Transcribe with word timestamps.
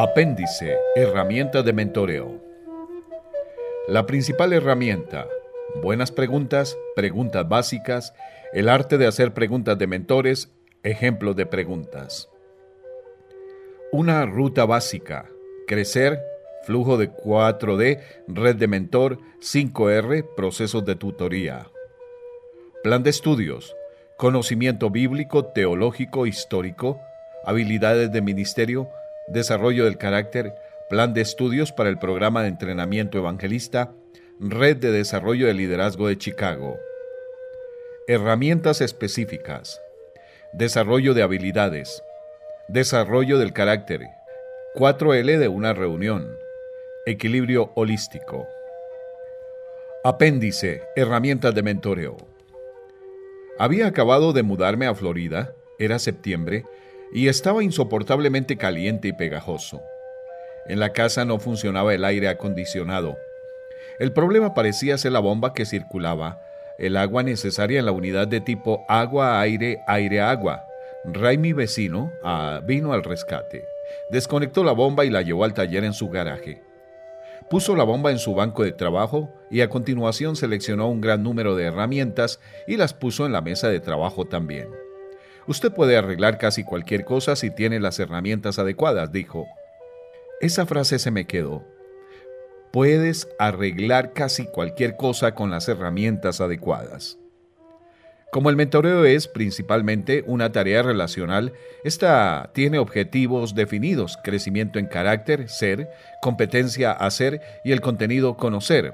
Apéndice, 0.00 0.78
herramientas 0.94 1.64
de 1.64 1.72
mentoreo. 1.72 2.40
La 3.88 4.06
principal 4.06 4.52
herramienta, 4.52 5.26
buenas 5.82 6.12
preguntas, 6.12 6.78
preguntas 6.94 7.48
básicas, 7.48 8.14
el 8.52 8.68
arte 8.68 8.96
de 8.96 9.08
hacer 9.08 9.34
preguntas 9.34 9.76
de 9.76 9.88
mentores, 9.88 10.52
ejemplos 10.84 11.34
de 11.34 11.46
preguntas. 11.46 12.28
Una 13.90 14.24
ruta 14.24 14.66
básica, 14.66 15.28
crecer, 15.66 16.20
flujo 16.62 16.96
de 16.96 17.10
4D, 17.10 18.00
red 18.28 18.54
de 18.54 18.68
mentor, 18.68 19.18
5R, 19.40 20.32
procesos 20.36 20.84
de 20.84 20.94
tutoría. 20.94 21.66
Plan 22.84 23.02
de 23.02 23.10
estudios, 23.10 23.74
conocimiento 24.16 24.90
bíblico, 24.90 25.46
teológico, 25.46 26.24
histórico, 26.24 27.00
habilidades 27.44 28.12
de 28.12 28.22
ministerio, 28.22 28.88
desarrollo 29.30 29.84
del 29.84 29.98
carácter, 29.98 30.54
plan 30.88 31.14
de 31.14 31.20
estudios 31.20 31.72
para 31.72 31.90
el 31.90 31.98
programa 31.98 32.42
de 32.42 32.48
entrenamiento 32.48 33.18
evangelista, 33.18 33.92
red 34.40 34.76
de 34.76 34.92
desarrollo 34.92 35.46
de 35.46 35.54
liderazgo 35.54 36.08
de 36.08 36.16
Chicago. 36.16 36.78
Herramientas 38.06 38.80
específicas. 38.80 39.80
Desarrollo 40.52 41.12
de 41.12 41.22
habilidades. 41.22 42.02
Desarrollo 42.68 43.38
del 43.38 43.52
carácter. 43.52 44.02
4L 44.74 45.38
de 45.38 45.48
una 45.48 45.74
reunión. 45.74 46.38
Equilibrio 47.04 47.70
holístico. 47.74 48.46
Apéndice. 50.04 50.82
Herramientas 50.96 51.54
de 51.54 51.62
mentoreo. 51.62 52.16
Había 53.58 53.88
acabado 53.88 54.32
de 54.32 54.44
mudarme 54.44 54.86
a 54.86 54.94
Florida, 54.94 55.52
era 55.80 55.98
septiembre, 55.98 56.64
y 57.12 57.28
estaba 57.28 57.62
insoportablemente 57.62 58.56
caliente 58.56 59.08
y 59.08 59.12
pegajoso. 59.12 59.82
En 60.66 60.80
la 60.80 60.92
casa 60.92 61.24
no 61.24 61.38
funcionaba 61.38 61.94
el 61.94 62.04
aire 62.04 62.28
acondicionado. 62.28 63.16
El 63.98 64.12
problema 64.12 64.54
parecía 64.54 64.98
ser 64.98 65.12
la 65.12 65.20
bomba 65.20 65.54
que 65.54 65.64
circulaba, 65.64 66.40
el 66.78 66.96
agua 66.96 67.22
necesaria 67.22 67.80
en 67.80 67.86
la 67.86 67.92
unidad 67.92 68.28
de 68.28 68.40
tipo 68.40 68.84
agua-aire, 68.88 69.80
aire-agua. 69.86 70.64
Ray, 71.04 71.38
mi 71.38 71.52
vecino, 71.52 72.12
ah, 72.22 72.60
vino 72.64 72.92
al 72.92 73.02
rescate. 73.02 73.64
Desconectó 74.10 74.62
la 74.62 74.72
bomba 74.72 75.04
y 75.04 75.10
la 75.10 75.22
llevó 75.22 75.44
al 75.44 75.54
taller 75.54 75.84
en 75.84 75.94
su 75.94 76.08
garaje. 76.08 76.62
Puso 77.50 77.74
la 77.74 77.84
bomba 77.84 78.10
en 78.10 78.18
su 78.18 78.34
banco 78.34 78.62
de 78.62 78.72
trabajo 78.72 79.32
y 79.50 79.62
a 79.62 79.70
continuación 79.70 80.36
seleccionó 80.36 80.88
un 80.88 81.00
gran 81.00 81.22
número 81.22 81.56
de 81.56 81.64
herramientas 81.64 82.40
y 82.66 82.76
las 82.76 82.92
puso 82.92 83.24
en 83.24 83.32
la 83.32 83.40
mesa 83.40 83.68
de 83.68 83.80
trabajo 83.80 84.26
también. 84.26 84.68
Usted 85.48 85.72
puede 85.72 85.96
arreglar 85.96 86.36
casi 86.36 86.62
cualquier 86.62 87.06
cosa 87.06 87.34
si 87.34 87.50
tiene 87.50 87.80
las 87.80 87.98
herramientas 87.98 88.58
adecuadas, 88.58 89.10
dijo. 89.12 89.46
Esa 90.42 90.66
frase 90.66 90.98
se 90.98 91.10
me 91.10 91.26
quedó. 91.26 91.64
Puedes 92.70 93.26
arreglar 93.38 94.12
casi 94.12 94.44
cualquier 94.44 94.96
cosa 94.96 95.34
con 95.34 95.50
las 95.50 95.66
herramientas 95.66 96.42
adecuadas. 96.42 97.16
Como 98.30 98.50
el 98.50 98.56
mentoreo 98.56 99.06
es 99.06 99.26
principalmente 99.26 100.22
una 100.26 100.52
tarea 100.52 100.82
relacional, 100.82 101.54
esta 101.82 102.50
tiene 102.52 102.78
objetivos 102.78 103.54
definidos, 103.54 104.18
crecimiento 104.22 104.78
en 104.78 104.84
carácter, 104.84 105.48
ser, 105.48 105.88
competencia, 106.20 106.92
hacer 106.92 107.40
y 107.64 107.72
el 107.72 107.80
contenido, 107.80 108.36
conocer. 108.36 108.92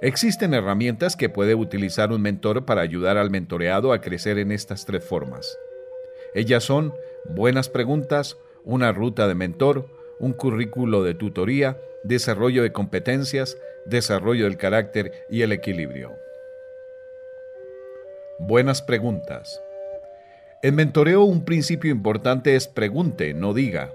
Existen 0.00 0.54
herramientas 0.54 1.16
que 1.16 1.28
puede 1.28 1.56
utilizar 1.56 2.12
un 2.12 2.22
mentor 2.22 2.64
para 2.64 2.82
ayudar 2.82 3.16
al 3.16 3.30
mentoreado 3.30 3.92
a 3.92 4.00
crecer 4.00 4.38
en 4.38 4.52
estas 4.52 4.86
tres 4.86 5.04
formas. 5.04 5.58
Ellas 6.34 6.62
son 6.62 6.94
buenas 7.24 7.68
preguntas, 7.68 8.36
una 8.64 8.92
ruta 8.92 9.26
de 9.26 9.34
mentor, 9.34 9.86
un 10.20 10.34
currículo 10.34 11.02
de 11.02 11.14
tutoría, 11.14 11.80
desarrollo 12.04 12.62
de 12.62 12.70
competencias, 12.70 13.58
desarrollo 13.86 14.44
del 14.44 14.56
carácter 14.56 15.26
y 15.30 15.42
el 15.42 15.50
equilibrio. 15.50 16.12
Buenas 18.38 18.82
preguntas. 18.82 19.60
En 20.62 20.76
mentoreo 20.76 21.24
un 21.24 21.44
principio 21.44 21.90
importante 21.90 22.54
es 22.54 22.68
pregunte, 22.68 23.34
no 23.34 23.52
diga. 23.52 23.92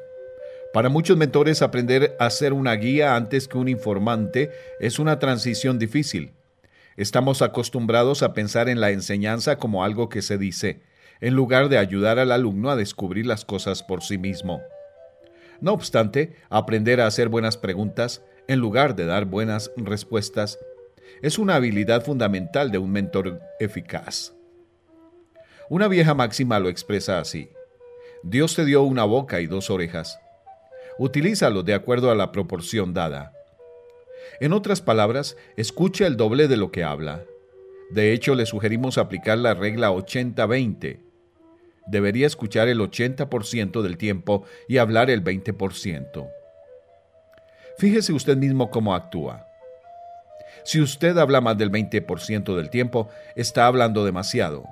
Para 0.74 0.90
muchos 0.90 1.18
mentores 1.18 1.62
aprender 1.62 2.18
a 2.20 2.32
ser 2.32 2.52
una 2.52 2.74
guía 2.74 3.16
antes 3.16 3.48
que 3.48 3.60
un 3.60 3.68
informante 3.68 4.50
es 4.80 4.98
una 4.98 5.20
transición 5.20 5.78
difícil. 5.78 6.34
Estamos 6.98 7.44
acostumbrados 7.44 8.24
a 8.24 8.34
pensar 8.34 8.68
en 8.70 8.82
la 8.82 8.90
enseñanza 8.90 9.58
como 9.58 9.84
algo 9.84 10.10
que 10.10 10.24
se 10.24 10.40
dice, 10.40 10.82
en 11.22 11.36
lugar 11.36 11.70
de 11.70 11.78
ayudar 11.78 12.18
al 12.18 12.32
alumno 12.32 12.72
a 12.72 12.76
descubrir 12.76 13.28
las 13.28 13.46
cosas 13.46 13.84
por 13.84 14.02
sí 14.02 14.18
mismo. 14.18 14.64
No 15.62 15.74
obstante, 15.74 16.38
aprender 16.50 17.02
a 17.02 17.08
hacer 17.08 17.30
buenas 17.30 17.56
preguntas, 17.56 18.24
en 18.48 18.58
lugar 18.58 18.96
de 18.96 19.06
dar 19.06 19.26
buenas 19.26 19.70
respuestas, 19.78 20.58
es 21.22 21.38
una 21.38 21.54
habilidad 21.54 22.04
fundamental 22.04 22.72
de 22.72 22.80
un 22.80 22.92
mentor 22.92 23.40
eficaz. 23.60 24.34
Una 25.70 25.88
vieja 25.88 26.16
máxima 26.16 26.58
lo 26.58 26.70
expresa 26.70 27.20
así. 27.20 27.52
Dios 28.24 28.56
te 28.56 28.66
dio 28.66 28.82
una 28.82 29.04
boca 29.04 29.40
y 29.40 29.46
dos 29.46 29.70
orejas 29.70 30.18
utilízalo 30.98 31.64
de 31.64 31.74
acuerdo 31.74 32.12
a 32.12 32.16
la 32.16 32.32
proporción 32.32 32.94
dada. 32.94 33.34
En 34.40 34.54
otras 34.54 34.82
palabras, 34.82 35.38
escucha 35.58 36.08
el 36.08 36.18
doble 36.18 36.48
de 36.48 36.58
lo 36.58 36.72
que 36.72 36.84
habla. 36.84 37.24
De 37.92 38.14
hecho, 38.14 38.36
le 38.36 38.46
sugerimos 38.46 38.98
aplicar 38.98 39.38
la 39.38 39.54
regla 39.54 39.92
80-20. 39.92 41.00
Debería 41.86 42.28
escuchar 42.28 42.68
el 42.68 42.80
80% 42.80 43.82
del 43.82 43.98
tiempo 43.98 44.46
y 44.68 44.78
hablar 44.78 45.10
el 45.10 45.24
20%. 45.24 46.30
Fíjese 47.78 48.14
usted 48.14 48.38
mismo 48.38 48.70
cómo 48.70 48.96
actúa. 48.96 49.48
Si 50.64 50.80
usted 50.80 51.18
habla 51.18 51.42
más 51.42 51.58
del 51.58 51.72
20% 51.72 52.56
del 52.56 52.70
tiempo, 52.70 53.10
está 53.36 53.68
hablando 53.68 54.06
demasiado. 54.06 54.66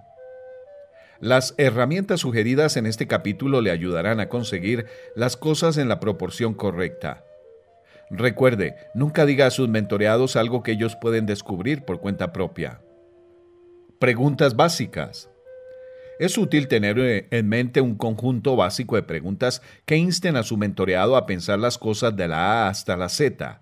Las 1.22 1.54
herramientas 1.59 2.22
sugeridas 2.22 2.78
en 2.78 2.88
este 2.88 3.06
capítulo 3.06 3.62
le 3.62 3.70
ayudarán 3.70 4.20
a 4.20 4.28
conseguir 4.28 4.88
las 5.16 5.38
cosas 5.38 5.78
en 5.78 5.88
la 5.88 6.00
proporción 6.00 6.56
correcta. 6.56 7.24
Recuerde, 8.09 8.76
nunca 8.96 9.28
diga 9.28 9.46
a 9.46 9.52
sus 9.52 9.70
mentoreados 9.70 10.36
algo 10.36 10.64
que 10.64 10.72
ellos 10.72 10.98
pueden 11.00 11.28
descubrir 11.28 11.86
por 11.86 12.02
cuenta 12.02 12.34
propia. 12.34 12.82
Preguntas 14.00 14.56
básicas. 14.56 15.30
Es 16.20 16.40
útil 16.40 16.68
tener 16.68 16.98
eh, 16.98 17.28
en 17.30 17.48
mente 17.48 17.82
un 17.82 17.96
conjunto 17.96 18.56
básico 18.56 18.96
de 18.96 19.03
preguntas 19.03 19.62
que 19.86 19.98
insten 19.98 20.36
a 20.36 20.44
su 20.44 20.58
mentoreado 20.58 21.16
a 21.16 21.28
pensar 21.28 21.59
las 21.59 21.78
cosas 21.78 22.16
de 22.16 22.28
la 22.28 22.66
A 22.66 22.70
hasta 22.70 22.98
la 22.98 23.09
Z. 23.09 23.61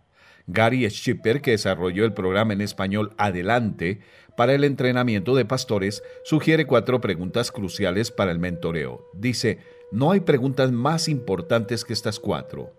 Gary 0.51 0.89
Schipper, 0.89 1.41
que 1.41 1.51
desarrolló 1.51 2.05
el 2.05 2.13
programa 2.13 2.53
en 2.53 2.61
español 2.61 3.13
Adelante 3.17 3.99
para 4.35 4.53
el 4.53 4.63
entrenamiento 4.63 5.35
de 5.35 5.45
pastores, 5.45 6.01
sugiere 6.23 6.65
cuatro 6.65 7.01
preguntas 7.01 7.51
cruciales 7.51 8.09
para 8.09 8.31
el 8.31 8.39
mentoreo. 8.39 9.05
Dice, 9.13 9.59
no 9.91 10.11
hay 10.11 10.21
preguntas 10.21 10.71
más 10.71 11.07
importantes 11.07 11.85
que 11.85 11.93
estas 11.93 12.19
cuatro. 12.19 12.73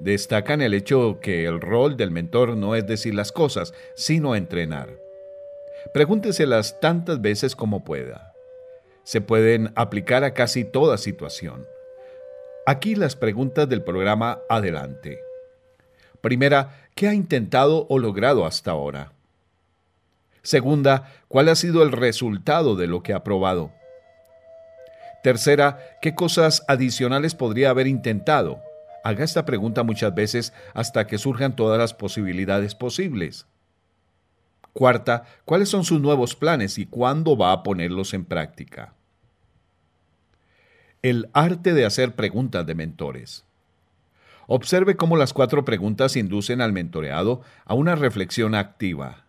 Destacan 0.00 0.60
el 0.60 0.74
hecho 0.74 1.20
que 1.20 1.46
el 1.46 1.60
rol 1.60 1.96
del 1.96 2.10
mentor 2.10 2.56
no 2.56 2.74
es 2.74 2.86
decir 2.86 3.14
las 3.14 3.32
cosas, 3.32 3.72
sino 3.94 4.34
entrenar. 4.34 4.98
Pregúnteselas 5.94 6.80
tantas 6.80 7.20
veces 7.20 7.56
como 7.56 7.84
pueda. 7.84 8.34
Se 9.04 9.20
pueden 9.20 9.72
aplicar 9.76 10.24
a 10.24 10.34
casi 10.34 10.64
toda 10.64 10.98
situación. 10.98 11.66
Aquí 12.66 12.94
las 12.94 13.16
preguntas 13.16 13.68
del 13.68 13.82
programa 13.82 14.40
Adelante. 14.48 15.23
Primera, 16.24 16.70
¿qué 16.94 17.06
ha 17.06 17.12
intentado 17.12 17.86
o 17.90 17.98
logrado 17.98 18.46
hasta 18.46 18.70
ahora? 18.70 19.12
Segunda, 20.40 21.12
¿cuál 21.28 21.50
ha 21.50 21.54
sido 21.54 21.82
el 21.82 21.92
resultado 21.92 22.76
de 22.76 22.86
lo 22.86 23.02
que 23.02 23.12
ha 23.12 23.22
probado? 23.22 23.72
Tercera, 25.22 25.80
¿qué 26.00 26.14
cosas 26.14 26.64
adicionales 26.66 27.34
podría 27.34 27.68
haber 27.68 27.86
intentado? 27.86 28.62
Haga 29.04 29.22
esta 29.22 29.44
pregunta 29.44 29.82
muchas 29.82 30.14
veces 30.14 30.54
hasta 30.72 31.06
que 31.06 31.18
surjan 31.18 31.56
todas 31.56 31.78
las 31.78 31.92
posibilidades 31.92 32.74
posibles. 32.74 33.44
Cuarta, 34.72 35.24
¿cuáles 35.44 35.68
son 35.68 35.84
sus 35.84 36.00
nuevos 36.00 36.34
planes 36.36 36.78
y 36.78 36.86
cuándo 36.86 37.36
va 37.36 37.52
a 37.52 37.62
ponerlos 37.62 38.14
en 38.14 38.24
práctica? 38.24 38.94
El 41.02 41.28
arte 41.34 41.74
de 41.74 41.84
hacer 41.84 42.14
preguntas 42.14 42.64
de 42.64 42.74
mentores. 42.74 43.44
Observe 44.46 44.96
cómo 44.96 45.16
las 45.16 45.32
cuatro 45.32 45.64
preguntas 45.64 46.16
inducen 46.16 46.60
al 46.60 46.72
mentoreado 46.72 47.42
a 47.64 47.74
una 47.74 47.94
reflexión 47.94 48.54
activa. 48.54 49.24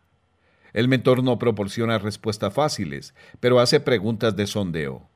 El 0.74 0.88
mentor 0.88 1.24
no 1.24 1.40
proporciona 1.40 1.98
respuestas 1.98 2.54
fáciles, 2.54 3.14
pero 3.40 3.60
hace 3.60 3.80
preguntas 3.80 4.36
de 4.36 4.46
sondeo. 4.46 5.08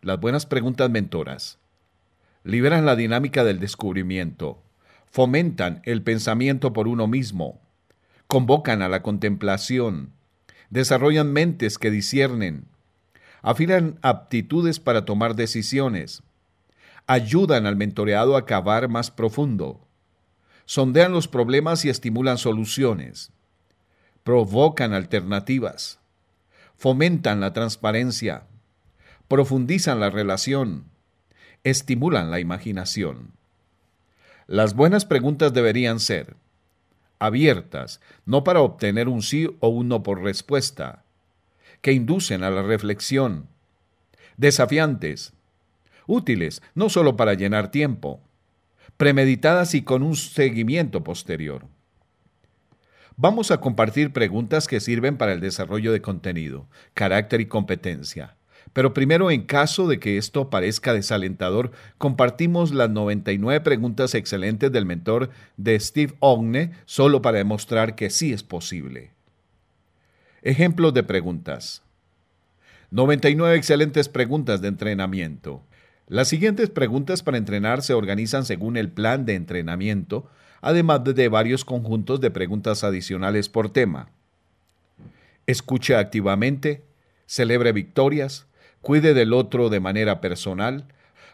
Las 0.00 0.20
buenas 0.20 0.46
preguntas 0.46 0.88
mentoras 0.90 1.58
liberan 2.44 2.86
la 2.86 2.96
dinámica 2.96 3.44
del 3.44 3.60
descubrimiento, 3.60 4.62
fomentan 5.10 5.82
el 5.84 6.02
pensamiento 6.02 6.72
por 6.72 6.88
uno 6.88 7.06
mismo, 7.06 7.60
convocan 8.26 8.80
a 8.80 8.88
la 8.88 9.02
contemplación, 9.02 10.12
desarrollan 10.70 11.32
mentes 11.32 11.78
que 11.78 11.90
disciernen, 11.90 12.64
afilan 13.42 13.98
aptitudes 14.02 14.80
para 14.80 15.04
tomar 15.04 15.34
decisiones, 15.34 16.22
ayudan 17.08 17.64
al 17.64 17.74
mentoreado 17.74 18.36
a 18.36 18.44
cavar 18.44 18.88
más 18.88 19.10
profundo, 19.10 19.80
sondean 20.66 21.10
los 21.10 21.26
problemas 21.26 21.86
y 21.86 21.88
estimulan 21.88 22.36
soluciones, 22.36 23.32
provocan 24.22 24.92
alternativas, 24.92 25.98
fomentan 26.76 27.40
la 27.40 27.54
transparencia, 27.54 28.44
profundizan 29.26 30.00
la 30.00 30.10
relación, 30.10 30.84
estimulan 31.64 32.30
la 32.30 32.40
imaginación. 32.40 33.32
Las 34.46 34.74
buenas 34.74 35.06
preguntas 35.06 35.54
deberían 35.54 36.00
ser 36.00 36.36
abiertas, 37.18 38.00
no 38.26 38.44
para 38.44 38.60
obtener 38.60 39.08
un 39.08 39.22
sí 39.22 39.56
o 39.60 39.68
un 39.68 39.88
no 39.88 40.02
por 40.02 40.22
respuesta, 40.22 41.04
que 41.80 41.92
inducen 41.92 42.42
a 42.42 42.50
la 42.50 42.62
reflexión, 42.62 43.48
desafiantes, 44.36 45.32
útiles 46.08 46.60
no 46.74 46.88
solo 46.88 47.16
para 47.16 47.34
llenar 47.34 47.70
tiempo, 47.70 48.20
premeditadas 48.96 49.76
y 49.76 49.82
con 49.82 50.02
un 50.02 50.16
seguimiento 50.16 51.04
posterior. 51.04 51.66
Vamos 53.16 53.50
a 53.50 53.60
compartir 53.60 54.12
preguntas 54.12 54.66
que 54.66 54.80
sirven 54.80 55.16
para 55.16 55.32
el 55.32 55.40
desarrollo 55.40 55.92
de 55.92 56.00
contenido, 56.00 56.66
carácter 56.94 57.40
y 57.40 57.46
competencia. 57.46 58.36
Pero 58.72 58.94
primero, 58.94 59.30
en 59.30 59.42
caso 59.42 59.88
de 59.88 59.98
que 59.98 60.18
esto 60.18 60.50
parezca 60.50 60.92
desalentador, 60.92 61.72
compartimos 61.96 62.72
las 62.72 62.90
99 62.90 63.60
preguntas 63.62 64.14
excelentes 64.14 64.70
del 64.70 64.86
mentor 64.86 65.30
de 65.56 65.78
Steve 65.80 66.14
Ogne 66.20 66.72
solo 66.84 67.22
para 67.22 67.38
demostrar 67.38 67.94
que 67.94 68.10
sí 68.10 68.32
es 68.32 68.42
posible. 68.42 69.12
Ejemplos 70.42 70.94
de 70.94 71.02
preguntas. 71.02 71.82
99 72.90 73.56
excelentes 73.56 74.08
preguntas 74.08 74.60
de 74.60 74.68
entrenamiento. 74.68 75.64
Las 76.08 76.28
siguientes 76.28 76.70
preguntas 76.70 77.22
para 77.22 77.38
entrenar 77.38 77.82
se 77.82 77.94
organizan 77.94 78.44
según 78.44 78.76
el 78.76 78.90
plan 78.90 79.24
de 79.24 79.34
entrenamiento 79.34 80.28
además 80.60 81.04
de 81.04 81.28
varios 81.28 81.64
conjuntos 81.64 82.20
de 82.20 82.30
preguntas 82.30 82.84
adicionales 82.84 83.48
por 83.48 83.70
tema. 83.70 84.10
Escuche 85.46 85.96
activamente, 85.96 86.84
celebre 87.26 87.72
victorias, 87.72 88.46
cuide 88.80 89.14
del 89.14 89.32
otro 89.32 89.70
de 89.70 89.80
manera 89.80 90.20
personal, 90.20 90.86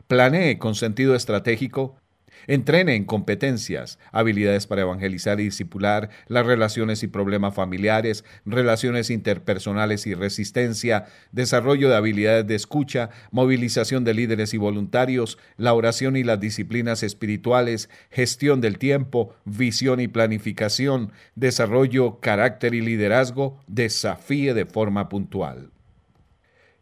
planee 0.07 0.59
con 0.59 0.75
sentido 0.75 1.15
estratégico, 1.15 1.97
Entrene 2.47 2.95
en 2.95 3.05
competencias, 3.05 3.99
habilidades 4.13 4.67
para 4.67 4.83
evangelizar 4.83 5.41
y 5.41 5.45
discipular, 5.45 6.11
las 6.29 6.47
relaciones 6.47 7.03
y 7.03 7.07
problemas 7.07 7.55
familiares, 7.55 8.25
relaciones 8.45 9.11
interpersonales 9.11 10.07
y 10.07 10.15
resistencia, 10.15 11.07
desarrollo 11.33 11.89
de 11.89 11.97
habilidades 11.97 12.47
de 12.47 12.55
escucha, 12.55 13.11
movilización 13.31 14.05
de 14.05 14.15
líderes 14.15 14.55
y 14.55 14.59
voluntarios, 14.59 15.39
la 15.57 15.75
oración 15.75 16.17
y 16.17 16.25
las 16.25 16.41
disciplinas 16.41 17.03
espirituales, 17.03 17.89
gestión 18.11 18.61
del 18.61 18.79
tiempo, 18.79 19.35
visión 19.45 20.01
y 20.01 20.09
planificación, 20.09 21.13
desarrollo, 21.35 22.21
carácter 22.21 22.75
y 22.75 22.81
liderazgo, 22.81 23.61
desafíe 23.67 24.55
de 24.55 24.67
forma 24.67 25.09
puntual. 25.09 25.71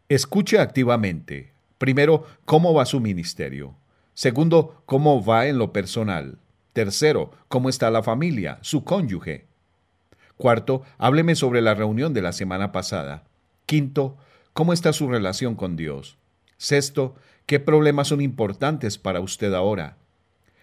Escuche 0.09 0.59
activamente. 0.59 1.53
Primero, 1.77 2.25
¿cómo 2.45 2.73
va 2.73 2.85
su 2.85 2.99
ministerio? 2.99 3.75
Segundo, 4.13 4.81
cómo 4.85 5.23
va 5.23 5.47
en 5.47 5.57
lo 5.57 5.73
personal. 5.73 6.37
Tercero, 6.73 7.31
cómo 7.47 7.69
está 7.69 7.89
la 7.91 8.03
familia, 8.03 8.59
su 8.61 8.83
cónyuge. 8.83 9.45
Cuarto, 10.37 10.83
hábleme 10.97 11.35
sobre 11.35 11.61
la 11.61 11.73
reunión 11.73 12.13
de 12.13 12.21
la 12.21 12.31
semana 12.31 12.71
pasada. 12.71 13.23
Quinto, 13.65 14.17
cómo 14.53 14.73
está 14.73 14.93
su 14.93 15.07
relación 15.07 15.55
con 15.55 15.75
Dios. 15.75 16.17
Sexto, 16.57 17.15
qué 17.45 17.59
problemas 17.59 18.07
son 18.07 18.21
importantes 18.21 18.97
para 18.97 19.19
usted 19.19 19.53
ahora. 19.53 19.97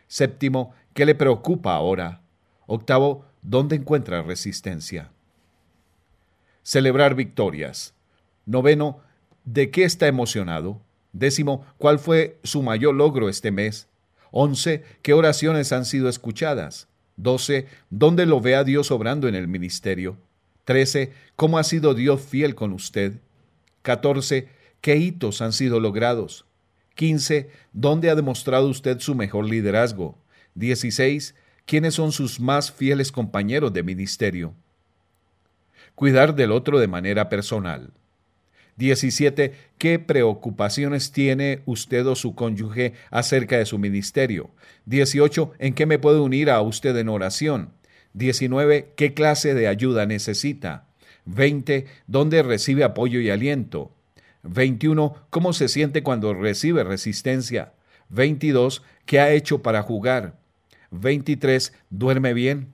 Séptimo, 0.07 0.75
qué 0.95 1.07
le 1.07 1.15
preocupa 1.15 1.75
ahora. 1.75 2.21
Octavo, 2.67 3.25
¿dónde 3.43 3.77
encuentra 3.77 4.23
resistencia? 4.23 5.11
Celebrar 6.63 7.15
victorias. 7.15 7.95
Noveno, 8.47 9.01
¿de 9.45 9.71
qué 9.71 9.85
está 9.85 10.09
emocionado? 10.09 10.81
Décimo, 11.13 11.67
¿cuál 11.79 11.99
fue 11.99 12.39
su 12.45 12.63
mayor 12.63 12.95
logro 12.95 13.29
este 13.29 13.51
mes? 13.51 13.89
Once, 14.31 14.85
¿qué 15.03 15.13
oraciones 15.13 15.73
han 15.73 15.85
sido 15.85 16.09
escuchadas? 16.09 16.89
Doce, 17.17 17.67
¿dónde 17.91 18.27
lo 18.27 18.41
ve 18.41 18.55
a 18.55 18.65
Dios 18.65 18.91
obrando 18.91 19.29
en 19.29 19.35
el 19.35 19.49
ministerio? 19.49 20.17
Trece, 20.65 21.13
¿cómo 21.37 21.59
ha 21.59 21.65
sido 21.65 21.95
Dios 21.95 22.21
fiel 22.21 22.55
con 22.55 22.73
usted? 22.73 23.15
Catorce, 23.83 24.49
¿qué 24.81 24.97
hitos 24.97 25.43
han 25.43 25.53
sido 25.53 25.81
logrados? 25.81 26.45
Quince, 26.95 27.51
¿dónde 27.73 28.11
ha 28.11 28.15
demostrado 28.15 28.69
usted 28.69 29.01
su 29.01 29.15
mejor 29.15 29.47
liderazgo? 29.47 30.17
Dieciséis, 30.55 31.35
¿quiénes 31.67 31.95
son 31.95 32.13
sus 32.13 32.41
más 32.41 32.71
fieles 32.71 33.11
compañeros 33.11 33.73
de 33.73 33.83
ministerio? 33.83 34.55
Cuidar 35.95 36.35
del 36.35 36.53
otro 36.53 36.79
de 36.79 36.89
manera 36.89 37.29
personal. 37.29 37.93
17. 38.81 39.53
¿Qué 39.77 39.99
preocupaciones 39.99 41.13
tiene 41.13 41.61
usted 41.67 42.07
o 42.07 42.17
su 42.17 42.35
cónyuge 42.35 42.95
acerca 43.11 43.59
de 43.59 43.67
su 43.67 43.79
ministerio? 43.79 44.51
18. 44.87 45.53
¿En 45.59 45.75
qué 45.75 45.85
me 45.85 45.99
puedo 45.99 46.25
unir 46.25 46.49
a 46.49 46.63
usted 46.63 46.97
en 46.97 47.11
oración? 47.11 47.73
19. 48.15 48.95
¿Qué 48.97 49.13
clase 49.13 49.53
de 49.53 49.69
ayuda 49.69 50.07
necesita? 50.07 50.87
20. 51.27 51.85
¿Dónde 52.07 52.43
recibe 52.43 52.83
apoyo 52.83 53.21
y 53.21 53.29
aliento? 53.29 53.93
21. 54.45 55.27
¿Cómo 55.29 55.53
se 55.53 55.69
siente 55.69 56.03
cuando 56.03 56.33
recibe 56.33 56.83
resistencia? 56.83 57.75
22. 58.09 58.83
¿Qué 59.05 59.21
ha 59.21 59.31
hecho 59.31 59.63
para 59.63 59.83
jugar? 59.83 60.39
23. 60.91 61.75
¿Duerme 61.91 62.33
bien? 62.33 62.69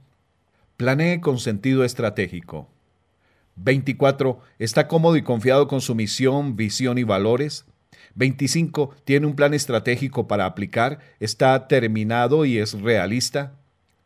Planee 0.76 1.20
con 1.20 1.40
sentido 1.40 1.82
estratégico. 1.82 2.70
24. 3.56 4.40
Está 4.58 4.86
cómodo 4.86 5.16
y 5.16 5.22
confiado 5.22 5.66
con 5.66 5.80
su 5.80 5.94
misión, 5.94 6.56
visión 6.56 6.98
y 6.98 7.02
valores. 7.02 7.64
25. 8.14 8.94
Tiene 9.04 9.26
un 9.26 9.34
plan 9.34 9.54
estratégico 9.54 10.28
para 10.28 10.46
aplicar. 10.46 11.00
Está 11.20 11.68
terminado 11.68 12.44
y 12.44 12.58
es 12.58 12.80
realista. 12.80 13.54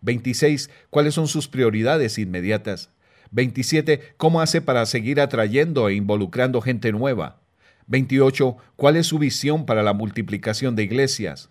26. 0.02 0.70
¿Cuáles 0.88 1.14
son 1.14 1.28
sus 1.28 1.48
prioridades 1.48 2.18
inmediatas? 2.18 2.90
27. 3.32 4.14
¿Cómo 4.16 4.40
hace 4.40 4.60
para 4.60 4.86
seguir 4.86 5.20
atrayendo 5.20 5.88
e 5.88 5.94
involucrando 5.94 6.60
gente 6.60 6.92
nueva? 6.92 7.40
28. 7.86 8.56
¿Cuál 8.76 8.96
es 8.96 9.06
su 9.06 9.18
visión 9.18 9.66
para 9.66 9.82
la 9.82 9.92
multiplicación 9.92 10.74
de 10.76 10.84
iglesias? 10.84 11.50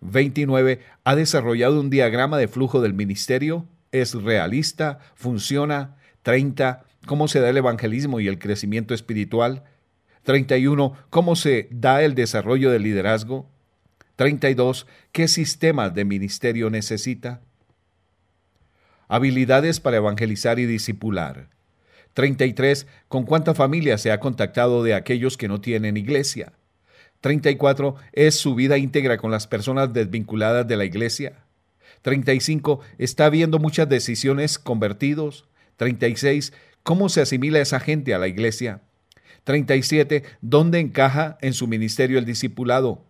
29. 0.00 0.80
¿Ha 1.04 1.14
desarrollado 1.14 1.80
un 1.80 1.90
diagrama 1.90 2.38
de 2.38 2.48
flujo 2.48 2.80
del 2.80 2.94
ministerio? 2.94 3.66
¿Es 3.92 4.14
realista? 4.14 5.00
¿Funciona? 5.14 5.96
30 6.22 6.84
cómo 7.06 7.28
se 7.28 7.40
da 7.40 7.50
el 7.50 7.56
evangelismo 7.56 8.20
y 8.20 8.28
el 8.28 8.38
crecimiento 8.38 8.94
espiritual. 8.94 9.64
31. 10.24 10.94
Cómo 11.10 11.36
se 11.36 11.68
da 11.70 12.02
el 12.02 12.14
desarrollo 12.14 12.70
del 12.70 12.82
liderazgo. 12.82 13.46
32. 14.16 14.86
¿Qué 15.12 15.28
sistemas 15.28 15.94
de 15.94 16.04
ministerio 16.04 16.70
necesita? 16.70 17.40
Habilidades 19.08 19.80
para 19.80 19.96
evangelizar 19.96 20.58
y 20.58 20.66
discipular. 20.66 21.48
33. 22.14 22.86
¿Con 23.08 23.24
cuánta 23.24 23.54
familia 23.54 23.98
se 23.98 24.12
ha 24.12 24.20
contactado 24.20 24.82
de 24.82 24.94
aquellos 24.94 25.36
que 25.36 25.48
no 25.48 25.60
tienen 25.60 25.96
iglesia? 25.96 26.52
34. 27.20 27.96
¿Es 28.12 28.36
su 28.36 28.54
vida 28.54 28.78
íntegra 28.78 29.16
con 29.16 29.30
las 29.30 29.46
personas 29.46 29.92
desvinculadas 29.92 30.66
de 30.66 30.76
la 30.76 30.84
iglesia? 30.84 31.44
35. 32.02 32.80
¿Está 32.98 33.30
viendo 33.30 33.58
muchas 33.58 33.88
decisiones 33.88 34.58
convertidos? 34.58 35.46
36. 35.76 36.52
¿Cómo 36.90 37.08
se 37.08 37.20
asimila 37.20 37.60
esa 37.60 37.78
gente 37.78 38.14
a 38.14 38.18
la 38.18 38.26
iglesia? 38.26 38.80
37. 39.44 40.24
¿Dónde 40.40 40.80
encaja 40.80 41.38
en 41.40 41.52
su 41.52 41.68
ministerio 41.68 42.18
el 42.18 42.24
discipulado? 42.24 43.04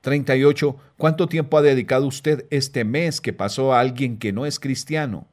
38. 0.00 0.74
¿Cuánto 0.96 1.28
tiempo 1.28 1.58
ha 1.58 1.60
dedicado 1.60 2.06
usted 2.06 2.46
este 2.48 2.82
mes 2.86 3.20
que 3.20 3.34
pasó 3.34 3.74
a 3.74 3.80
alguien 3.80 4.16
que 4.16 4.32
no 4.32 4.46
es 4.46 4.58
cristiano? 4.58 5.28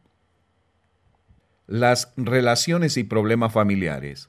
Las 1.65 2.11
relaciones 2.17 2.97
y 2.97 3.05
problemas 3.05 3.53
familiares. 3.53 4.27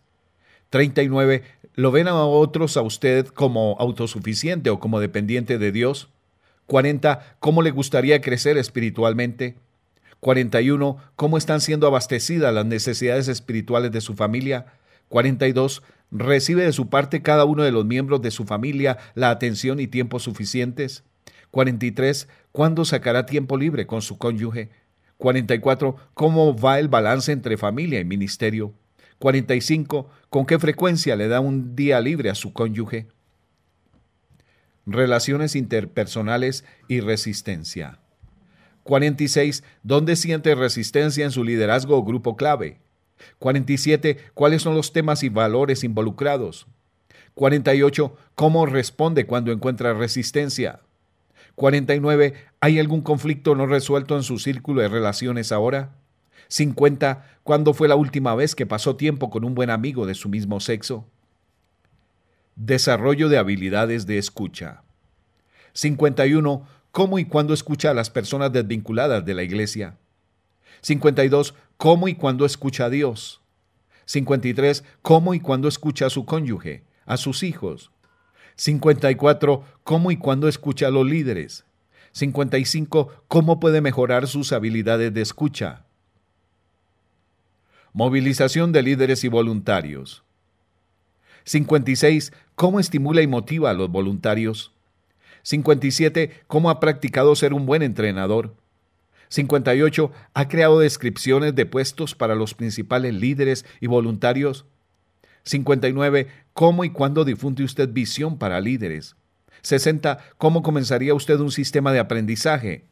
39. 0.70 1.42
¿Lo 1.74 1.90
ven 1.90 2.06
a 2.06 2.14
otros 2.14 2.76
a 2.76 2.82
usted 2.82 3.26
como 3.26 3.76
autosuficiente 3.80 4.70
o 4.70 4.78
como 4.78 5.00
dependiente 5.00 5.58
de 5.58 5.72
Dios? 5.72 6.10
40. 6.68 7.38
¿Cómo 7.40 7.62
le 7.62 7.72
gustaría 7.72 8.20
crecer 8.20 8.56
espiritualmente? 8.56 9.56
41. 10.20 10.96
¿Cómo 11.16 11.38
están 11.38 11.60
siendo 11.60 11.86
abastecidas 11.86 12.52
las 12.52 12.66
necesidades 12.66 13.28
espirituales 13.28 13.92
de 13.92 14.00
su 14.00 14.14
familia? 14.14 14.66
42. 15.08 15.82
¿Recibe 16.10 16.64
de 16.64 16.72
su 16.72 16.88
parte 16.88 17.22
cada 17.22 17.44
uno 17.44 17.62
de 17.62 17.72
los 17.72 17.84
miembros 17.84 18.22
de 18.22 18.30
su 18.30 18.44
familia 18.44 18.98
la 19.14 19.30
atención 19.30 19.80
y 19.80 19.86
tiempo 19.86 20.18
suficientes? 20.18 21.04
43. 21.50 22.28
¿Cuándo 22.52 22.84
sacará 22.84 23.26
tiempo 23.26 23.56
libre 23.56 23.86
con 23.86 24.02
su 24.02 24.18
cónyuge? 24.18 24.70
44. 25.18 25.96
¿Cómo 26.14 26.56
va 26.56 26.78
el 26.78 26.88
balance 26.88 27.32
entre 27.32 27.56
familia 27.56 28.00
y 28.00 28.04
ministerio? 28.04 28.72
45. 29.18 30.10
¿Con 30.30 30.46
qué 30.46 30.58
frecuencia 30.58 31.16
le 31.16 31.28
da 31.28 31.40
un 31.40 31.74
día 31.74 32.00
libre 32.00 32.30
a 32.30 32.34
su 32.34 32.52
cónyuge? 32.52 33.08
relaciones 34.88 35.54
interpersonales 35.54 36.64
y 36.88 37.00
resistencia. 37.00 37.98
46. 38.88 39.64
¿Dónde 39.82 40.16
siente 40.16 40.54
resistencia 40.54 41.22
en 41.26 41.30
su 41.30 41.44
liderazgo 41.44 41.98
o 41.98 42.02
grupo 42.02 42.36
clave? 42.36 42.78
47. 43.38 44.16
¿Cuáles 44.32 44.62
son 44.62 44.74
los 44.74 44.94
temas 44.94 45.22
y 45.22 45.28
valores 45.28 45.84
involucrados? 45.84 46.66
48. 47.34 48.16
¿Cómo 48.34 48.64
responde 48.64 49.26
cuando 49.26 49.52
encuentra 49.52 49.92
resistencia? 49.92 50.80
49. 51.56 52.32
¿Hay 52.60 52.78
algún 52.78 53.02
conflicto 53.02 53.54
no 53.54 53.66
resuelto 53.66 54.16
en 54.16 54.22
su 54.22 54.38
círculo 54.38 54.80
de 54.80 54.88
relaciones 54.88 55.52
ahora? 55.52 55.90
50. 56.48 57.26
¿Cuándo 57.42 57.74
fue 57.74 57.88
la 57.88 57.96
última 57.96 58.34
vez 58.34 58.54
que 58.54 58.64
pasó 58.64 58.96
tiempo 58.96 59.28
con 59.28 59.44
un 59.44 59.54
buen 59.54 59.68
amigo 59.68 60.06
de 60.06 60.14
su 60.14 60.30
mismo 60.30 60.60
sexo? 60.60 61.04
Desarrollo 62.56 63.28
de 63.28 63.36
habilidades 63.36 64.06
de 64.06 64.16
escucha. 64.16 64.80
51. 65.74 66.77
¿Cómo 66.92 67.18
y 67.18 67.24
cuándo 67.24 67.54
escucha 67.54 67.90
a 67.90 67.94
las 67.94 68.10
personas 68.10 68.52
desvinculadas 68.52 69.24
de 69.24 69.34
la 69.34 69.42
iglesia? 69.42 69.96
52. 70.80 71.54
¿Cómo 71.76 72.08
y 72.08 72.14
cuándo 72.14 72.44
escucha 72.44 72.86
a 72.86 72.90
Dios? 72.90 73.40
53. 74.06 74.84
¿Cómo 75.02 75.34
y 75.34 75.40
cuándo 75.40 75.68
escucha 75.68 76.06
a 76.06 76.10
su 76.10 76.24
cónyuge, 76.24 76.82
a 77.04 77.16
sus 77.16 77.42
hijos? 77.42 77.90
54. 78.56 79.64
¿Cómo 79.84 80.10
y 80.10 80.16
cuándo 80.16 80.48
escucha 80.48 80.88
a 80.88 80.90
los 80.90 81.06
líderes? 81.06 81.64
55. 82.12 83.24
¿Cómo 83.28 83.60
puede 83.60 83.80
mejorar 83.80 84.26
sus 84.26 84.52
habilidades 84.52 85.12
de 85.12 85.20
escucha? 85.20 85.84
Movilización 87.92 88.72
de 88.72 88.82
líderes 88.82 89.24
y 89.24 89.28
voluntarios. 89.28 90.22
56. 91.44 92.32
¿Cómo 92.54 92.80
estimula 92.80 93.22
y 93.22 93.26
motiva 93.26 93.70
a 93.70 93.74
los 93.74 93.90
voluntarios? 93.90 94.72
57. 95.48 96.42
¿Cómo 96.46 96.68
ha 96.68 96.78
practicado 96.78 97.34
ser 97.34 97.54
un 97.54 97.64
buen 97.64 97.80
entrenador? 97.80 98.54
58. 99.30 100.12
¿Ha 100.34 100.46
creado 100.46 100.78
descripciones 100.78 101.54
de 101.54 101.64
puestos 101.64 102.14
para 102.14 102.34
los 102.34 102.52
principales 102.52 103.14
líderes 103.14 103.64
y 103.80 103.86
voluntarios? 103.86 104.66
59. 105.44 106.26
¿Cómo 106.52 106.84
y 106.84 106.90
cuándo 106.90 107.24
difunde 107.24 107.64
usted 107.64 107.88
visión 107.88 108.36
para 108.36 108.60
líderes? 108.60 109.16
60. 109.62 110.18
¿Cómo 110.36 110.62
comenzaría 110.62 111.14
usted 111.14 111.40
un 111.40 111.50
sistema 111.50 111.94
de 111.94 112.00
aprendizaje? 112.00 112.84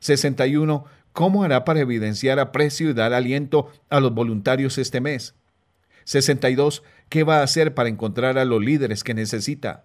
61. 0.00 0.86
¿Cómo 1.12 1.44
hará 1.44 1.66
para 1.66 1.80
evidenciar 1.80 2.38
aprecio 2.38 2.88
y 2.88 2.94
dar 2.94 3.12
aliento 3.12 3.70
a 3.90 4.00
los 4.00 4.14
voluntarios 4.14 4.78
este 4.78 5.02
mes? 5.02 5.34
62. 6.04 6.82
¿Qué 7.10 7.22
va 7.22 7.40
a 7.40 7.42
hacer 7.42 7.74
para 7.74 7.90
encontrar 7.90 8.38
a 8.38 8.46
los 8.46 8.64
líderes 8.64 9.04
que 9.04 9.12
necesita? 9.12 9.84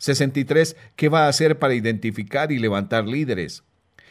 63. 0.00 0.76
¿Qué 0.96 1.08
va 1.10 1.26
a 1.26 1.28
hacer 1.28 1.58
para 1.58 1.74
identificar 1.74 2.50
y 2.52 2.58
levantar 2.58 3.06
líderes? 3.06 3.62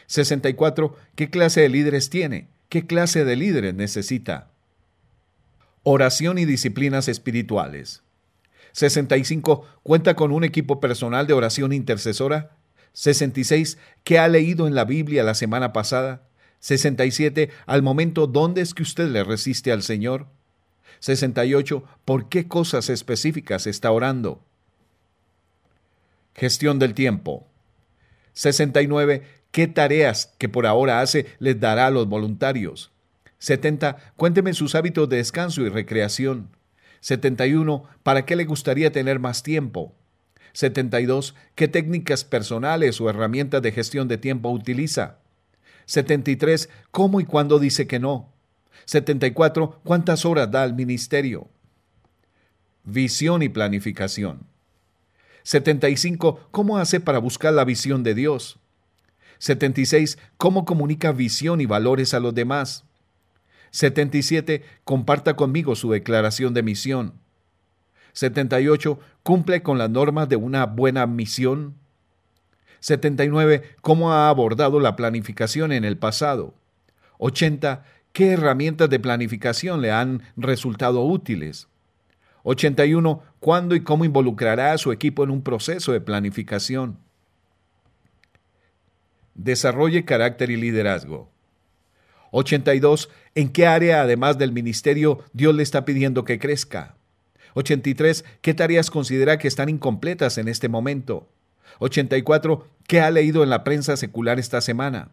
64. 0.06 0.96
¿Qué 1.16 1.30
clase 1.30 1.60
de 1.60 1.68
líderes 1.68 2.10
tiene? 2.10 2.48
¿Qué 2.68 2.86
clase 2.86 3.24
de 3.24 3.34
líderes 3.34 3.74
necesita? 3.74 4.50
Oración 5.82 6.38
y 6.38 6.44
disciplinas 6.44 7.08
espirituales. 7.08 8.04
65. 8.72 9.66
¿Cuenta 9.82 10.14
con 10.14 10.30
un 10.30 10.44
equipo 10.44 10.78
personal 10.78 11.26
de 11.26 11.32
oración 11.32 11.72
intercesora? 11.72 12.56
66. 12.92 13.76
¿Qué 14.04 14.20
ha 14.20 14.28
leído 14.28 14.68
en 14.68 14.76
la 14.76 14.84
Biblia 14.84 15.24
la 15.24 15.34
semana 15.34 15.72
pasada? 15.72 16.22
67. 16.60 17.50
Al 17.66 17.82
momento, 17.82 18.28
¿dónde 18.28 18.60
es 18.60 18.74
que 18.74 18.84
usted 18.84 19.08
le 19.08 19.24
resiste 19.24 19.72
al 19.72 19.82
Señor? 19.82 20.28
68. 21.00 21.82
¿Por 22.04 22.28
qué 22.28 22.46
cosas 22.46 22.90
específicas 22.90 23.66
está 23.66 23.90
orando? 23.90 24.44
Gestión 26.34 26.78
del 26.78 26.94
tiempo. 26.94 27.46
69. 28.34 29.22
¿Qué 29.50 29.66
tareas 29.66 30.34
que 30.38 30.48
por 30.48 30.66
ahora 30.66 31.00
hace 31.00 31.26
les 31.38 31.58
dará 31.58 31.86
a 31.86 31.90
los 31.90 32.08
voluntarios? 32.08 32.92
70. 33.38 34.14
Cuénteme 34.16 34.54
sus 34.54 34.74
hábitos 34.74 35.08
de 35.08 35.16
descanso 35.16 35.62
y 35.62 35.68
recreación. 35.68 36.48
71. 37.00 37.84
¿Para 38.02 38.24
qué 38.24 38.36
le 38.36 38.44
gustaría 38.44 38.92
tener 38.92 39.18
más 39.18 39.42
tiempo? 39.42 39.94
72. 40.52 41.34
¿Qué 41.54 41.68
técnicas 41.68 42.24
personales 42.24 43.00
o 43.00 43.08
herramientas 43.08 43.62
de 43.62 43.72
gestión 43.72 44.08
de 44.08 44.18
tiempo 44.18 44.50
utiliza? 44.50 45.18
73. 45.86 46.68
¿Cómo 46.90 47.20
y 47.20 47.24
cuándo 47.24 47.58
dice 47.58 47.86
que 47.86 47.98
no? 47.98 48.32
74. 48.84 49.80
¿Cuántas 49.84 50.24
horas 50.24 50.50
da 50.50 50.62
al 50.62 50.74
ministerio? 50.74 51.48
Visión 52.84 53.42
y 53.42 53.48
planificación. 53.48 54.49
75. 55.42 56.48
¿Cómo 56.50 56.78
hace 56.78 57.00
para 57.00 57.18
buscar 57.18 57.52
la 57.52 57.64
visión 57.64 58.02
de 58.02 58.14
Dios? 58.14 58.58
76. 59.38 60.18
¿Cómo 60.36 60.64
comunica 60.64 61.12
visión 61.12 61.60
y 61.60 61.66
valores 61.66 62.14
a 62.14 62.20
los 62.20 62.34
demás? 62.34 62.84
77. 63.70 64.62
Comparta 64.84 65.34
conmigo 65.34 65.76
su 65.76 65.90
declaración 65.90 66.54
de 66.54 66.62
misión. 66.62 67.14
78. 68.12 68.98
¿Cumple 69.22 69.62
con 69.62 69.78
las 69.78 69.90
normas 69.90 70.28
de 70.28 70.36
una 70.36 70.66
buena 70.66 71.06
misión? 71.06 71.74
79. 72.80 73.62
¿Cómo 73.80 74.12
ha 74.12 74.28
abordado 74.28 74.80
la 74.80 74.96
planificación 74.96 75.72
en 75.72 75.84
el 75.84 75.96
pasado? 75.96 76.54
80. 77.18 77.84
¿Qué 78.12 78.32
herramientas 78.32 78.90
de 78.90 78.98
planificación 78.98 79.80
le 79.80 79.92
han 79.92 80.22
resultado 80.36 81.02
útiles? 81.04 81.68
81. 82.42 83.22
¿Cuándo 83.38 83.74
y 83.74 83.82
cómo 83.82 84.04
involucrará 84.04 84.72
a 84.72 84.78
su 84.78 84.92
equipo 84.92 85.24
en 85.24 85.30
un 85.30 85.42
proceso 85.42 85.92
de 85.92 86.00
planificación? 86.00 86.98
Desarrolle 89.34 90.04
carácter 90.04 90.50
y 90.50 90.56
liderazgo. 90.56 91.30
82. 92.32 93.10
¿En 93.34 93.48
qué 93.48 93.66
área, 93.66 94.02
además 94.02 94.38
del 94.38 94.52
ministerio, 94.52 95.24
Dios 95.32 95.54
le 95.54 95.62
está 95.62 95.84
pidiendo 95.84 96.24
que 96.24 96.38
crezca? 96.38 96.96
83. 97.54 98.24
¿Qué 98.40 98.54
tareas 98.54 98.90
considera 98.90 99.38
que 99.38 99.48
están 99.48 99.68
incompletas 99.68 100.38
en 100.38 100.48
este 100.48 100.68
momento? 100.68 101.28
84. 101.78 102.66
¿Qué 102.86 103.00
ha 103.00 103.10
leído 103.10 103.42
en 103.42 103.50
la 103.50 103.64
prensa 103.64 103.96
secular 103.96 104.38
esta 104.38 104.60
semana? 104.60 105.12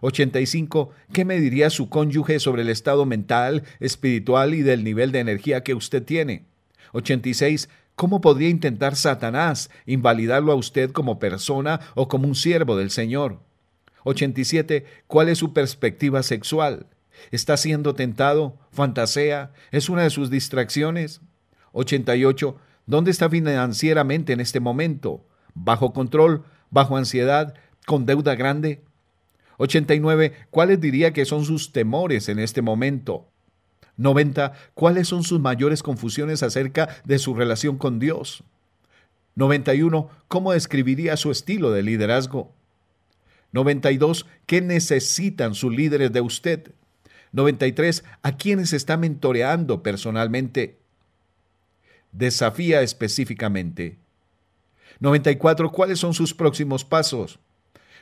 85. 0.00 0.90
¿Qué 1.12 1.24
me 1.24 1.40
diría 1.40 1.70
su 1.70 1.88
cónyuge 1.88 2.40
sobre 2.40 2.62
el 2.62 2.68
estado 2.68 3.06
mental, 3.06 3.64
espiritual 3.80 4.54
y 4.54 4.62
del 4.62 4.84
nivel 4.84 5.12
de 5.12 5.20
energía 5.20 5.62
que 5.62 5.74
usted 5.74 6.02
tiene? 6.02 6.44
86. 6.92 7.68
¿Cómo 7.94 8.20
podría 8.20 8.48
intentar 8.48 8.94
Satanás 8.94 9.70
invalidarlo 9.86 10.52
a 10.52 10.56
usted 10.56 10.92
como 10.92 11.18
persona 11.18 11.80
o 11.94 12.08
como 12.08 12.28
un 12.28 12.34
siervo 12.34 12.76
del 12.76 12.90
Señor? 12.90 13.40
87. 14.04 14.84
¿Cuál 15.06 15.28
es 15.28 15.38
su 15.38 15.52
perspectiva 15.52 16.22
sexual? 16.22 16.86
¿Está 17.30 17.56
siendo 17.56 17.94
tentado? 17.94 18.56
¿Fantasea? 18.70 19.52
¿Es 19.70 19.88
una 19.88 20.02
de 20.02 20.10
sus 20.10 20.30
distracciones? 20.30 21.20
88. 21.72 22.56
¿Dónde 22.86 23.10
está 23.10 23.28
financieramente 23.28 24.32
en 24.32 24.40
este 24.40 24.60
momento? 24.60 25.26
¿Bajo 25.54 25.92
control? 25.92 26.44
¿Bajo 26.70 26.96
ansiedad? 26.96 27.54
¿Con 27.86 28.06
deuda 28.06 28.34
grande? 28.34 28.82
89. 29.58 30.32
¿Cuáles 30.50 30.80
diría 30.80 31.12
que 31.12 31.24
son 31.24 31.44
sus 31.44 31.72
temores 31.72 32.28
en 32.28 32.38
este 32.38 32.62
momento? 32.62 33.28
90. 33.98 34.52
¿Cuáles 34.74 35.08
son 35.08 35.22
sus 35.22 35.40
mayores 35.40 35.82
confusiones 35.82 36.42
acerca 36.42 36.88
de 37.04 37.18
su 37.18 37.34
relación 37.34 37.76
con 37.76 37.98
Dios? 37.98 38.44
91. 39.34 40.08
¿Cómo 40.28 40.52
describiría 40.52 41.16
su 41.16 41.30
estilo 41.30 41.70
de 41.72 41.82
liderazgo? 41.82 42.54
92. 43.52 44.26
¿Qué 44.46 44.62
necesitan 44.62 45.54
sus 45.54 45.74
líderes 45.74 46.12
de 46.12 46.20
usted? 46.20 46.72
93. 47.32 48.04
¿A 48.22 48.36
quiénes 48.36 48.72
está 48.72 48.96
mentoreando 48.96 49.82
personalmente? 49.82 50.78
Desafía 52.12 52.82
específicamente. 52.82 53.98
94. 55.00 55.70
¿Cuáles 55.70 55.98
son 55.98 56.14
sus 56.14 56.34
próximos 56.34 56.84
pasos? 56.84 57.40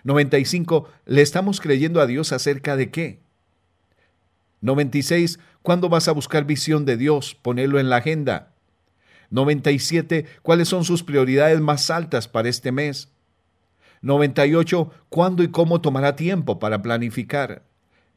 95. 0.04 0.88
¿Le 1.06 1.22
estamos 1.22 1.60
creyendo 1.60 2.00
a 2.00 2.06
Dios 2.06 2.32
acerca 2.32 2.76
de 2.76 2.90
qué? 2.90 3.25
96. 4.66 5.38
¿Cuándo 5.62 5.88
vas 5.88 6.08
a 6.08 6.12
buscar 6.12 6.44
visión 6.44 6.84
de 6.84 6.96
Dios? 6.96 7.36
Ponerlo 7.40 7.78
en 7.78 7.88
la 7.88 7.96
agenda. 7.96 8.52
97. 9.30 10.26
¿Cuáles 10.42 10.68
son 10.68 10.84
sus 10.84 11.04
prioridades 11.04 11.60
más 11.60 11.88
altas 11.88 12.26
para 12.26 12.48
este 12.48 12.72
mes? 12.72 13.12
98. 14.02 14.90
¿Cuándo 15.08 15.44
y 15.44 15.48
cómo 15.48 15.80
tomará 15.80 16.16
tiempo 16.16 16.58
para 16.58 16.82
planificar? 16.82 17.62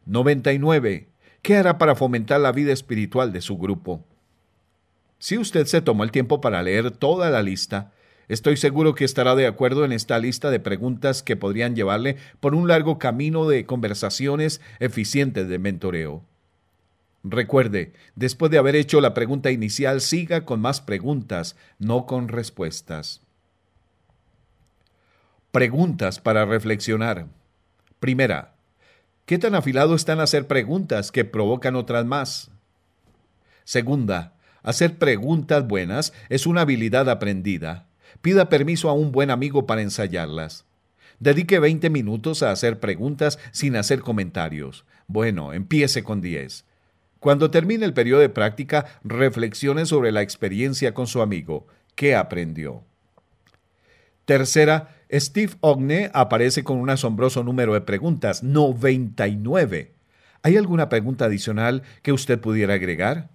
99. 0.05 1.09
¿Qué 1.43 1.55
hará 1.55 1.77
para 1.77 1.95
fomentar 1.95 2.41
la 2.41 2.51
vida 2.51 2.73
espiritual 2.73 3.31
de 3.31 3.41
su 3.41 3.57
grupo? 3.57 4.03
Si 5.19 5.37
usted 5.37 5.67
se 5.67 5.81
tomó 5.81 6.03
el 6.03 6.11
tiempo 6.11 6.41
para 6.41 6.63
leer 6.63 6.89
toda 6.91 7.29
la 7.29 7.43
lista, 7.43 7.91
estoy 8.27 8.57
seguro 8.57 8.95
que 8.95 9.05
estará 9.05 9.35
de 9.35 9.45
acuerdo 9.45 9.85
en 9.85 9.91
esta 9.91 10.17
lista 10.17 10.49
de 10.49 10.59
preguntas 10.59 11.21
que 11.21 11.35
podrían 11.35 11.75
llevarle 11.75 12.17
por 12.39 12.55
un 12.55 12.67
largo 12.67 12.97
camino 12.97 13.47
de 13.47 13.65
conversaciones 13.65 14.61
eficientes 14.79 15.47
de 15.47 15.59
mentoreo. 15.59 16.28
Recuerde, 17.23 17.93
después 18.15 18.49
de 18.49 18.57
haber 18.57 18.75
hecho 18.75 19.01
la 19.01 19.13
pregunta 19.13 19.51
inicial, 19.51 19.99
siga 19.99 20.45
con 20.45 20.61
más 20.61 20.79
preguntas, 20.79 21.55
no 21.77 22.05
con 22.05 22.29
respuestas. 22.29 23.21
Preguntas 25.51 26.19
para 26.19 26.45
reflexionar. 26.45 27.27
Primera, 27.99 28.53
¿qué 29.25 29.37
tan 29.37 29.55
afilado 29.55 29.95
están 29.95 30.19
a 30.19 30.23
hacer 30.23 30.47
preguntas 30.47 31.11
que 31.11 31.25
provocan 31.25 31.75
otras 31.75 32.05
más? 32.05 32.51
Segunda, 33.65 34.33
hacer 34.63 34.97
preguntas 34.97 35.67
buenas 35.67 36.13
es 36.29 36.47
una 36.47 36.61
habilidad 36.61 37.09
aprendida. 37.09 37.87
Pida 38.21 38.47
permiso 38.47 38.89
a 38.89 38.93
un 38.93 39.11
buen 39.11 39.29
amigo 39.29 39.67
para 39.67 39.81
ensayarlas. 39.81 40.65
Dedique 41.19 41.59
20 41.59 41.89
minutos 41.89 42.43
a 42.43 42.51
hacer 42.51 42.79
preguntas 42.79 43.39
sin 43.51 43.75
hacer 43.75 43.99
comentarios. 43.99 44.85
Bueno, 45.07 45.51
empiece 45.51 46.03
con 46.03 46.21
10. 46.21 46.63
Cuando 47.19 47.51
termine 47.51 47.85
el 47.85 47.93
periodo 47.93 48.21
de 48.21 48.29
práctica, 48.29 48.85
reflexione 49.03 49.85
sobre 49.85 50.11
la 50.11 50.21
experiencia 50.21 50.93
con 50.93 51.07
su 51.07 51.21
amigo. 51.21 51.67
¿Qué 51.95 52.15
aprendió? 52.15 52.83
Tercera, 54.25 54.95
Steve 55.11 55.53
Ogne 55.59 56.11
aparece 56.13 56.63
con 56.63 56.77
un 56.77 56.89
asombroso 56.89 57.43
número 57.43 57.73
de 57.73 57.81
preguntas, 57.81 58.43
99. 58.43 59.91
¿Hay 60.43 60.55
alguna 60.55 60.87
pregunta 60.87 61.25
adicional 61.25 61.83
que 62.03 62.13
usted 62.13 62.39
pudiera 62.39 62.75
agregar? 62.75 63.29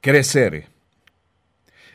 Crecer. 0.00 0.66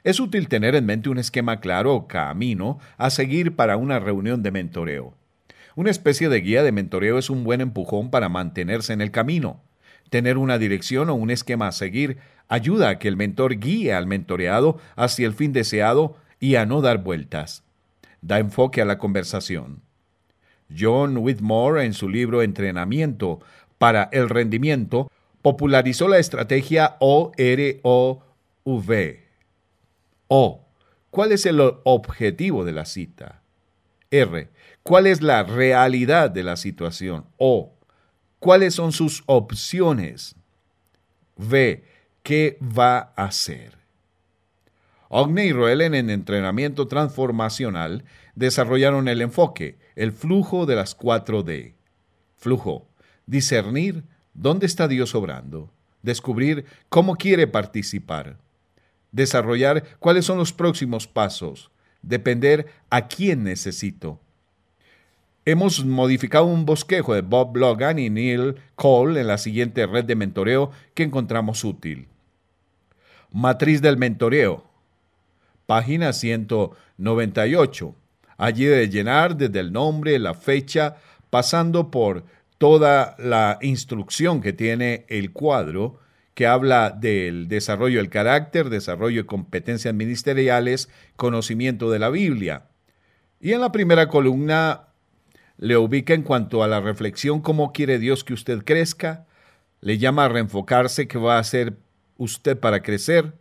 Es 0.04 0.20
útil 0.20 0.48
tener 0.48 0.76
en 0.76 0.86
mente 0.86 1.10
un 1.10 1.18
esquema 1.18 1.60
claro 1.60 1.94
o 1.94 2.08
camino 2.08 2.80
a 2.98 3.10
seguir 3.10 3.56
para 3.56 3.78
una 3.78 4.00
reunión 4.00 4.42
de 4.42 4.52
mentoreo. 4.52 5.14
Una 5.76 5.92
especie 5.92 6.30
de 6.30 6.40
guía 6.42 6.64
de 6.64 6.72
mentoreo 6.72 7.18
es 7.18 7.30
un 7.30 7.44
buen 7.44 7.60
empujón 7.60 8.10
para 8.10 8.30
mantenerse 8.30 8.94
en 8.94 9.02
el 9.02 9.12
camino. 9.12 9.62
Tener 10.10 10.38
una 10.38 10.58
dirección 10.58 11.10
o 11.10 11.16
un 11.16 11.32
esquema 11.32 11.68
a 11.68 11.72
seguir 11.72 12.18
ayuda 12.48 12.90
a 12.90 13.00
que 13.00 13.08
el 13.08 13.18
mentor 13.18 13.60
guíe 13.60 13.94
al 13.94 14.08
mentoreado 14.08 14.78
hacia 14.96 15.28
el 15.28 15.34
fin 15.34 15.54
deseado 15.54 16.18
y 16.40 16.56
a 16.56 16.66
no 16.66 16.82
dar 16.82 17.00
vueltas. 17.00 17.64
Da 18.22 18.40
enfoque 18.40 18.82
a 18.82 18.86
la 18.86 18.98
conversación. 18.98 19.82
John 20.76 21.18
Whitmore, 21.18 21.86
en 21.86 21.94
su 21.94 22.10
libro 22.10 22.42
Entrenamiento 22.42 23.40
para 23.78 24.10
el 24.12 24.30
Rendimiento, 24.30 25.12
popularizó 25.42 26.08
la 26.08 26.18
estrategia 26.18 26.98
OROV 27.00 27.36
o. 30.28 30.62
¿Cuál 31.12 31.32
es 31.32 31.46
el 31.46 31.62
objetivo 31.84 32.66
de 32.66 32.72
la 32.74 32.86
cita? 32.86 33.42
R. 34.12 34.50
¿Cuál 34.84 35.08
es 35.08 35.22
la 35.22 35.44
realidad 35.44 36.30
de 36.30 36.44
la 36.44 36.58
situación? 36.58 37.26
O. 37.38 37.75
¿Cuáles 38.46 38.76
son 38.76 38.92
sus 38.92 39.24
opciones? 39.26 40.36
V. 41.36 41.84
¿Qué 42.22 42.60
va 42.62 43.12
a 43.16 43.24
hacer? 43.26 43.76
Ogne 45.10 45.48
y 45.48 45.52
Roellen 45.52 45.96
en 45.96 46.12
entrenamiento 46.12 46.88
transformacional 46.88 48.06
desarrollaron 48.36 49.08
el 49.08 49.24
enfoque, 49.24 49.80
el 49.96 50.12
flujo 50.12 50.68
de 50.68 50.76
las 50.76 50.96
4D. 50.96 51.74
Flujo. 52.38 52.88
Discernir 53.26 54.04
dónde 54.36 54.68
está 54.68 54.88
Dios 54.88 55.16
obrando. 55.16 55.72
Descubrir 56.04 56.66
cómo 56.90 57.16
quiere 57.16 57.48
participar 57.48 58.38
desarrollar 59.12 59.98
cuáles 59.98 60.26
son 60.26 60.38
los 60.38 60.54
próximos 60.54 61.08
pasos, 61.08 61.72
depender 62.04 62.68
a 62.92 63.08
quién 63.08 63.44
necesito. 63.44 64.22
Hemos 65.48 65.86
modificado 65.86 66.46
un 66.46 66.66
bosquejo 66.66 67.14
de 67.14 67.22
Bob 67.22 67.56
Logan 67.56 68.00
y 68.00 68.10
Neil 68.10 68.56
Cole 68.74 69.22
en 69.22 69.28
la 69.28 69.38
siguiente 69.38 69.86
red 69.86 70.04
de 70.04 70.16
mentoreo 70.16 70.72
que 70.96 71.04
encontramos 71.04 71.64
útil. 71.64 72.08
Matriz 73.32 73.80
del 73.80 73.96
mentoreo. 73.98 74.64
Página 75.68 76.14
198. 76.14 77.96
Allí 78.38 78.66
de 78.66 78.90
llenar 78.90 79.38
desde 79.38 79.60
el 79.60 79.72
nombre, 79.72 80.18
la 80.18 80.34
fecha, 80.34 80.96
pasando 81.30 81.92
por 81.92 82.24
toda 82.58 83.16
la 83.20 83.60
instrucción 83.62 84.42
que 84.42 84.52
tiene 84.52 85.06
el 85.10 85.32
cuadro, 85.32 86.00
que 86.34 86.48
habla 86.48 86.90
del 86.90 87.48
desarrollo 87.48 88.00
del 88.00 88.10
carácter, 88.10 88.70
desarrollo 88.72 89.22
de 89.22 89.28
competencias 89.28 89.94
ministeriales, 89.94 90.90
conocimiento 91.16 91.92
de 91.92 92.00
la 92.00 92.10
Biblia. 92.10 92.64
Y 93.40 93.54
en 93.54 93.62
la 93.62 93.72
primera 93.72 94.08
columna 94.08 94.85
le 95.58 95.78
ubica 95.78 96.14
en 96.14 96.24
cuanto 96.24 96.64
a 96.64 96.68
la 96.68 96.82
reflexión 96.82 97.42
cómo 97.42 97.72
quiere 97.72 98.00
Dios 98.00 98.24
que 98.24 98.34
usted 98.34 98.64
crezca, 98.64 99.26
le 99.82 99.98
llama 99.98 100.26
a 100.26 100.30
reenfocarse 100.30 101.08
qué 101.08 101.18
va 101.18 101.38
a 101.38 101.40
hacer 101.40 101.78
usted 102.18 102.60
para 102.60 102.82
crecer, 102.82 103.34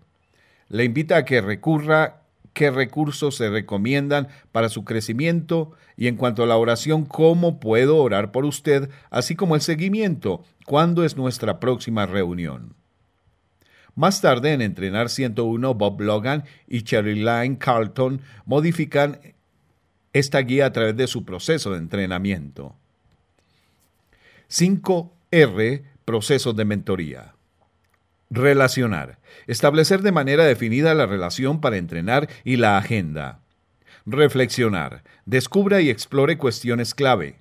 le 0.68 0.85
invita 0.85 1.16
a 1.16 1.24
que 1.24 1.40
recurra 1.40 2.22
qué 2.53 2.70
recursos 2.70 3.37
se 3.37 3.50
recomiendan 3.50 4.29
para 4.53 4.68
su 4.68 4.85
crecimiento 4.85 5.72
y 5.96 6.07
en 6.07 6.16
cuanto 6.16 6.42
a 6.42 6.46
la 6.46 6.57
oración, 6.57 7.05
cómo 7.05 7.61
puedo 7.61 7.98
orar 7.98 8.33
por 8.33 8.44
usted, 8.44 8.88
así 9.11 9.35
como 9.35 9.55
el 9.55 9.61
seguimiento, 9.61 10.44
cuándo 10.64 11.05
es 11.05 11.16
nuestra 11.16 11.61
próxima 11.61 12.07
reunión. 12.07 12.74
Más 13.96 14.20
tarde, 14.20 14.53
en 14.53 14.62
Entrenar 14.62 15.09
101, 15.09 15.74
Bob 15.74 16.00
Logan 16.00 16.44
y 16.66 16.81
Line 16.81 17.59
Carlton 17.59 18.22
modifican 18.44 19.20
esta 20.14 20.38
guía 20.38 20.64
a 20.66 20.72
través 20.72 20.96
de 20.96 21.07
su 21.07 21.27
proceso 21.27 21.72
de 21.72 21.79
entrenamiento. 21.79 22.74
5R 24.48 25.83
Procesos 26.07 26.57
de 26.57 26.64
mentoría. 26.64 27.35
Relacionar. 28.31 29.18
Establecer 29.46 30.00
de 30.00 30.12
manera 30.12 30.44
definida 30.44 30.94
la 30.94 31.05
relación 31.05 31.61
para 31.61 31.77
entrenar 31.77 32.29
y 32.44 32.57
la 32.57 32.79
agenda. 32.79 33.40
Reflexionar. 34.07 35.05
Descubra 35.27 35.83
y 35.83 35.90
explore 35.90 36.38
cuestiones 36.38 36.94
clave. 36.94 37.37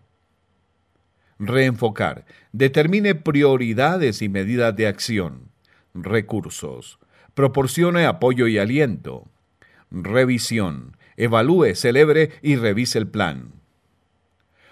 Reenfocar. 1.39 2.25
Determine 2.51 3.15
prioridades 3.15 4.21
y 4.21 4.27
medidas 4.27 4.75
de 4.75 4.87
acción 4.87 5.53
recursos. 5.93 6.99
Proporcione 7.33 8.05
apoyo 8.05 8.47
y 8.47 8.57
aliento. 8.57 9.27
Revisión. 9.91 10.97
Evalúe, 11.17 11.75
celebre 11.75 12.31
y 12.41 12.55
revise 12.55 12.97
el 12.97 13.07
plan. 13.07 13.51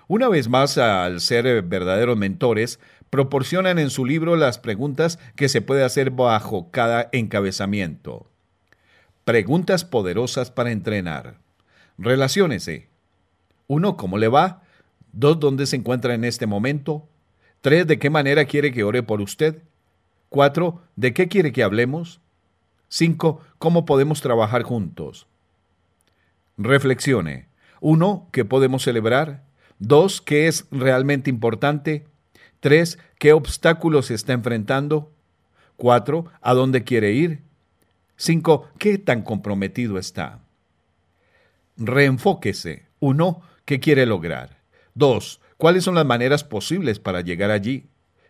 Una 0.08 0.28
vez 0.28 0.50
más, 0.50 0.78
al 0.78 1.22
ser 1.22 1.62
verdaderos 1.62 2.18
mentores, 2.18 2.80
proporcionan 3.10 3.80
en 3.80 3.90
su 3.90 4.06
libro 4.06 4.36
las 4.36 4.58
preguntas 4.58 5.20
que 5.36 5.50
se 5.50 5.62
puede 5.62 5.84
hacer 5.84 6.12
bajo 6.12 6.72
cada 6.72 7.10
encabezamiento. 7.12 8.26
Preguntas 9.26 9.86
poderosas 9.86 10.52
para 10.52 10.72
entrenar. 10.72 11.38
Relaciónese. 11.98 12.90
1. 13.68 13.96
¿Cómo 13.96 14.18
le 14.18 14.28
va? 14.28 14.64
2. 15.14 15.40
¿Dónde 15.40 15.66
se 15.66 15.76
encuentra 15.76 16.14
en 16.14 16.24
este 16.26 16.48
momento? 16.48 17.08
3. 17.62 17.86
¿De 17.86 18.00
qué 18.00 18.10
manera 18.10 18.46
quiere 18.46 18.74
que 18.74 18.84
ore 18.84 19.04
por 19.04 19.22
usted? 19.22 19.62
4. 20.30 20.82
¿De 20.96 21.14
qué 21.14 21.28
quiere 21.28 21.52
que 21.52 21.64
hablemos? 21.64 22.20
5. 22.88 23.42
¿Cómo 23.60 23.86
podemos 23.86 24.22
trabajar 24.22 24.64
juntos? 24.64 25.28
Reflexione. 26.58 27.48
1. 27.80 28.30
¿Qué 28.32 28.46
podemos 28.46 28.84
celebrar? 28.84 29.44
2. 29.80 30.22
¿Qué 30.22 30.48
es 30.48 30.68
realmente 30.72 31.30
importante? 31.30 32.06
3. 32.60 33.00
¿Qué 33.18 33.34
obstáculos 33.34 34.12
está 34.12 34.34
enfrentando? 34.34 35.12
4. 35.78 36.26
¿A 36.42 36.54
dónde 36.54 36.84
quiere 36.84 37.12
ir? 37.14 37.42
5. 38.18 38.70
¿Qué 38.78 38.98
tan 38.98 39.24
comprometido 39.24 39.98
está? 39.98 40.40
Reenfóquese. 41.78 42.86
1. 43.00 43.42
¿Qué 43.66 43.80
quiere 43.80 44.06
lograr? 44.06 44.62
2. 44.94 45.42
¿Cuáles 45.58 45.84
son 45.84 45.96
las 45.96 46.06
maneras 46.06 46.44
posibles 46.44 47.00
para 47.00 47.22
llegar 47.22 47.50
allí? 47.50 47.88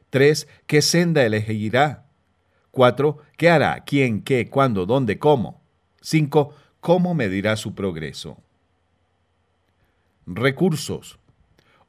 3. 0.10 0.48
¿Qué 0.68 0.82
senda 0.82 1.26
elegirá? 1.26 2.06
4. 2.72 3.18
¿Qué 3.36 3.50
hará? 3.50 3.84
¿Quién? 3.86 4.22
¿Qué? 4.22 4.50
¿Cuándo? 4.50 4.86
¿Dónde? 4.86 5.20
¿Cómo? 5.20 5.62
5. 6.02 6.54
¿Cómo 6.82 7.14
medirá 7.14 7.58
su 7.58 7.76
progreso? 7.76 8.38
Recursos. 10.26 11.20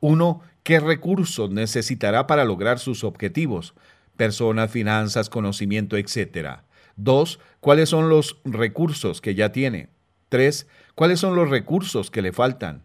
1. 0.00 0.42
¿Qué 0.62 0.81
recursos 0.81 1.50
necesitará 1.50 2.26
para 2.26 2.44
lograr 2.44 2.78
sus 2.78 3.02
objetivos? 3.02 3.74
Personas, 4.18 4.70
finanzas, 4.70 5.31
conocimiento, 5.31 5.96
etc. 5.96 6.59
2. 6.96 7.40
¿Cuáles 7.61 7.88
son 7.88 8.11
los 8.11 8.37
recursos 8.44 9.22
que 9.22 9.35
ya 9.35 9.50
tiene? 9.50 9.88
3. 10.28 10.66
¿Cuáles 10.94 11.20
son 11.20 11.37
los 11.37 11.48
recursos 11.48 12.11
que 12.11 12.20
le 12.20 12.35
faltan? 12.35 12.83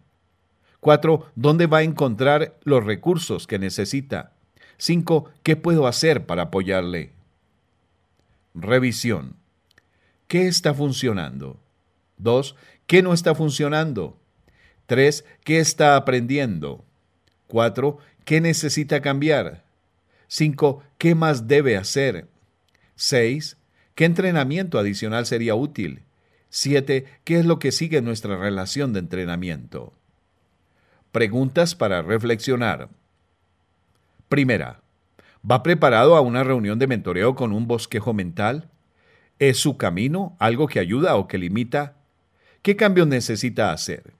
4. 0.80 1.30
¿Dónde 1.34 1.66
va 1.66 1.78
a 1.78 1.82
encontrar 1.82 2.58
los 2.64 2.84
recursos 2.86 3.46
que 3.46 3.58
necesita? 3.58 4.32
5. 4.78 5.30
¿Qué 5.42 5.56
puedo 5.56 5.86
hacer 5.86 6.24
para 6.24 6.44
apoyarle? 6.44 7.12
Revisión. 8.54 9.36
¿Qué 10.26 10.48
está 10.48 10.72
funcionando? 10.72 11.60
2. 12.18 12.56
¿Qué 12.86 13.02
no 13.02 13.12
está 13.12 13.34
funcionando? 13.34 14.18
3. 14.86 15.24
¿Qué 15.44 15.58
está 15.60 15.96
aprendiendo? 15.96 16.84
4. 17.48 17.98
¿Qué 18.24 18.40
necesita 18.40 19.00
cambiar? 19.00 19.64
5. 20.28 20.82
¿Qué 20.98 21.14
más 21.14 21.48
debe 21.48 21.76
hacer? 21.76 22.28
6. 22.96 23.56
¿Qué 23.94 24.04
entrenamiento 24.04 24.78
adicional 24.78 25.26
sería 25.26 25.54
útil? 25.54 26.02
7. 26.50 27.06
¿Qué 27.24 27.38
es 27.38 27.46
lo 27.46 27.58
que 27.58 27.72
sigue 27.72 28.00
nuestra 28.00 28.36
relación 28.36 28.92
de 28.92 29.00
entrenamiento? 29.00 29.92
Preguntas 31.12 31.74
para 31.74 32.02
reflexionar. 32.02 32.88
Primera. 34.28 34.80
¿Va 35.48 35.62
preparado 35.62 36.16
a 36.16 36.20
una 36.20 36.44
reunión 36.44 36.78
de 36.78 36.86
mentoreo 36.86 37.34
con 37.34 37.52
un 37.52 37.66
bosquejo 37.66 38.12
mental? 38.12 38.70
¿Es 39.38 39.58
su 39.58 39.76
camino 39.76 40.36
algo 40.38 40.66
que 40.66 40.80
ayuda 40.80 41.16
o 41.16 41.28
que 41.28 41.38
limita? 41.38 41.97
¿Qué 42.62 42.76
cambios 42.76 43.06
necesita 43.06 43.72
hacer? 43.72 44.12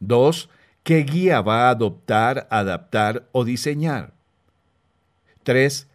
2. 0.00 0.48
¿Qué 0.82 0.98
guía 1.04 1.40
va 1.40 1.68
a 1.68 1.70
adoptar, 1.70 2.46
adaptar 2.50 3.28
o 3.32 3.44
diseñar? 3.44 4.14
3. 5.44 5.88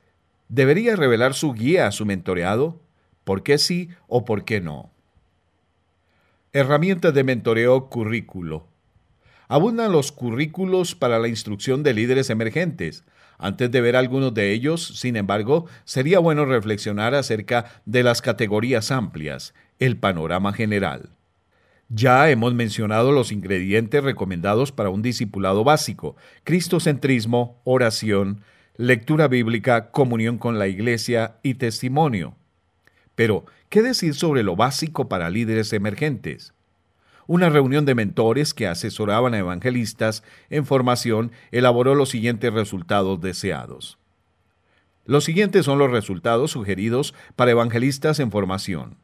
¿Debería 0.49 0.95
revelar 0.95 1.33
su 1.33 1.53
guía 1.53 1.87
a 1.87 1.91
su 1.91 2.05
mentoreado? 2.05 2.79
¿Por 3.23 3.43
qué 3.43 3.57
sí 3.57 3.89
o 4.07 4.23
por 4.23 4.45
qué 4.45 4.61
no? 4.61 4.89
Herramientas 6.53 7.13
de 7.13 7.23
mentoreo 7.25 7.89
currículo. 7.89 8.67
Abundan 9.49 9.91
los 9.91 10.11
currículos 10.11 10.95
para 10.95 11.19
la 11.19 11.27
instrucción 11.27 11.83
de 11.83 11.93
líderes 11.93 12.29
emergentes. 12.29 13.03
Antes 13.37 13.69
de 13.69 13.81
ver 13.81 13.95
algunos 13.95 14.33
de 14.33 14.51
ellos, 14.51 14.99
sin 14.99 15.15
embargo, 15.15 15.67
sería 15.85 16.19
bueno 16.19 16.45
reflexionar 16.45 17.13
acerca 17.13 17.81
de 17.85 18.03
las 18.03 18.21
categorías 18.21 18.91
amplias, 18.91 19.53
el 19.79 19.97
panorama 19.97 20.53
general. 20.53 21.09
Ya 21.89 22.29
hemos 22.29 22.53
mencionado 22.53 23.11
los 23.11 23.31
ingredientes 23.31 24.03
recomendados 24.03 24.71
para 24.71 24.89
un 24.89 25.01
discipulado 25.01 25.63
básico, 25.63 26.17
cristocentrismo, 26.43 27.61
oración, 27.63 28.41
lectura 28.75 29.27
bíblica, 29.27 29.91
comunión 29.91 30.37
con 30.37 30.59
la 30.59 30.67
iglesia 30.67 31.37
y 31.43 31.55
testimonio. 31.55 32.35
Pero, 33.15 33.45
¿qué 33.69 33.81
decir 33.81 34.15
sobre 34.15 34.43
lo 34.43 34.55
básico 34.55 35.07
para 35.07 35.29
líderes 35.29 35.71
emergentes? 35.73 36.53
Una 37.25 37.49
reunión 37.49 37.85
de 37.85 37.95
mentores 37.95 38.53
que 38.53 38.67
asesoraban 38.67 39.33
a 39.33 39.39
evangelistas 39.39 40.23
en 40.49 40.65
formación 40.65 41.31
elaboró 41.51 41.95
los 41.95 42.09
siguientes 42.09 42.53
resultados 42.53 43.19
deseados. 43.19 43.97
Los 45.05 45.23
siguientes 45.23 45.65
son 45.65 45.79
los 45.79 45.89
resultados 45.89 46.51
sugeridos 46.51 47.13
para 47.35 47.51
evangelistas 47.51 48.19
en 48.19 48.29
formación. 48.29 48.97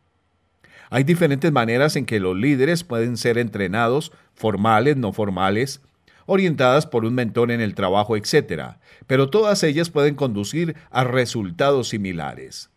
Hay 0.93 1.03
diferentes 1.03 1.51
maneras 1.51 1.95
en 1.95 2.06
que 2.06 2.19
los 2.19 2.38
líderes 2.38 2.84
pueden 2.84 3.17
ser 3.17 3.39
entrenados, 3.39 4.12
formales, 4.36 4.95
no 4.95 5.12
formales, 5.12 5.82
orientadas 6.27 6.86
por 6.86 7.03
un 7.03 7.15
mentor 7.15 7.49
en 7.49 7.62
el 7.62 7.73
trabajo, 7.73 8.15
etc., 8.15 8.75
pero 9.08 9.32
todas 9.32 9.63
ellas 9.63 9.89
pueden 9.89 10.13
conducir 10.13 10.75
a 10.91 11.03
resultados 11.03 11.89
similares. 11.89 12.69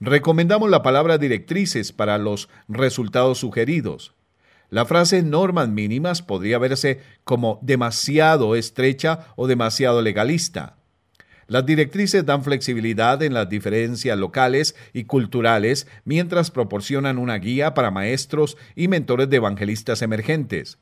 Recomendamos 0.00 0.68
la 0.68 0.82
palabra 0.82 1.16
directrices 1.16 1.92
para 1.92 2.18
los 2.18 2.48
resultados 2.66 3.38
sugeridos. 3.38 4.12
La 4.68 4.84
frase 4.84 5.22
normas 5.22 5.68
mínimas 5.68 6.22
podría 6.22 6.58
verse 6.58 7.02
como 7.22 7.60
demasiado 7.62 8.56
estrecha 8.56 9.28
o 9.36 9.46
demasiado 9.46 10.02
legalista. 10.02 10.74
Las 11.48 11.64
directrices 11.64 12.26
dan 12.26 12.42
flexibilidad 12.42 13.22
en 13.22 13.32
las 13.32 13.48
diferencias 13.48 14.18
locales 14.18 14.74
y 14.92 15.04
culturales 15.04 15.86
mientras 16.04 16.50
proporcionan 16.50 17.18
una 17.18 17.36
guía 17.36 17.72
para 17.72 17.92
maestros 17.92 18.56
y 18.74 18.88
mentores 18.88 19.30
de 19.30 19.36
evangelistas 19.36 20.02
emergentes. 20.02 20.78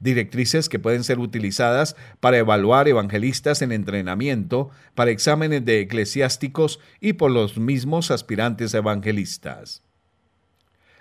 Directrices 0.00 0.68
que 0.68 0.78
pueden 0.78 1.04
ser 1.04 1.20
utilizadas 1.20 1.94
para 2.18 2.38
evaluar 2.38 2.88
evangelistas 2.88 3.62
en 3.62 3.70
entrenamiento, 3.70 4.70
para 4.94 5.12
exámenes 5.12 5.64
de 5.64 5.80
eclesiásticos 5.80 6.80
y 7.00 7.12
por 7.12 7.30
los 7.30 7.58
mismos 7.58 8.10
aspirantes 8.10 8.74
evangelistas. 8.74 9.82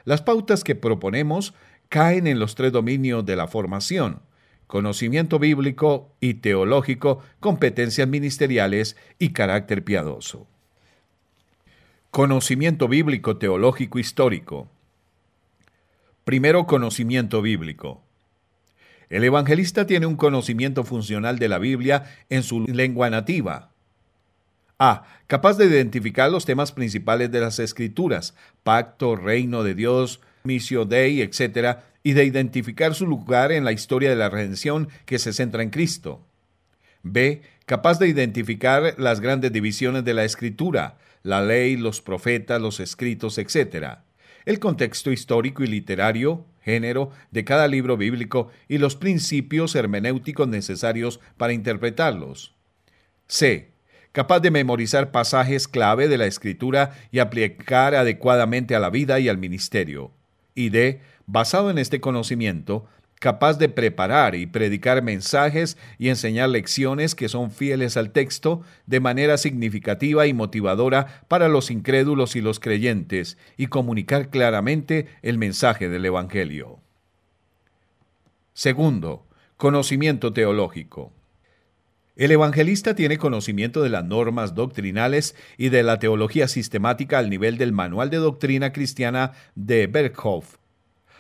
Las 0.04 0.22
pautas 0.22 0.64
que 0.64 0.76
proponemos 0.76 1.54
caen 1.88 2.28
en 2.28 2.40
los 2.40 2.54
tres 2.56 2.72
dominios 2.72 3.26
de 3.26 3.36
la 3.36 3.48
formación, 3.48 4.22
conocimiento 4.70 5.40
bíblico 5.40 6.14
y 6.20 6.36
teológico, 6.36 7.24
competencias 7.40 8.08
ministeriales 8.08 8.98
y 9.18 9.30
carácter 9.30 9.84
piadoso. 9.84 10.46
Conocimiento 12.12 12.88
bíblico, 12.88 13.38
teológico, 13.38 13.98
histórico. 13.98 14.70
Primero, 16.24 16.68
conocimiento 16.68 17.42
bíblico. 17.42 18.04
El 19.10 19.24
evangelista 19.24 19.88
tiene 19.88 20.06
un 20.06 20.16
conocimiento 20.16 20.84
funcional 20.84 21.40
de 21.40 21.50
la 21.50 21.58
Biblia 21.58 22.04
en 22.30 22.44
su 22.44 22.60
lengua 22.68 23.10
nativa. 23.10 23.72
A. 24.80 25.04
Capaz 25.28 25.58
de 25.58 25.66
identificar 25.66 26.32
los 26.32 26.46
temas 26.46 26.72
principales 26.72 27.30
de 27.32 27.42
las 27.42 27.60
Escrituras, 27.60 28.34
pacto, 28.64 29.18
reino 29.18 29.64
de 29.64 29.76
Dios, 29.76 30.22
misión 30.44 30.88
Dei, 30.88 31.22
etc., 31.22 31.80
y 32.02 32.14
de 32.14 32.24
identificar 32.24 32.96
su 32.96 33.06
lugar 33.06 33.52
en 33.52 33.66
la 33.66 33.74
historia 33.74 34.10
de 34.10 34.16
la 34.16 34.30
redención 34.30 34.88
que 35.06 35.20
se 35.20 35.34
centra 35.34 35.64
en 35.64 35.70
Cristo. 35.70 36.26
B. 37.04 37.42
Capaz 37.66 38.00
de 38.00 38.08
identificar 38.08 38.96
las 38.98 39.20
grandes 39.20 39.52
divisiones 39.52 40.06
de 40.06 40.14
la 40.14 40.24
Escritura, 40.24 40.98
la 41.24 41.42
ley, 41.42 41.76
los 41.76 42.02
profetas, 42.02 42.62
los 42.62 42.80
escritos, 42.80 43.38
etc., 43.38 44.00
el 44.46 44.60
contexto 44.60 45.12
histórico 45.12 45.62
y 45.62 45.68
literario, 45.68 46.46
género 46.62 47.12
de 47.32 47.44
cada 47.44 47.68
libro 47.68 47.98
bíblico 47.98 48.50
y 48.70 48.78
los 48.78 48.96
principios 48.96 49.76
hermenéuticos 49.76 50.48
necesarios 50.48 51.20
para 51.38 51.52
interpretarlos. 51.52 52.56
C. 53.28 53.72
Capaz 54.12 54.40
de 54.40 54.52
memorizar 54.52 55.12
pasajes 55.12 55.68
clave 55.68 56.08
de 56.08 56.18
la 56.18 56.26
Escritura 56.26 56.92
y 57.12 57.20
aplicar 57.20 57.94
adecuadamente 57.94 58.76
a 58.76 58.80
la 58.80 58.90
vida 58.90 59.20
y 59.20 59.30
al 59.30 59.38
ministerio. 59.38 60.12
Y 60.56 60.70
D 60.70 61.02
basado 61.28 61.70
en 61.70 61.78
este 61.78 62.02
conocimiento, 62.02 62.88
capaz 63.20 63.60
de 63.60 63.70
preparar 63.70 64.34
y 64.34 64.48
predicar 64.48 65.04
mensajes 65.04 65.78
y 66.00 66.10
enseñar 66.10 66.50
lecciones 66.50 67.14
que 67.14 67.30
son 67.30 67.52
fieles 67.52 67.98
al 67.98 68.12
texto 68.12 68.64
de 68.88 69.00
manera 69.00 69.38
significativa 69.38 70.26
y 70.26 70.34
motivadora 70.34 71.24
para 71.28 71.48
los 71.48 71.70
incrédulos 71.70 72.36
y 72.36 72.42
los 72.42 72.60
creyentes, 72.60 73.38
y 73.58 73.68
comunicar 73.68 74.30
claramente 74.30 75.08
el 75.22 75.38
mensaje 75.38 75.88
del 75.88 76.06
Evangelio. 76.06 76.80
Segundo, 78.54 79.28
conocimiento 79.58 80.34
teológico. 80.34 81.14
El 82.20 82.32
evangelista 82.32 82.96
tiene 82.96 83.18
conocimiento 83.18 83.82
de 83.82 83.88
las 83.88 84.04
normas 84.04 84.54
doctrinales 84.54 85.38
y 85.58 85.70
de 85.70 85.84
la 85.84 86.00
teología 86.00 86.50
sistemática 86.50 87.18
al 87.18 87.30
nivel 87.30 87.58
del 87.58 87.72
Manual 87.72 88.10
de 88.10 88.18
Doctrina 88.18 88.74
Cristiana 88.74 89.32
de 89.56 89.88
Berghoff, 89.88 90.58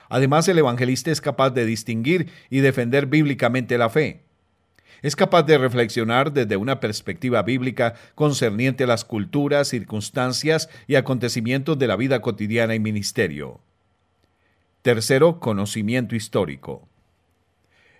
Además, 0.09 0.45
el 0.49 0.57
evangelista 0.57 1.09
es 1.09 1.21
capaz 1.21 1.51
de 1.51 1.65
distinguir 1.65 2.29
y 2.49 2.59
defender 2.59 3.05
bíblicamente 3.05 3.77
la 3.77 3.89
fe. 3.89 4.25
Es 5.01 5.15
capaz 5.15 5.43
de 5.43 5.57
reflexionar 5.57 6.33
desde 6.33 6.57
una 6.57 6.81
perspectiva 6.81 7.43
bíblica 7.43 7.93
concerniente 8.15 8.83
a 8.83 8.87
las 8.87 9.05
culturas, 9.05 9.69
circunstancias 9.69 10.67
y 10.85 10.95
acontecimientos 10.95 11.79
de 11.79 11.87
la 11.87 11.95
vida 11.95 12.21
cotidiana 12.21 12.75
y 12.75 12.79
ministerio. 12.81 13.61
Tercero, 14.81 15.39
conocimiento 15.39 16.17
histórico. 16.17 16.89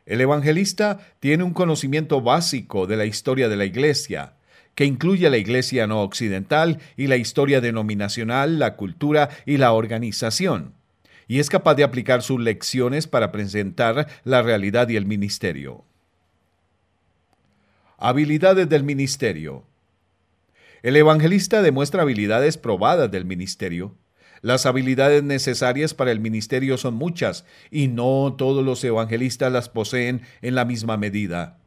El 0.10 0.20
evangelista 0.20 1.00
tiene 1.22 1.46
un 1.46 1.54
conocimiento 1.54 2.20
básico 2.20 2.86
de 2.86 2.98
la 2.98 3.06
historia 3.06 3.48
de 3.48 3.56
la 3.56 3.64
Iglesia, 3.64 4.34
que 4.76 4.84
incluye 4.84 5.30
la 5.30 5.38
Iglesia 5.38 5.88
no 5.88 6.02
occidental 6.02 6.80
y 6.98 7.08
la 7.08 7.16
historia 7.16 7.62
denominacional, 7.62 8.60
la 8.60 8.76
cultura 8.76 9.30
y 9.46 9.56
la 9.56 9.72
organización 9.72 10.74
y 11.30 11.40
es 11.40 11.50
capaz 11.50 11.76
de 11.76 11.84
aplicar 11.84 12.24
sus 12.24 12.42
lecciones 12.42 13.06
para 13.06 13.32
presentar 13.32 14.08
la 14.24 14.42
realidad 14.42 14.90
y 14.90 14.96
el 14.96 15.06
ministerio. 15.06 15.86
Habilidades 18.00 18.68
del 18.68 18.84
ministerio. 18.84 19.64
El 20.82 20.96
evangelista 20.96 21.62
demuestra 21.62 22.02
habilidades 22.02 22.58
probadas 22.58 23.12
del 23.12 23.26
ministerio. 23.26 23.96
Las 24.42 24.66
habilidades 24.66 25.24
necesarias 25.24 25.94
para 25.94 26.12
el 26.12 26.20
ministerio 26.20 26.78
son 26.78 26.96
muchas 26.96 27.46
y 27.72 27.88
no 27.88 28.36
todos 28.38 28.64
los 28.66 28.84
evangelistas 28.84 29.52
las 29.52 29.70
poseen 29.70 30.22
en 30.42 30.56
la 30.56 30.66
misma 30.66 30.98
medida. 30.98 31.58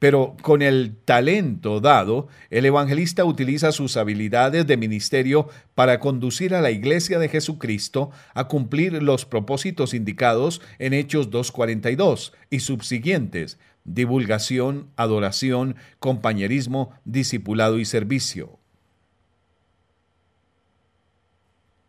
Pero 0.00 0.34
con 0.40 0.62
el 0.62 0.96
talento 1.04 1.80
dado, 1.80 2.28
el 2.48 2.64
evangelista 2.64 3.26
utiliza 3.26 3.70
sus 3.70 3.98
habilidades 3.98 4.66
de 4.66 4.78
ministerio 4.78 5.48
para 5.74 6.00
conducir 6.00 6.54
a 6.54 6.62
la 6.62 6.70
iglesia 6.70 7.18
de 7.18 7.28
Jesucristo 7.28 8.10
a 8.32 8.48
cumplir 8.48 9.02
los 9.02 9.26
propósitos 9.26 9.92
indicados 9.92 10.62
en 10.78 10.94
Hechos 10.94 11.30
2.42 11.30 12.32
y 12.48 12.60
subsiguientes, 12.60 13.58
divulgación, 13.84 14.88
adoración, 14.96 15.76
compañerismo, 15.98 16.94
discipulado 17.04 17.78
y 17.78 17.84
servicio. 17.84 18.59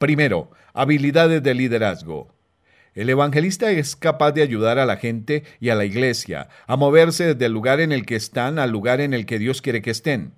Primero, 0.01 0.49
habilidades 0.73 1.43
de 1.43 1.53
liderazgo. 1.53 2.33
El 2.95 3.11
evangelista 3.11 3.69
es 3.69 3.95
capaz 3.95 4.31
de 4.31 4.41
ayudar 4.41 4.79
a 4.79 4.87
la 4.87 4.97
gente 4.97 5.43
y 5.59 5.69
a 5.69 5.75
la 5.75 5.85
iglesia 5.85 6.49
a 6.65 6.75
moverse 6.75 7.35
desde 7.35 7.45
el 7.45 7.51
lugar 7.51 7.79
en 7.79 7.91
el 7.91 8.03
que 8.07 8.15
están 8.15 8.57
al 8.57 8.71
lugar 8.71 8.99
en 8.99 9.13
el 9.13 9.27
que 9.27 9.37
Dios 9.37 9.61
quiere 9.61 9.83
que 9.83 9.91
estén. 9.91 10.33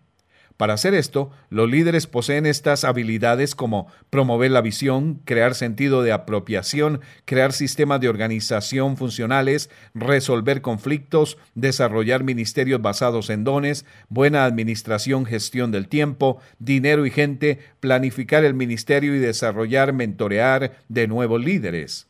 Para 0.58 0.76
hacer 0.76 0.94
esto, 0.94 1.32
los 1.50 1.70
líderes 1.70 2.06
poseen 2.06 2.46
estas 2.46 2.84
habilidades 2.84 3.56
como 3.56 3.88
promover 4.12 4.52
la 4.52 4.62
visión, 4.62 5.20
crear 5.26 5.56
sentido 5.56 6.04
de 6.04 6.12
apropiación, 6.12 7.02
crear 7.26 7.54
sistemas 7.54 8.00
de 8.02 8.10
organización 8.10 8.96
funcionales, 8.96 9.72
resolver 9.96 10.62
conflictos, 10.62 11.40
desarrollar 11.56 12.24
ministerios 12.24 12.82
basados 12.82 13.32
en 13.32 13.44
dones, 13.44 13.86
buena 14.10 14.46
administración, 14.46 15.26
gestión 15.26 15.72
del 15.72 15.88
tiempo, 15.88 16.40
dinero 16.60 17.08
y 17.08 17.12
gente, 17.12 17.60
planificar 17.80 18.46
el 18.46 18.54
ministerio 18.54 19.16
y 19.16 19.20
desarrollar, 19.20 19.92
mentorear 19.92 20.78
de 20.88 21.08
nuevos 21.08 21.44
líderes. 21.44 22.08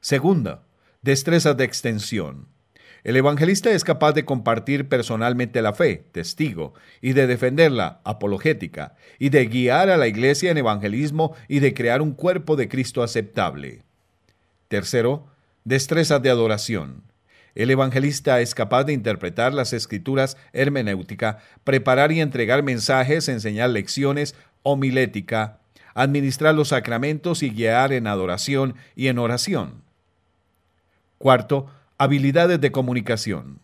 Segunda, 0.00 0.62
destrezas 1.02 1.56
de 1.56 1.64
extensión. 1.64 2.53
El 3.04 3.16
evangelista 3.16 3.70
es 3.70 3.84
capaz 3.84 4.12
de 4.12 4.24
compartir 4.24 4.88
personalmente 4.88 5.60
la 5.60 5.74
fe, 5.74 6.06
testigo, 6.10 6.72
y 7.02 7.12
de 7.12 7.26
defenderla, 7.26 8.00
apologética, 8.02 8.94
y 9.18 9.28
de 9.28 9.44
guiar 9.44 9.90
a 9.90 9.98
la 9.98 10.08
iglesia 10.08 10.50
en 10.50 10.56
evangelismo 10.56 11.36
y 11.46 11.60
de 11.60 11.74
crear 11.74 12.00
un 12.00 12.12
cuerpo 12.12 12.56
de 12.56 12.66
Cristo 12.66 13.02
aceptable. 13.02 13.82
Tercero, 14.68 15.26
destrezas 15.64 16.22
de 16.22 16.30
adoración. 16.30 17.02
El 17.54 17.70
evangelista 17.70 18.40
es 18.40 18.54
capaz 18.54 18.84
de 18.84 18.94
interpretar 18.94 19.52
las 19.52 19.74
escrituras 19.74 20.38
hermenéutica, 20.54 21.40
preparar 21.62 22.10
y 22.10 22.22
entregar 22.22 22.62
mensajes, 22.62 23.28
enseñar 23.28 23.68
lecciones, 23.68 24.34
homilética, 24.62 25.60
administrar 25.92 26.54
los 26.54 26.68
sacramentos 26.68 27.42
y 27.42 27.50
guiar 27.50 27.92
en 27.92 28.06
adoración 28.06 28.76
y 28.96 29.08
en 29.08 29.18
oración. 29.18 29.82
Cuarto, 31.18 31.68
Habilidades 31.96 32.60
de 32.60 32.72
comunicación. 32.72 33.60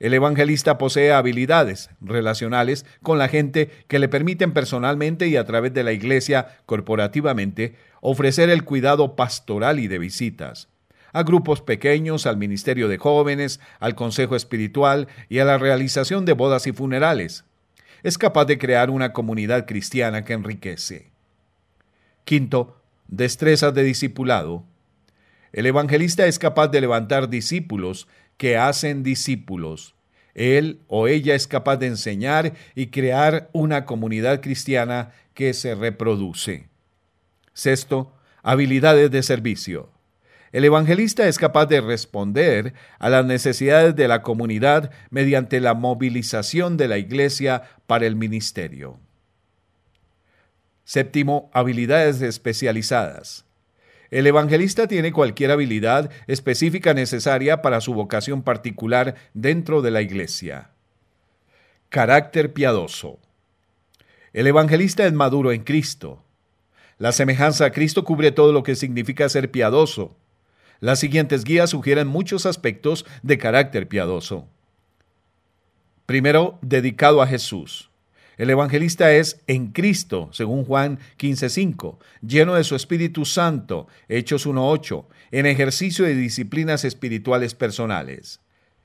El 0.00 0.14
evangelista 0.14 0.78
posee 0.78 1.12
habilidades 1.12 1.90
relacionales 2.00 2.84
con 3.02 3.18
la 3.18 3.28
gente 3.28 3.70
que 3.86 4.00
le 4.00 4.08
permiten 4.08 4.52
personalmente 4.52 5.28
y 5.28 5.36
a 5.36 5.44
través 5.44 5.72
de 5.72 5.84
la 5.84 5.92
iglesia 5.92 6.58
corporativamente 6.66 7.76
ofrecer 8.00 8.50
el 8.50 8.64
cuidado 8.64 9.14
pastoral 9.14 9.78
y 9.78 9.86
de 9.86 9.98
visitas 9.98 10.68
a 11.12 11.22
grupos 11.22 11.60
pequeños, 11.60 12.26
al 12.26 12.36
ministerio 12.36 12.88
de 12.88 12.98
jóvenes, 12.98 13.60
al 13.80 13.94
consejo 13.94 14.34
espiritual 14.34 15.08
y 15.28 15.38
a 15.38 15.44
la 15.44 15.58
realización 15.58 16.24
de 16.24 16.32
bodas 16.32 16.66
y 16.66 16.72
funerales. 16.72 17.44
Es 18.02 18.18
capaz 18.18 18.46
de 18.46 18.58
crear 18.58 18.90
una 18.90 19.12
comunidad 19.12 19.66
cristiana 19.66 20.24
que 20.24 20.32
enriquece. 20.32 21.12
Quinto, 22.24 22.80
destrezas 23.08 23.74
de 23.74 23.82
discipulado 23.82 24.64
el 25.52 25.66
evangelista 25.66 26.26
es 26.26 26.38
capaz 26.38 26.68
de 26.68 26.80
levantar 26.80 27.28
discípulos 27.28 28.08
que 28.36 28.56
hacen 28.56 29.02
discípulos. 29.02 29.94
Él 30.34 30.80
o 30.88 31.08
ella 31.08 31.34
es 31.34 31.46
capaz 31.46 31.76
de 31.76 31.88
enseñar 31.88 32.54
y 32.74 32.86
crear 32.86 33.50
una 33.52 33.84
comunidad 33.84 34.40
cristiana 34.40 35.12
que 35.34 35.52
se 35.52 35.74
reproduce. 35.74 36.68
Sexto, 37.52 38.14
habilidades 38.42 39.10
de 39.10 39.22
servicio. 39.22 39.90
El 40.52 40.64
evangelista 40.64 41.26
es 41.28 41.38
capaz 41.38 41.66
de 41.66 41.80
responder 41.80 42.74
a 42.98 43.08
las 43.08 43.24
necesidades 43.24 43.96
de 43.96 44.08
la 44.08 44.22
comunidad 44.22 44.90
mediante 45.10 45.60
la 45.60 45.74
movilización 45.74 46.76
de 46.76 46.88
la 46.88 46.98
iglesia 46.98 47.62
para 47.86 48.06
el 48.06 48.16
ministerio. 48.16 48.98
Séptimo, 50.84 51.50
habilidades 51.54 52.20
especializadas. 52.20 53.46
El 54.12 54.26
evangelista 54.26 54.86
tiene 54.88 55.10
cualquier 55.10 55.50
habilidad 55.52 56.10
específica 56.26 56.92
necesaria 56.92 57.62
para 57.62 57.80
su 57.80 57.94
vocación 57.94 58.42
particular 58.42 59.14
dentro 59.32 59.80
de 59.80 59.90
la 59.90 60.02
iglesia. 60.02 60.68
Carácter 61.88 62.52
piadoso. 62.52 63.18
El 64.34 64.46
evangelista 64.46 65.06
es 65.06 65.14
maduro 65.14 65.50
en 65.50 65.64
Cristo. 65.64 66.22
La 66.98 67.12
semejanza 67.12 67.64
a 67.64 67.72
Cristo 67.72 68.04
cubre 68.04 68.32
todo 68.32 68.52
lo 68.52 68.62
que 68.62 68.76
significa 68.76 69.30
ser 69.30 69.50
piadoso. 69.50 70.14
Las 70.80 70.98
siguientes 70.98 71.42
guías 71.42 71.70
sugieren 71.70 72.06
muchos 72.06 72.44
aspectos 72.44 73.06
de 73.22 73.38
carácter 73.38 73.88
piadoso. 73.88 74.46
Primero, 76.04 76.58
dedicado 76.60 77.22
a 77.22 77.26
Jesús. 77.26 77.91
El 78.38 78.50
evangelista 78.50 79.12
es 79.12 79.42
en 79.46 79.72
Cristo, 79.72 80.30
según 80.32 80.64
Juan 80.64 80.98
15:5, 81.18 81.98
lleno 82.26 82.54
de 82.54 82.64
su 82.64 82.74
Espíritu 82.74 83.24
Santo, 83.24 83.88
Hechos 84.08 84.46
1:8, 84.46 85.06
en 85.30 85.46
ejercicio 85.46 86.04
de 86.04 86.14
disciplinas 86.14 86.84
espirituales 86.84 87.54
personales. 87.54 88.40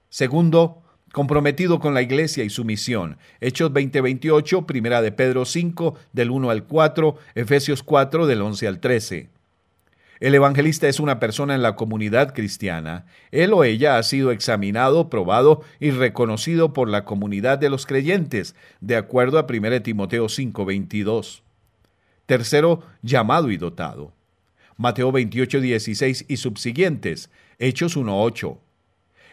Segundo, 0.09 0.83
comprometido 1.13 1.79
con 1.79 1.93
la 1.93 2.01
iglesia 2.01 2.43
y 2.43 2.49
su 2.49 2.65
misión. 2.65 3.17
Hechos 3.39 3.71
20:28, 3.71 4.65
Primera 4.65 5.01
de 5.01 5.11
Pedro 5.11 5.45
5, 5.45 5.95
del 6.11 6.29
1 6.29 6.49
al 6.49 6.65
4, 6.65 7.17
Efesios 7.35 7.83
4, 7.83 8.27
del 8.27 8.41
11 8.41 8.67
al 8.67 8.79
13. 8.79 9.36
El 10.19 10.33
evangelista 10.33 10.87
es 10.87 10.99
una 10.99 11.19
persona 11.19 11.53
en 11.53 11.61
la 11.61 11.75
comunidad 11.75 12.33
cristiana. 12.33 13.05
Él 13.31 13.53
o 13.53 13.63
ella 13.63 13.97
ha 13.97 14.03
sido 14.03 14.31
examinado, 14.31 15.09
probado 15.09 15.61
y 15.79 15.91
reconocido 15.91 16.73
por 16.73 16.89
la 16.89 17.05
comunidad 17.05 17.59
de 17.59 17.69
los 17.69 17.85
creyentes, 17.85 18.55
de 18.81 18.95
acuerdo 18.95 19.37
a 19.37 19.45
1 19.45 19.83
Timoteo 19.83 20.27
5:22. 20.27 21.43
Tercero, 22.25 22.81
llamado 23.03 23.51
y 23.51 23.57
dotado. 23.57 24.11
Mateo 24.75 25.11
28, 25.11 25.61
16 25.61 26.25
y 26.27 26.37
subsiguientes, 26.37 27.29
Hechos 27.59 27.95
1.8. 27.95 28.57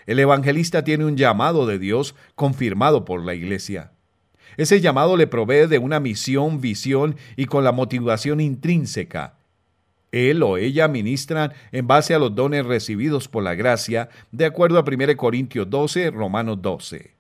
El 0.06 0.18
evangelista 0.18 0.84
tiene 0.84 1.06
un 1.06 1.16
llamado 1.16 1.66
de 1.66 1.78
Dios 1.78 2.14
confirmado 2.34 3.06
por 3.06 3.24
la 3.24 3.34
iglesia. 3.34 3.92
Ese 4.58 4.80
llamado 4.82 5.16
le 5.16 5.26
provee 5.26 5.66
de 5.66 5.78
una 5.78 5.98
misión, 5.98 6.60
visión 6.60 7.16
y 7.36 7.46
con 7.46 7.64
la 7.64 7.72
motivación 7.72 8.40
intrínseca 8.40 9.34
él 10.14 10.42
o 10.44 10.56
ella 10.58 10.86
ministran 10.86 11.52
en 11.72 11.86
base 11.88 12.14
a 12.14 12.18
los 12.18 12.34
dones 12.34 12.64
recibidos 12.64 13.26
por 13.26 13.42
la 13.42 13.54
gracia, 13.54 14.08
de 14.30 14.44
acuerdo 14.44 14.78
a 14.78 14.84
1 14.86 15.16
Corintios 15.16 15.68
12, 15.68 16.10
Romanos 16.12 16.62
12. 16.62 17.10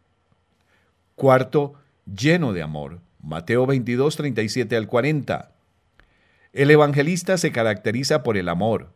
Cuarto, 1.16 1.74
lleno 2.06 2.52
de 2.52 2.62
amor. 2.62 3.00
Mateo 3.20 3.66
22, 3.66 4.16
37 4.16 4.76
al 4.76 4.86
40. 4.86 5.50
El 6.52 6.70
evangelista 6.70 7.36
se 7.36 7.50
caracteriza 7.50 8.22
por 8.22 8.36
el 8.36 8.48
amor, 8.48 8.92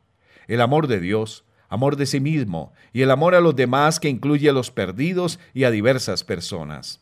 el 0.46 0.60
amor 0.60 0.86
de 0.86 1.00
Dios, 1.00 1.44
amor 1.68 1.96
de 1.96 2.06
sí 2.06 2.20
mismo 2.20 2.72
y 2.92 3.02
el 3.02 3.10
amor 3.10 3.34
a 3.34 3.40
los 3.40 3.56
demás 3.56 3.98
que 3.98 4.08
incluye 4.08 4.48
a 4.48 4.52
los 4.52 4.70
perdidos 4.70 5.40
y 5.54 5.64
a 5.64 5.70
diversas 5.70 6.22
personas. 6.22 7.00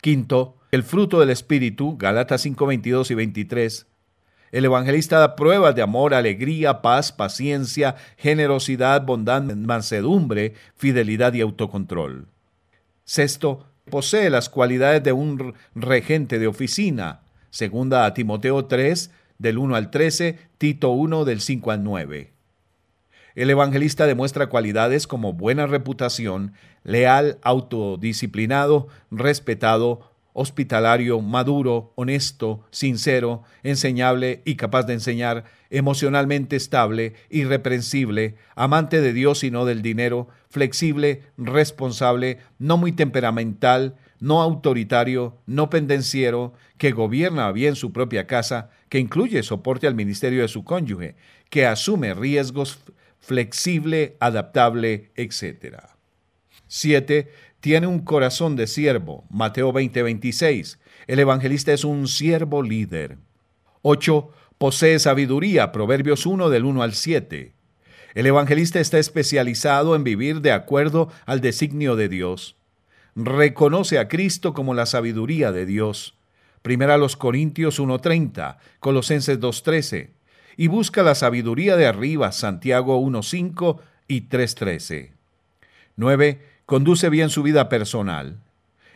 Quinto, 0.00 0.56
el 0.70 0.82
fruto 0.82 1.20
del 1.20 1.30
Espíritu, 1.30 1.96
Galatas 1.96 2.40
5, 2.42 2.66
22 2.66 3.10
y 3.10 3.14
23, 3.14 3.86
el 4.52 4.64
evangelista 4.64 5.18
da 5.18 5.36
pruebas 5.36 5.74
de 5.74 5.82
amor, 5.82 6.12
alegría, 6.12 6.82
paz, 6.82 7.12
paciencia, 7.12 7.96
generosidad, 8.16 9.02
bondad, 9.02 9.42
mansedumbre, 9.42 10.54
fidelidad 10.76 11.34
y 11.34 11.40
autocontrol. 11.40 12.26
Sexto, 13.04 13.66
posee 13.90 14.30
las 14.30 14.48
cualidades 14.48 15.02
de 15.02 15.12
un 15.12 15.54
regente 15.74 16.38
de 16.38 16.46
oficina. 16.46 17.20
Segunda 17.50 18.06
a 18.06 18.14
Timoteo 18.14 18.66
3, 18.66 19.10
del 19.38 19.58
1 19.58 19.76
al 19.76 19.90
13, 19.90 20.38
Tito 20.58 20.90
1, 20.90 21.24
del 21.24 21.40
5 21.40 21.70
al 21.70 21.84
9. 21.84 22.32
El 23.34 23.50
evangelista 23.50 24.06
demuestra 24.06 24.48
cualidades 24.48 25.06
como 25.06 25.32
buena 25.32 25.66
reputación, 25.66 26.52
leal, 26.82 27.38
autodisciplinado, 27.42 28.88
respetado, 29.10 30.09
hospitalario, 30.32 31.20
maduro, 31.20 31.92
honesto, 31.96 32.64
sincero, 32.70 33.42
enseñable 33.62 34.42
y 34.44 34.56
capaz 34.56 34.84
de 34.84 34.94
enseñar, 34.94 35.44
emocionalmente 35.70 36.56
estable, 36.56 37.14
irreprensible, 37.28 38.36
amante 38.54 39.00
de 39.00 39.12
Dios 39.12 39.44
y 39.44 39.50
no 39.50 39.64
del 39.64 39.82
dinero, 39.82 40.28
flexible, 40.48 41.22
responsable, 41.36 42.38
no 42.58 42.76
muy 42.76 42.92
temperamental, 42.92 43.96
no 44.18 44.42
autoritario, 44.42 45.38
no 45.46 45.70
pendenciero, 45.70 46.52
que 46.76 46.92
gobierna 46.92 47.50
bien 47.52 47.76
su 47.76 47.92
propia 47.92 48.26
casa, 48.26 48.70
que 48.88 48.98
incluye 48.98 49.42
soporte 49.42 49.86
al 49.86 49.94
ministerio 49.94 50.42
de 50.42 50.48
su 50.48 50.64
cónyuge, 50.64 51.16
que 51.48 51.66
asume 51.66 52.14
riesgos, 52.14 52.78
flexible, 53.18 54.16
adaptable, 54.20 55.10
etc. 55.14 55.76
7 56.66 57.28
tiene 57.60 57.86
un 57.86 58.00
corazón 58.00 58.56
de 58.56 58.66
siervo. 58.66 59.24
Mateo 59.30 59.72
20:26. 59.72 60.78
El 61.06 61.18
evangelista 61.18 61.72
es 61.72 61.84
un 61.84 62.08
siervo 62.08 62.62
líder. 62.62 63.18
8. 63.82 64.30
Posee 64.58 64.98
sabiduría. 64.98 65.72
Proverbios 65.72 66.26
1 66.26 66.50
del 66.50 66.64
1 66.64 66.82
al 66.82 66.94
7. 66.94 67.52
El 68.14 68.26
evangelista 68.26 68.80
está 68.80 68.98
especializado 68.98 69.94
en 69.94 70.04
vivir 70.04 70.40
de 70.40 70.52
acuerdo 70.52 71.10
al 71.26 71.40
designio 71.40 71.96
de 71.96 72.08
Dios. 72.08 72.56
Reconoce 73.14 73.98
a 73.98 74.08
Cristo 74.08 74.52
como 74.52 74.74
la 74.74 74.86
sabiduría 74.86 75.52
de 75.52 75.66
Dios. 75.66 76.14
Primera 76.62 76.98
los 76.98 77.16
Corintios 77.16 77.78
1:30, 77.78 78.58
Colosenses 78.80 79.38
2:13. 79.38 80.10
Y 80.56 80.66
busca 80.66 81.02
la 81.02 81.14
sabiduría 81.14 81.76
de 81.76 81.86
arriba, 81.86 82.32
Santiago 82.32 82.98
1:5 82.98 83.80
y 84.08 84.22
3:13. 84.22 85.12
9 85.96 86.49
conduce 86.70 87.08
bien 87.08 87.30
su 87.30 87.42
vida 87.42 87.68
personal. 87.68 88.38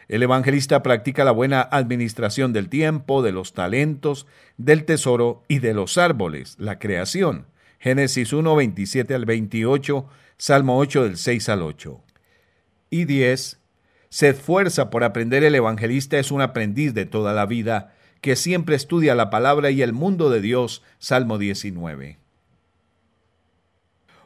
El 0.06 0.22
evangelista 0.22 0.84
practica 0.84 1.24
la 1.24 1.32
buena 1.32 1.60
administración 1.60 2.52
del 2.52 2.68
tiempo, 2.68 3.20
de 3.20 3.32
los 3.32 3.52
talentos, 3.52 4.28
del 4.56 4.84
tesoro 4.84 5.42
y 5.48 5.58
de 5.58 5.74
los 5.74 5.98
árboles, 5.98 6.54
la 6.60 6.78
creación. 6.78 7.46
Génesis 7.80 8.32
1, 8.32 8.54
27 8.54 9.12
al 9.12 9.24
28, 9.24 10.06
Salmo 10.36 10.78
8 10.78 11.02
del 11.02 11.16
6 11.16 11.48
al 11.48 11.62
8. 11.62 12.00
Y 12.90 13.06
10. 13.06 13.58
Se 14.08 14.28
esfuerza 14.28 14.88
por 14.88 15.02
aprender 15.02 15.42
el 15.42 15.56
evangelista 15.56 16.16
es 16.20 16.30
un 16.30 16.42
aprendiz 16.42 16.94
de 16.94 17.06
toda 17.06 17.32
la 17.32 17.44
vida, 17.44 17.92
que 18.20 18.36
siempre 18.36 18.76
estudia 18.76 19.16
la 19.16 19.30
palabra 19.30 19.72
y 19.72 19.82
el 19.82 19.92
mundo 19.92 20.30
de 20.30 20.40
Dios. 20.40 20.84
Salmo 21.00 21.38
19. 21.38 22.23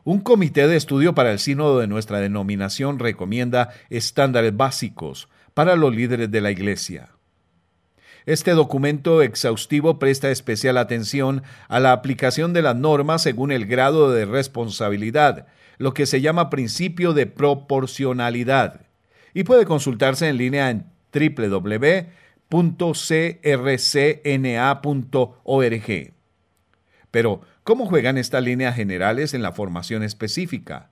Un 0.08 0.20
comité 0.20 0.66
de 0.66 0.76
estudio 0.78 1.14
para 1.14 1.32
el 1.32 1.38
sínodo 1.38 1.80
de 1.80 1.86
nuestra 1.86 2.18
denominación 2.18 2.98
recomienda 2.98 3.74
estándares 3.90 4.56
básicos 4.56 5.28
para 5.52 5.76
los 5.76 5.94
líderes 5.94 6.30
de 6.30 6.40
la 6.40 6.50
Iglesia. 6.50 7.10
Este 8.24 8.52
documento 8.52 9.20
exhaustivo 9.20 9.98
presta 9.98 10.30
especial 10.30 10.78
atención 10.78 11.42
a 11.68 11.78
la 11.78 11.92
aplicación 11.92 12.54
de 12.54 12.62
las 12.62 12.74
normas 12.74 13.20
según 13.20 13.52
el 13.52 13.66
grado 13.66 14.10
de 14.10 14.24
responsabilidad, 14.24 15.46
lo 15.76 15.92
que 15.92 16.06
se 16.06 16.22
llama 16.22 16.48
principio 16.48 17.12
de 17.12 17.26
proporcionalidad, 17.26 18.86
y 19.34 19.44
puede 19.44 19.66
consultarse 19.66 20.26
en 20.26 20.38
línea 20.38 20.70
en 20.70 20.86
www.crcna.org. 21.12 21.98
Pero, 27.10 27.40
¿cómo 27.68 27.84
juegan 27.84 28.16
estas 28.16 28.42
líneas 28.42 28.74
generales 28.74 29.34
en 29.34 29.42
la 29.42 29.52
formación 29.52 30.02
específica? 30.02 30.88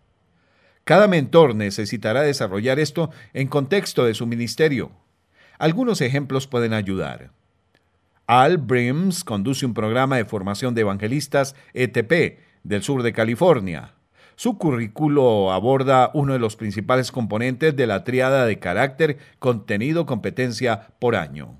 Cada 0.85 1.09
mentor 1.09 1.55
necesitará 1.55 2.21
desarrollar 2.21 2.79
esto 2.79 3.09
en 3.33 3.49
contexto 3.49 4.05
de 4.05 4.13
su 4.13 4.27
ministerio. 4.27 4.91
Algunos 5.59 6.03
ejemplos 6.03 6.47
pueden 6.47 6.75
ayudar. 6.75 7.31
Al 8.27 8.59
Brims 8.59 9.25
conduce 9.25 9.65
un 9.65 9.73
programa 9.73 10.19
de 10.19 10.27
formación 10.27 10.75
de 10.75 10.83
evangelistas 10.83 11.57
ETP 11.73 12.41
del 12.63 12.83
sur 12.83 13.03
de 13.03 13.15
California. 13.15 13.95
Su 14.35 14.59
currículo 14.59 15.53
aborda 15.53 16.11
uno 16.13 16.35
de 16.35 16.39
los 16.39 16.57
principales 16.57 17.11
componentes 17.11 17.75
de 17.75 17.87
la 17.87 18.05
triada 18.05 18.45
de 18.45 18.59
carácter, 18.59 19.17
contenido, 19.39 20.05
competencia 20.05 20.89
por 20.99 21.17
año. 21.17 21.59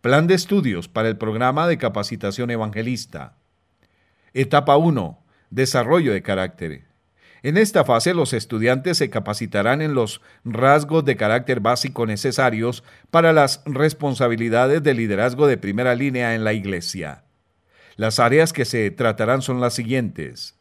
Plan 0.00 0.26
de 0.26 0.34
estudios 0.34 0.88
para 0.88 1.08
el 1.08 1.18
programa 1.18 1.68
de 1.68 1.76
capacitación 1.76 2.50
evangelista. 2.50 3.34
Etapa 4.32 4.78
1. 4.78 5.18
Desarrollo 5.50 6.14
de 6.14 6.22
carácter. 6.22 6.84
En 7.42 7.58
esta 7.58 7.84
fase 7.84 8.14
los 8.14 8.32
estudiantes 8.32 8.96
se 8.96 9.10
capacitarán 9.10 9.82
en 9.82 9.92
los 9.92 10.22
rasgos 10.42 11.04
de 11.04 11.16
carácter 11.16 11.60
básico 11.60 12.06
necesarios 12.06 12.82
para 13.10 13.34
las 13.34 13.62
responsabilidades 13.66 14.82
de 14.82 14.94
liderazgo 14.94 15.46
de 15.46 15.58
primera 15.58 15.94
línea 15.94 16.34
en 16.34 16.44
la 16.44 16.54
Iglesia. 16.54 17.24
Las 17.96 18.20
áreas 18.20 18.54
que 18.54 18.64
se 18.64 18.90
tratarán 18.90 19.42
son 19.42 19.60
las 19.60 19.74
siguientes. 19.74 20.54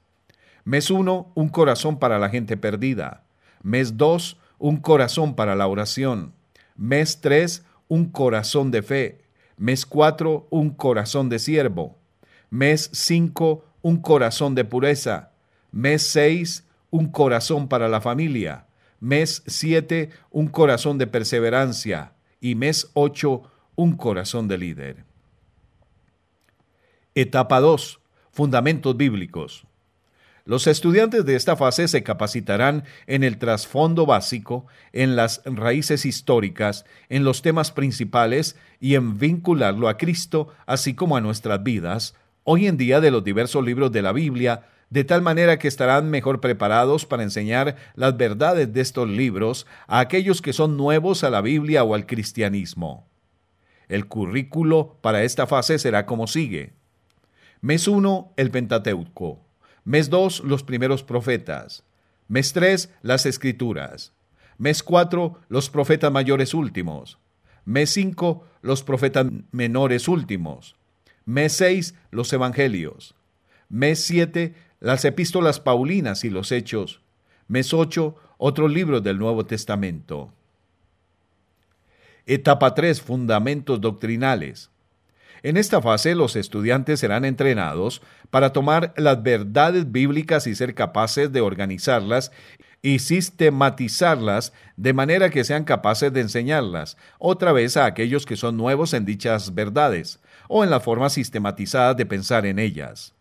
Mes 0.65 0.91
1, 0.91 1.31
un 1.33 1.47
corazón 1.47 1.97
para 1.97 2.19
la 2.19 2.27
gente 2.27 2.57
perdida. 2.57 3.23
Mes 3.63 3.95
2, 3.95 4.37
un 4.57 4.77
corazón 4.81 5.37
para 5.37 5.55
la 5.55 5.67
oración. 5.67 6.33
Mes 6.75 7.21
3, 7.21 7.63
un 7.87 8.09
corazón 8.11 8.71
de 8.71 8.81
fe. 8.81 9.28
Mes 9.59 9.85
4, 9.85 10.47
un 10.51 10.69
corazón 10.69 11.27
de 11.27 11.37
siervo. 11.37 11.97
Mes 12.49 12.89
5, 12.93 13.65
un 13.81 13.97
corazón 13.97 14.55
de 14.55 14.63
pureza. 14.63 15.33
Mes 15.73 16.01
6, 16.07 16.65
un 16.91 17.09
corazón 17.11 17.67
para 17.67 17.89
la 17.89 17.99
familia. 17.99 18.67
Mes 19.01 19.43
7, 19.47 20.11
un 20.31 20.47
corazón 20.47 20.97
de 20.97 21.07
perseverancia. 21.07 22.13
Y 22.39 22.55
mes 22.55 22.89
8, 22.93 23.43
un 23.75 23.97
corazón 23.97 24.47
de 24.47 24.57
líder. 24.57 25.03
Etapa 27.13 27.59
2. 27.59 27.99
Fundamentos 28.31 28.95
bíblicos. 28.95 29.67
Los 30.45 30.67
estudiantes 30.67 31.25
de 31.25 31.35
esta 31.35 31.55
fase 31.55 31.87
se 31.87 32.03
capacitarán 32.03 32.83
en 33.07 33.23
el 33.23 33.37
trasfondo 33.37 34.05
básico, 34.05 34.65
en 34.93 35.15
las 35.15 35.41
raíces 35.45 36.05
históricas, 36.05 36.85
en 37.09 37.23
los 37.23 37.41
temas 37.41 37.71
principales 37.71 38.55
y 38.79 38.95
en 38.95 39.17
vincularlo 39.17 39.87
a 39.89 39.97
Cristo, 39.97 40.49
así 40.65 40.93
como 40.93 41.17
a 41.17 41.21
nuestras 41.21 41.61
vidas, 41.63 42.15
hoy 42.43 42.67
en 42.67 42.77
día 42.77 42.99
de 43.01 43.11
los 43.11 43.23
diversos 43.23 43.63
libros 43.63 43.91
de 43.91 44.01
la 44.01 44.11
Biblia, 44.11 44.63
de 44.89 45.03
tal 45.03 45.21
manera 45.21 45.59
que 45.59 45.67
estarán 45.67 46.09
mejor 46.09 46.41
preparados 46.41 47.05
para 47.05 47.23
enseñar 47.23 47.75
las 47.95 48.17
verdades 48.17 48.73
de 48.73 48.81
estos 48.81 49.07
libros 49.07 49.67
a 49.87 49.99
aquellos 49.99 50.41
que 50.41 50.53
son 50.53 50.77
nuevos 50.77 51.23
a 51.23 51.29
la 51.29 51.41
Biblia 51.41 51.83
o 51.83 51.93
al 51.93 52.05
cristianismo. 52.05 53.07
El 53.87 54.07
currículo 54.07 54.97
para 55.01 55.23
esta 55.23 55.47
fase 55.47 55.77
será 55.79 56.05
como 56.05 56.27
sigue. 56.27 56.73
Mes 57.61 57.87
1, 57.87 58.33
el 58.37 58.51
Pentateuco. 58.51 59.48
Mes 59.89 60.11
2, 60.11 60.41
los 60.41 60.61
primeros 60.61 61.01
profetas. 61.01 61.83
Mes 62.27 62.53
3, 62.53 62.93
las 63.01 63.25
escrituras. 63.25 64.13
Mes 64.59 64.83
4, 64.83 65.39
los 65.49 65.71
profetas 65.71 66.11
mayores 66.11 66.53
últimos. 66.53 67.17
Mes 67.65 67.89
5, 67.89 68.45
los 68.61 68.83
profetas 68.83 69.25
menores 69.51 70.07
últimos. 70.07 70.75
Mes 71.25 71.53
6, 71.53 71.95
los 72.11 72.31
evangelios. 72.31 73.15
Mes 73.67 74.03
7, 74.03 74.53
las 74.79 75.05
epístolas 75.05 75.59
paulinas 75.59 76.23
y 76.23 76.29
los 76.29 76.51
hechos. 76.51 77.01
Mes 77.47 77.73
8, 77.73 78.15
otros 78.37 78.71
libros 78.71 79.01
del 79.01 79.17
Nuevo 79.17 79.47
Testamento. 79.47 80.31
Etapa 82.27 82.75
3, 82.75 83.01
fundamentos 83.01 83.81
doctrinales. 83.81 84.69
En 85.41 85.57
esta 85.57 85.81
fase 85.81 86.15
los 86.15 86.35
estudiantes 86.35 86.99
serán 86.99 87.25
entrenados 87.25 88.01
para 88.29 88.51
tomar 88.51 88.93
las 88.97 89.23
verdades 89.23 89.91
bíblicas 89.91 90.47
y 90.47 90.55
ser 90.55 90.75
capaces 90.75 91.31
de 91.31 91.41
organizarlas 91.41 92.31
y 92.81 92.99
sistematizarlas 92.99 94.53
de 94.77 94.93
manera 94.93 95.29
que 95.29 95.43
sean 95.43 95.63
capaces 95.63 96.11
de 96.13 96.21
enseñarlas 96.21 96.97
otra 97.17 97.51
vez 97.51 97.77
a 97.77 97.85
aquellos 97.85 98.25
que 98.25 98.37
son 98.37 98.57
nuevos 98.57 98.93
en 98.93 99.05
dichas 99.05 99.53
verdades 99.53 100.19
o 100.47 100.63
en 100.63 100.69
la 100.69 100.79
forma 100.79 101.09
sistematizada 101.09 101.93
de 101.93 102.05
pensar 102.05 102.45
en 102.45 102.59
ellas. 102.59 103.13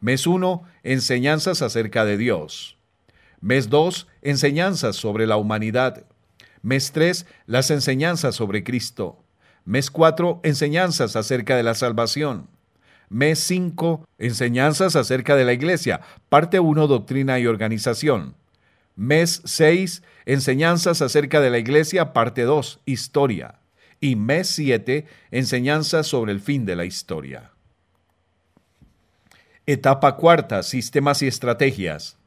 Mes 0.00 0.26
1, 0.26 0.62
enseñanzas 0.82 1.62
acerca 1.62 2.04
de 2.04 2.16
Dios. 2.16 2.76
Mes 3.40 3.68
2, 3.68 4.06
enseñanzas 4.22 4.96
sobre 4.96 5.26
la 5.26 5.36
humanidad. 5.36 6.04
Mes 6.62 6.92
3, 6.92 7.26
las 7.46 7.70
enseñanzas 7.70 8.34
sobre 8.34 8.64
Cristo. 8.64 9.22
Mes 9.64 9.90
4, 9.90 10.40
enseñanzas 10.42 11.16
acerca 11.16 11.56
de 11.56 11.62
la 11.62 11.74
salvación. 11.74 12.48
Mes 13.08 13.40
5, 13.40 14.06
enseñanzas 14.18 14.94
acerca 14.94 15.34
de 15.34 15.44
la 15.44 15.52
iglesia. 15.52 16.00
Parte 16.28 16.60
1, 16.60 16.86
doctrina 16.86 17.38
y 17.38 17.46
organización. 17.46 18.36
Mes 18.94 19.42
6, 19.44 20.02
enseñanzas 20.26 21.02
acerca 21.02 21.40
de 21.40 21.50
la 21.50 21.58
iglesia. 21.58 22.12
Parte 22.12 22.42
2, 22.42 22.80
historia. 22.86 23.56
Y 24.00 24.14
mes 24.14 24.48
7, 24.48 25.06
enseñanzas 25.32 26.06
sobre 26.06 26.32
el 26.32 26.40
fin 26.40 26.64
de 26.64 26.76
la 26.76 26.84
historia. 26.84 27.50
Etapa 29.66 30.16
cuarta, 30.16 30.62
sistemas 30.62 31.22
y 31.22 31.26
estrategias. 31.26 32.19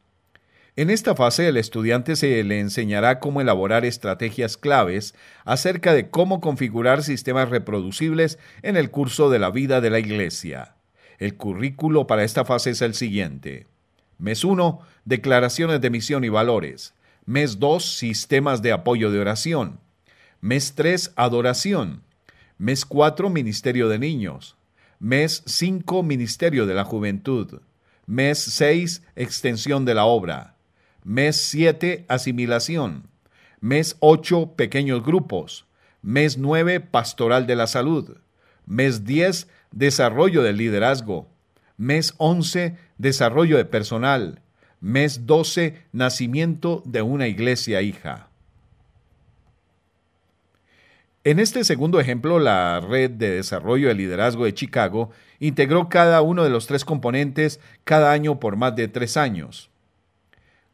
En 0.75 0.89
esta 0.89 1.13
fase 1.13 1.47
el 1.47 1.57
estudiante 1.57 2.15
se 2.15 2.43
le 2.43 2.59
enseñará 2.59 3.19
cómo 3.19 3.41
elaborar 3.41 3.85
estrategias 3.85 4.57
claves 4.57 5.13
acerca 5.45 5.93
de 5.93 6.09
cómo 6.09 6.41
configurar 6.41 7.03
sistemas 7.03 7.49
reproducibles 7.49 8.39
en 8.63 8.75
el 8.75 8.89
curso 8.89 9.29
de 9.29 9.37
la 9.37 9.51
vida 9.51 9.81
de 9.81 9.91
la 9.91 9.99
Iglesia. 9.99 10.73
El 11.19 11.35
currículo 11.35 12.07
para 12.07 12.23
esta 12.23 12.43
fase 12.43 12.71
es 12.71 12.81
el 12.81 12.95
siguiente. 12.95 13.67
Mes 14.17 14.43
1, 14.43 14.79
declaraciones 15.05 15.79
de 15.79 15.91
misión 15.91 16.23
y 16.23 16.29
valores. 16.29 16.95
Mes 17.25 17.59
2, 17.59 17.85
sistemas 17.85 18.63
de 18.63 18.71
apoyo 18.71 19.11
de 19.11 19.19
oración. 19.19 19.79
Mes 20.41 20.73
3, 20.73 21.13
adoración. 21.15 22.01
Mes 22.57 22.83
4, 22.85 23.29
ministerio 23.29 23.89
de 23.89 23.99
niños. 23.99 24.55
Mes 24.97 25.43
5, 25.45 26.01
ministerio 26.01 26.65
de 26.65 26.73
la 26.73 26.83
juventud. 26.83 27.61
Mes 28.07 28.39
6, 28.39 29.03
extensión 29.15 29.85
de 29.85 29.93
la 29.93 30.05
obra. 30.05 30.52
Mes 31.03 31.35
7, 31.35 32.05
asimilación. 32.07 33.09
Mes 33.59 33.97
8, 33.99 34.53
pequeños 34.55 35.03
grupos. 35.03 35.65
Mes 36.01 36.37
9, 36.37 36.79
pastoral 36.79 37.45
de 37.45 37.55
la 37.55 37.67
salud. 37.67 38.17
Mes 38.65 39.03
10, 39.03 39.47
desarrollo 39.71 40.43
del 40.43 40.57
liderazgo. 40.57 41.27
Mes 41.75 42.13
11, 42.17 42.77
desarrollo 42.97 43.57
de 43.57 43.65
personal. 43.65 44.41
Mes 44.79 45.25
12, 45.25 45.81
nacimiento 45.91 46.83
de 46.85 47.01
una 47.01 47.27
iglesia 47.27 47.81
hija. 47.81 48.29
En 51.25 51.39
este 51.39 51.63
segundo 51.63 51.99
ejemplo, 51.99 52.39
la 52.39 52.81
Red 52.81 53.11
de 53.11 53.31
Desarrollo 53.31 53.87
de 53.87 53.95
Liderazgo 53.95 54.43
de 54.45 54.53
Chicago 54.53 55.11
integró 55.39 55.87
cada 55.87 56.21
uno 56.21 56.43
de 56.43 56.49
los 56.49 56.67
tres 56.67 56.83
componentes 56.83 57.61
cada 57.85 58.11
año 58.11 58.39
por 58.39 58.57
más 58.57 58.75
de 58.75 58.89
tres 58.89 59.15
años. 59.15 59.69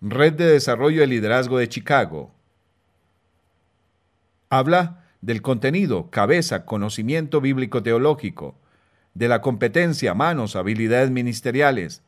Red 0.01 0.35
de 0.35 0.45
Desarrollo 0.45 1.01
de 1.01 1.07
Liderazgo 1.07 1.57
de 1.57 1.67
Chicago. 1.67 2.31
Habla 4.49 5.03
del 5.19 5.41
contenido, 5.41 6.09
cabeza, 6.09 6.63
conocimiento 6.65 7.41
bíblico 7.41 7.83
teológico, 7.83 8.55
de 9.13 9.27
la 9.27 9.41
competencia, 9.41 10.13
manos, 10.13 10.55
habilidades 10.55 11.11
ministeriales, 11.11 12.01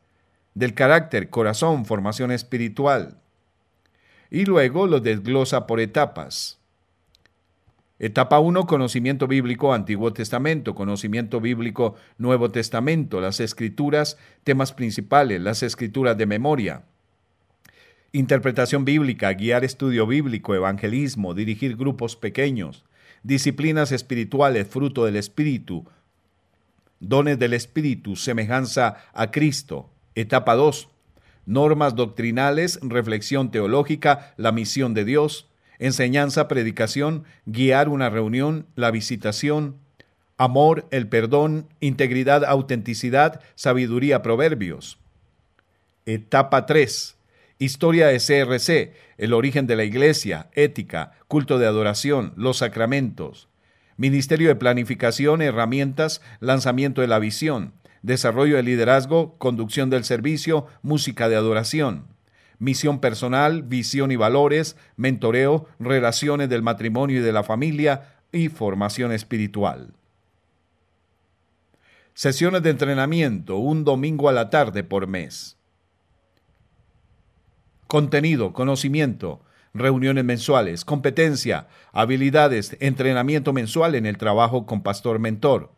del 0.54 0.74
carácter, 0.74 1.30
corazón, 1.30 1.86
formación 1.86 2.32
espiritual. 2.32 3.18
Y 4.30 4.46
luego 4.46 4.88
lo 4.88 5.02
desglosa 5.02 5.68
por 5.68 5.82
etapas. 5.82 6.60
Etapa 8.00 8.40
1, 8.40 8.68
conocimiento 8.68 9.28
bíblico 9.28 9.74
Antiguo 9.74 10.14
Testamento, 10.14 10.76
conocimiento 10.76 11.42
bíblico 11.42 11.96
Nuevo 12.18 12.52
Testamento, 12.52 13.20
las 13.20 13.42
escrituras, 13.42 14.18
temas 14.46 14.72
principales, 14.72 15.42
las 15.42 15.62
escrituras 15.62 16.18
de 16.18 16.26
memoria. 16.26 16.84
Interpretación 18.14 18.84
bíblica, 18.86 19.32
guiar 19.34 19.64
estudio 19.64 20.06
bíblico, 20.06 20.54
evangelismo, 20.54 21.34
dirigir 21.34 21.78
grupos 21.78 22.16
pequeños, 22.16 22.84
disciplinas 23.24 23.92
espirituales, 23.92 24.68
fruto 24.68 25.06
del 25.06 25.16
Espíritu, 25.16 25.86
dones 27.00 27.40
del 27.40 27.54
Espíritu, 27.54 28.16
semejanza 28.16 28.98
a 29.14 29.32
Cristo. 29.32 29.90
Etapa 30.14 30.56
2, 30.56 30.90
normas 31.46 31.96
doctrinales, 31.96 32.80
reflexión 32.82 33.50
teológica, 33.50 34.34
la 34.38 34.52
misión 34.52 34.94
de 34.94 35.06
Dios 35.06 35.48
enseñanza, 35.82 36.48
predicación, 36.48 37.24
guiar 37.48 37.90
una 37.90 38.12
reunión, 38.12 38.68
la 38.76 38.92
visitación, 38.92 39.78
amor, 40.38 40.86
el 40.92 41.08
perdón, 41.10 41.68
integridad, 41.80 42.46
autenticidad, 42.46 43.42
sabiduría, 43.56 44.22
proverbios. 44.22 45.00
Etapa 46.06 46.68
3. 46.68 47.18
Historia 47.62 48.08
de 48.08 48.18
CRC, 48.18 48.92
el 49.20 49.34
origen 49.34 49.68
de 49.68 49.76
la 49.76 49.84
iglesia, 49.84 50.50
ética, 50.54 51.12
culto 51.28 51.60
de 51.60 51.68
adoración, 51.68 52.34
los 52.36 52.58
sacramentos. 52.58 53.50
Ministerio 53.98 54.48
de 54.48 54.56
Planificación, 54.56 55.44
herramientas, 55.44 56.24
lanzamiento 56.40 57.02
de 57.02 57.08
la 57.08 57.20
visión, 57.20 57.74
desarrollo 58.02 58.56
de 58.56 58.64
liderazgo, 58.64 59.38
conducción 59.38 59.92
del 59.92 60.06
servicio, 60.06 60.66
música 60.82 61.30
de 61.30 61.36
adoración 61.36 62.08
misión 62.58 63.00
personal, 63.00 63.62
visión 63.64 64.12
y 64.12 64.16
valores, 64.16 64.76
mentoreo, 64.96 65.68
relaciones 65.80 66.48
del 66.50 66.62
matrimonio 66.64 67.20
y 67.20 67.24
de 67.24 67.32
la 67.32 67.44
familia 67.44 68.16
y 68.32 68.50
formación 68.50 69.12
espiritual. 69.12 69.94
Sesiones 72.14 72.62
de 72.62 72.70
entrenamiento, 72.72 73.58
un 73.58 73.84
domingo 73.84 74.30
a 74.30 74.32
la 74.32 74.50
tarde 74.52 74.84
por 74.84 75.08
mes. 75.08 75.58
Contenido, 77.92 78.54
conocimiento, 78.54 79.42
reuniones 79.74 80.24
mensuales, 80.24 80.86
competencia, 80.86 81.68
habilidades, 81.92 82.78
entrenamiento 82.80 83.52
mensual 83.52 83.96
en 83.96 84.06
el 84.06 84.18
trabajo 84.18 84.66
con 84.66 84.82
pastor 84.82 85.20
mentor. 85.20 85.74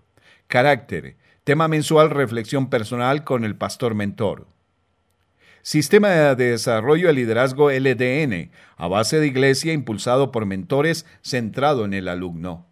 Carácter, 0.46 1.18
tema 1.44 1.68
mensual, 1.68 2.12
reflexión 2.12 2.70
personal 2.70 3.24
con 3.24 3.44
el 3.44 3.56
pastor 3.56 3.96
mentor. 3.96 4.46
Sistema 5.64 6.10
de 6.10 6.52
Desarrollo 6.52 7.08
de 7.08 7.14
Liderazgo 7.14 7.72
LDN, 7.72 8.52
a 8.78 8.88
base 8.88 9.20
de 9.20 9.26
iglesia 9.26 9.74
impulsado 9.74 10.32
por 10.32 10.46
mentores 10.46 11.08
centrado 11.24 11.84
en 11.84 11.96
el 11.96 12.08
alumno. 12.08 12.68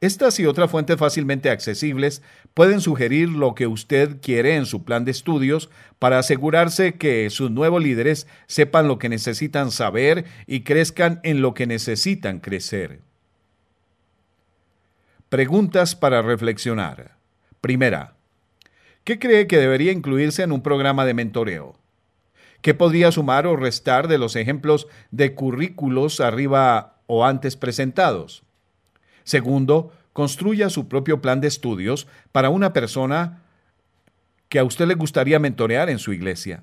Estas 0.00 0.38
y 0.38 0.46
otras 0.46 0.70
fuentes 0.70 0.98
fácilmente 0.98 1.50
accesibles 1.50 2.22
pueden 2.52 2.80
sugerir 2.80 3.28
lo 3.28 3.54
que 3.54 3.66
usted 3.66 4.20
quiere 4.20 4.56
en 4.56 4.66
su 4.66 4.84
plan 4.84 5.04
de 5.04 5.12
estudios 5.12 5.70
para 5.98 6.18
asegurarse 6.18 6.94
que 6.94 7.30
sus 7.30 7.50
nuevos 7.50 7.82
líderes 7.82 8.26
sepan 8.46 8.86
lo 8.86 8.98
que 8.98 9.08
necesitan 9.08 9.70
saber 9.70 10.24
y 10.46 10.60
crezcan 10.60 11.20
en 11.22 11.40
lo 11.40 11.54
que 11.54 11.66
necesitan 11.66 12.40
crecer. 12.40 13.00
Preguntas 15.30 15.96
para 15.96 16.20
reflexionar. 16.20 17.16
Primera, 17.60 18.14
¿Qué 19.04 19.18
cree 19.18 19.46
que 19.46 19.58
debería 19.58 19.92
incluirse 19.92 20.42
en 20.42 20.50
un 20.50 20.62
programa 20.62 21.04
de 21.04 21.12
mentoreo? 21.12 21.78
¿Qué 22.62 22.72
podría 22.72 23.12
sumar 23.12 23.46
o 23.46 23.54
restar 23.54 24.08
de 24.08 24.16
los 24.16 24.34
ejemplos 24.34 24.88
de 25.10 25.34
currículos 25.34 26.20
arriba 26.20 27.02
o 27.06 27.26
antes 27.26 27.56
presentados? 27.56 28.44
Segundo, 29.24 29.92
construya 30.12 30.70
su 30.70 30.88
propio 30.88 31.20
plan 31.20 31.40
de 31.40 31.48
estudios 31.48 32.06
para 32.32 32.50
una 32.50 32.72
persona 32.72 33.42
que 34.48 34.58
a 34.58 34.64
usted 34.64 34.86
le 34.86 34.94
gustaría 34.94 35.40
mentorear 35.40 35.90
en 35.90 35.98
su 35.98 36.12
iglesia. 36.12 36.62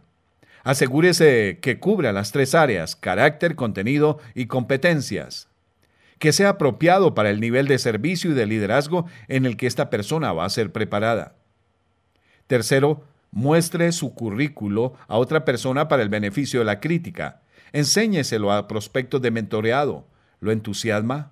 Asegúrese 0.64 1.60
que 1.62 1.80
cubra 1.80 2.14
las 2.14 2.32
tres 2.32 2.56
áreas, 2.56 2.96
carácter, 2.96 3.56
contenido 3.56 4.20
y 4.36 4.46
competencias. 4.46 5.50
Que 6.20 6.32
sea 6.32 6.50
apropiado 6.50 7.16
para 7.16 7.32
el 7.32 7.42
nivel 7.42 7.68
de 7.68 7.80
servicio 7.80 8.32
y 8.32 8.36
de 8.36 8.46
liderazgo 8.46 9.08
en 9.28 9.46
el 9.46 9.58
que 9.58 9.66
esta 9.66 9.90
persona 9.90 10.32
va 10.34 10.46
a 10.46 10.50
ser 10.50 10.72
preparada. 10.72 11.36
Tercero, 12.46 13.04
muestre 13.32 13.92
su 13.92 14.14
currículo 14.14 14.94
a 15.08 15.18
otra 15.18 15.46
persona 15.46 15.88
para 15.88 16.04
el 16.04 16.10
beneficio 16.10 16.60
de 16.60 16.66
la 16.66 16.80
crítica. 16.80 17.42
Enséñeselo 17.74 18.52
a 18.52 18.68
prospectos 18.68 19.22
de 19.22 19.32
mentoreado. 19.32 20.06
¿Lo 20.40 20.52
entusiasma? 20.52 21.32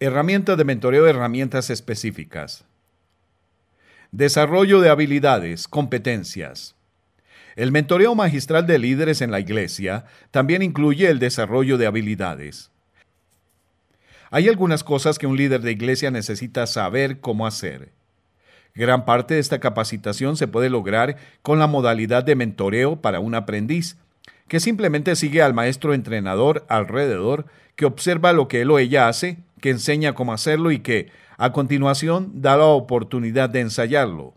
Herramientas 0.00 0.58
de 0.58 0.64
mentoreo, 0.64 1.06
herramientas 1.06 1.70
específicas. 1.70 2.64
Desarrollo 4.10 4.80
de 4.80 4.90
habilidades, 4.90 5.68
competencias. 5.68 6.74
El 7.54 7.70
mentoreo 7.70 8.16
magistral 8.16 8.66
de 8.66 8.80
líderes 8.80 9.20
en 9.20 9.30
la 9.30 9.38
iglesia 9.38 10.04
también 10.32 10.62
incluye 10.62 11.08
el 11.08 11.20
desarrollo 11.20 11.78
de 11.78 11.86
habilidades. 11.86 12.72
Hay 14.30 14.48
algunas 14.48 14.82
cosas 14.82 15.16
que 15.16 15.28
un 15.28 15.36
líder 15.36 15.60
de 15.60 15.70
iglesia 15.70 16.10
necesita 16.10 16.66
saber 16.66 17.20
cómo 17.20 17.46
hacer. 17.46 17.92
Gran 18.74 19.04
parte 19.04 19.34
de 19.34 19.40
esta 19.40 19.60
capacitación 19.60 20.36
se 20.36 20.48
puede 20.48 20.70
lograr 20.70 21.18
con 21.42 21.60
la 21.60 21.68
modalidad 21.68 22.24
de 22.24 22.34
mentoreo 22.34 23.00
para 23.00 23.20
un 23.20 23.36
aprendiz, 23.36 23.96
que 24.48 24.60
simplemente 24.60 25.16
sigue 25.16 25.42
al 25.42 25.54
maestro 25.54 25.94
entrenador 25.94 26.64
alrededor, 26.68 27.46
que 27.76 27.86
observa 27.86 28.32
lo 28.32 28.48
que 28.48 28.60
él 28.62 28.70
o 28.70 28.78
ella 28.78 29.08
hace, 29.08 29.38
que 29.60 29.70
enseña 29.70 30.14
cómo 30.14 30.32
hacerlo 30.32 30.70
y 30.70 30.80
que, 30.80 31.10
a 31.38 31.52
continuación, 31.52 32.42
da 32.42 32.56
la 32.56 32.66
oportunidad 32.66 33.48
de 33.50 33.60
ensayarlo. 33.60 34.34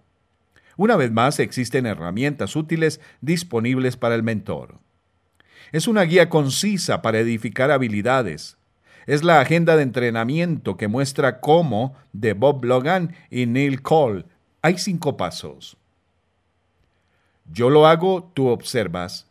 Una 0.78 0.96
vez 0.96 1.12
más, 1.12 1.40
existen 1.40 1.86
herramientas 1.86 2.56
útiles 2.56 3.02
disponibles 3.22 3.98
para 3.98 4.16
el 4.16 4.24
mentor. 4.24 4.80
Es 5.72 5.88
una 5.88 6.04
guía 6.04 6.30
concisa 6.30 7.02
para 7.02 7.20
edificar 7.20 7.72
habilidades. 7.72 8.58
Es 9.06 9.24
la 9.24 9.42
agenda 9.42 9.76
de 9.76 9.84
entrenamiento 9.84 10.78
que 10.78 10.88
muestra 10.88 11.40
cómo, 11.40 11.96
de 12.14 12.34
Bob 12.34 12.64
Logan 12.64 13.16
y 13.30 13.46
Neil 13.46 13.82
Cole, 13.82 14.26
hay 14.62 14.78
cinco 14.78 15.18
pasos. 15.18 15.78
Yo 17.52 17.70
lo 17.70 17.88
hago, 17.88 18.32
tú 18.34 18.48
observas. 18.48 19.27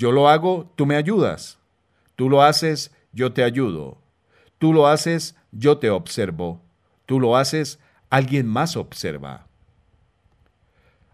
Yo 0.00 0.12
lo 0.12 0.30
hago, 0.30 0.72
tú 0.76 0.86
me 0.86 0.96
ayudas. 0.96 1.58
Tú 2.16 2.30
lo 2.30 2.42
haces, 2.42 2.90
yo 3.12 3.34
te 3.34 3.44
ayudo. 3.44 3.98
Tú 4.58 4.72
lo 4.72 4.86
haces, 4.86 5.36
yo 5.52 5.76
te 5.76 5.90
observo. 5.90 6.62
Tú 7.04 7.20
lo 7.20 7.36
haces, 7.36 7.78
alguien 8.08 8.46
más 8.46 8.78
observa. 8.78 9.46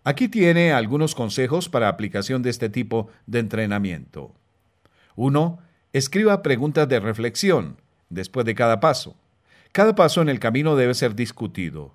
Aquí 0.04 0.28
tiene 0.28 0.72
algunos 0.72 1.16
consejos 1.16 1.68
para 1.68 1.88
aplicación 1.88 2.44
de 2.44 2.50
este 2.50 2.68
tipo 2.68 3.10
de 3.26 3.40
entrenamiento. 3.40 4.32
1. 5.16 5.58
Escriba 5.92 6.40
preguntas 6.42 6.88
de 6.88 7.00
reflexión 7.00 7.78
después 8.08 8.46
de 8.46 8.54
cada 8.54 8.78
paso. 8.78 9.16
Cada 9.72 9.96
paso 9.96 10.22
en 10.22 10.28
el 10.28 10.38
camino 10.38 10.76
debe 10.76 10.94
ser 10.94 11.16
discutido. 11.16 11.92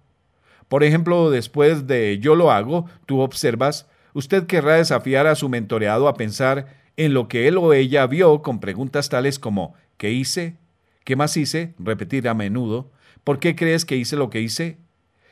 Por 0.67 0.83
ejemplo, 0.83 1.29
después 1.29 1.87
de 1.87 2.19
yo 2.19 2.35
lo 2.35 2.51
hago, 2.51 2.87
tú 3.05 3.21
observas, 3.21 3.87
usted 4.13 4.45
querrá 4.45 4.75
desafiar 4.75 5.25
a 5.25 5.35
su 5.35 5.47
mentoreado 5.47 6.09
a 6.09 6.15
pensar 6.15 6.80
en 7.05 7.13
lo 7.13 7.27
que 7.27 7.47
él 7.47 7.57
o 7.57 7.73
ella 7.73 8.07
vio 8.07 8.41
con 8.41 8.59
preguntas 8.59 9.09
tales 9.09 9.39
como 9.39 9.75
¿qué 9.97 10.11
hice? 10.11 10.55
¿Qué 11.03 11.15
más 11.15 11.35
hice? 11.37 11.73
Repetir 11.79 12.27
a 12.27 12.33
menudo. 12.33 12.91
¿Por 13.23 13.39
qué 13.39 13.55
crees 13.55 13.85
que 13.85 13.95
hice 13.95 14.15
lo 14.15 14.29
que 14.29 14.41
hice? 14.41 14.77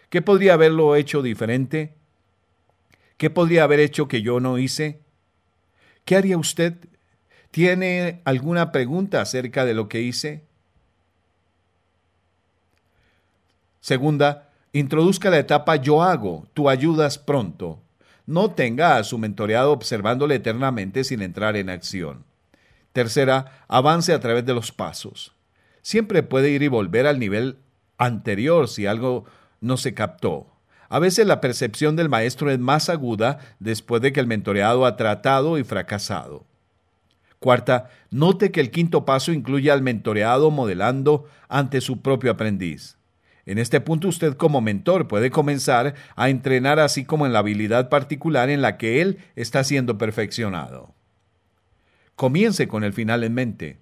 ¿Qué 0.09 0.21
podría 0.21 0.53
haberlo 0.53 0.95
hecho 0.95 1.21
diferente? 1.21 1.93
¿Qué 3.17 3.29
podría 3.29 3.63
haber 3.63 3.79
hecho 3.79 4.07
que 4.07 4.21
yo 4.21 4.39
no 4.39 4.57
hice? 4.57 4.99
¿Qué 6.05 6.15
haría 6.15 6.37
usted? 6.37 6.75
¿Tiene 7.51 8.21
alguna 8.25 8.71
pregunta 8.71 9.21
acerca 9.21 9.65
de 9.65 9.73
lo 9.73 9.89
que 9.89 10.01
hice? 10.01 10.43
Segunda, 13.81 14.49
Introduzca 14.71 15.31
la 15.31 15.39
etapa 15.39 15.77
yo 15.77 16.03
hago, 16.03 16.45
tú 16.53 16.69
ayudas 16.69 17.17
pronto. 17.17 17.79
No 18.29 18.51
tenga 18.51 18.97
a 18.97 19.03
su 19.03 19.17
mentoreado 19.17 19.71
observándole 19.71 20.35
eternamente 20.35 21.03
sin 21.03 21.23
entrar 21.23 21.55
en 21.55 21.67
acción. 21.67 22.25
Tercera, 22.93 23.63
avance 23.67 24.13
a 24.13 24.19
través 24.19 24.45
de 24.45 24.53
los 24.53 24.71
pasos. 24.71 25.33
Siempre 25.81 26.21
puede 26.21 26.51
ir 26.51 26.61
y 26.61 26.67
volver 26.67 27.07
al 27.07 27.17
nivel 27.17 27.57
anterior 27.97 28.67
si 28.67 28.85
algo 28.85 29.25
no 29.61 29.77
se 29.77 29.95
captó. 29.95 30.45
A 30.89 30.99
veces 30.99 31.25
la 31.25 31.41
percepción 31.41 31.95
del 31.95 32.07
maestro 32.07 32.51
es 32.51 32.59
más 32.59 32.87
aguda 32.89 33.39
después 33.57 33.99
de 33.99 34.13
que 34.13 34.19
el 34.19 34.27
mentoreado 34.27 34.85
ha 34.85 34.95
tratado 34.95 35.57
y 35.57 35.63
fracasado. 35.63 36.45
Cuarta, 37.39 37.89
note 38.11 38.51
que 38.51 38.61
el 38.61 38.69
quinto 38.69 39.05
paso 39.05 39.31
incluye 39.31 39.71
al 39.71 39.81
mentoreado 39.81 40.51
modelando 40.51 41.25
ante 41.47 41.81
su 41.81 42.03
propio 42.03 42.29
aprendiz. 42.29 42.98
En 43.49 43.57
este 43.57 43.81
punto 43.81 44.07
usted 44.07 44.35
como 44.35 44.61
mentor 44.61 45.07
puede 45.07 45.31
comenzar 45.31 45.95
a 46.15 46.29
entrenar 46.29 46.77
así 46.77 47.03
como 47.03 47.25
en 47.25 47.33
la 47.33 47.39
habilidad 47.39 47.89
particular 47.89 48.51
en 48.51 48.61
la 48.61 48.77
que 48.77 49.01
él 49.01 49.17
está 49.35 49.63
siendo 49.63 49.97
perfeccionado. 49.97 50.93
Comience 52.15 52.67
con 52.67 52.83
el 52.83 52.93
final 52.93 53.23
en 53.23 53.33
mente. 53.33 53.79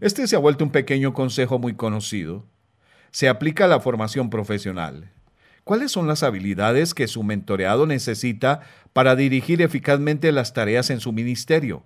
Este 0.00 0.28
se 0.28 0.36
ha 0.36 0.38
vuelto 0.38 0.62
un 0.62 0.70
pequeño 0.70 1.12
consejo 1.12 1.58
muy 1.58 1.74
conocido. 1.74 2.46
Se 3.10 3.28
aplica 3.28 3.64
a 3.64 3.68
la 3.68 3.80
formación 3.80 4.30
profesional. 4.30 5.10
¿Cuáles 5.64 5.90
son 5.90 6.06
las 6.06 6.22
habilidades 6.22 6.94
que 6.94 7.08
su 7.08 7.24
mentoreado 7.24 7.88
necesita 7.88 8.60
para 8.92 9.16
dirigir 9.16 9.60
eficazmente 9.60 10.30
las 10.30 10.54
tareas 10.54 10.90
en 10.90 11.00
su 11.00 11.12
ministerio? 11.12 11.82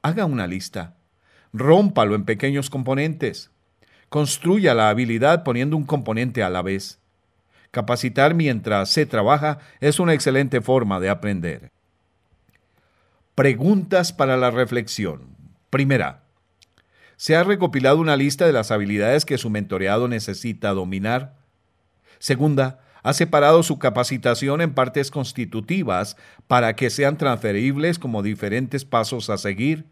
Haga 0.00 0.24
una 0.24 0.46
lista. 0.46 0.96
Rómpalo 1.52 2.14
en 2.14 2.24
pequeños 2.24 2.70
componentes. 2.70 3.50
Construya 4.08 4.74
la 4.74 4.88
habilidad 4.88 5.42
poniendo 5.42 5.76
un 5.76 5.84
componente 5.84 6.42
a 6.42 6.50
la 6.50 6.62
vez. 6.62 6.98
Capacitar 7.70 8.34
mientras 8.34 8.90
se 8.90 9.04
trabaja 9.04 9.58
es 9.80 9.98
una 9.98 10.14
excelente 10.14 10.60
forma 10.60 11.00
de 11.00 11.10
aprender. 11.10 11.70
Preguntas 13.34 14.12
para 14.12 14.36
la 14.36 14.50
reflexión. 14.50 15.22
Primera. 15.68 16.22
¿Se 17.16 17.34
ha 17.34 17.44
recopilado 17.44 17.98
una 17.98 18.16
lista 18.16 18.46
de 18.46 18.52
las 18.52 18.70
habilidades 18.70 19.24
que 19.24 19.38
su 19.38 19.50
mentoreado 19.50 20.06
necesita 20.06 20.70
dominar? 20.70 21.34
Segunda, 22.18 22.80
¿ha 23.02 23.12
separado 23.12 23.62
su 23.62 23.78
capacitación 23.78 24.60
en 24.60 24.72
partes 24.72 25.10
constitutivas 25.10 26.16
para 26.46 26.76
que 26.76 26.90
sean 26.90 27.18
transferibles 27.18 27.98
como 27.98 28.22
diferentes 28.22 28.84
pasos 28.84 29.28
a 29.28 29.38
seguir? 29.38 29.84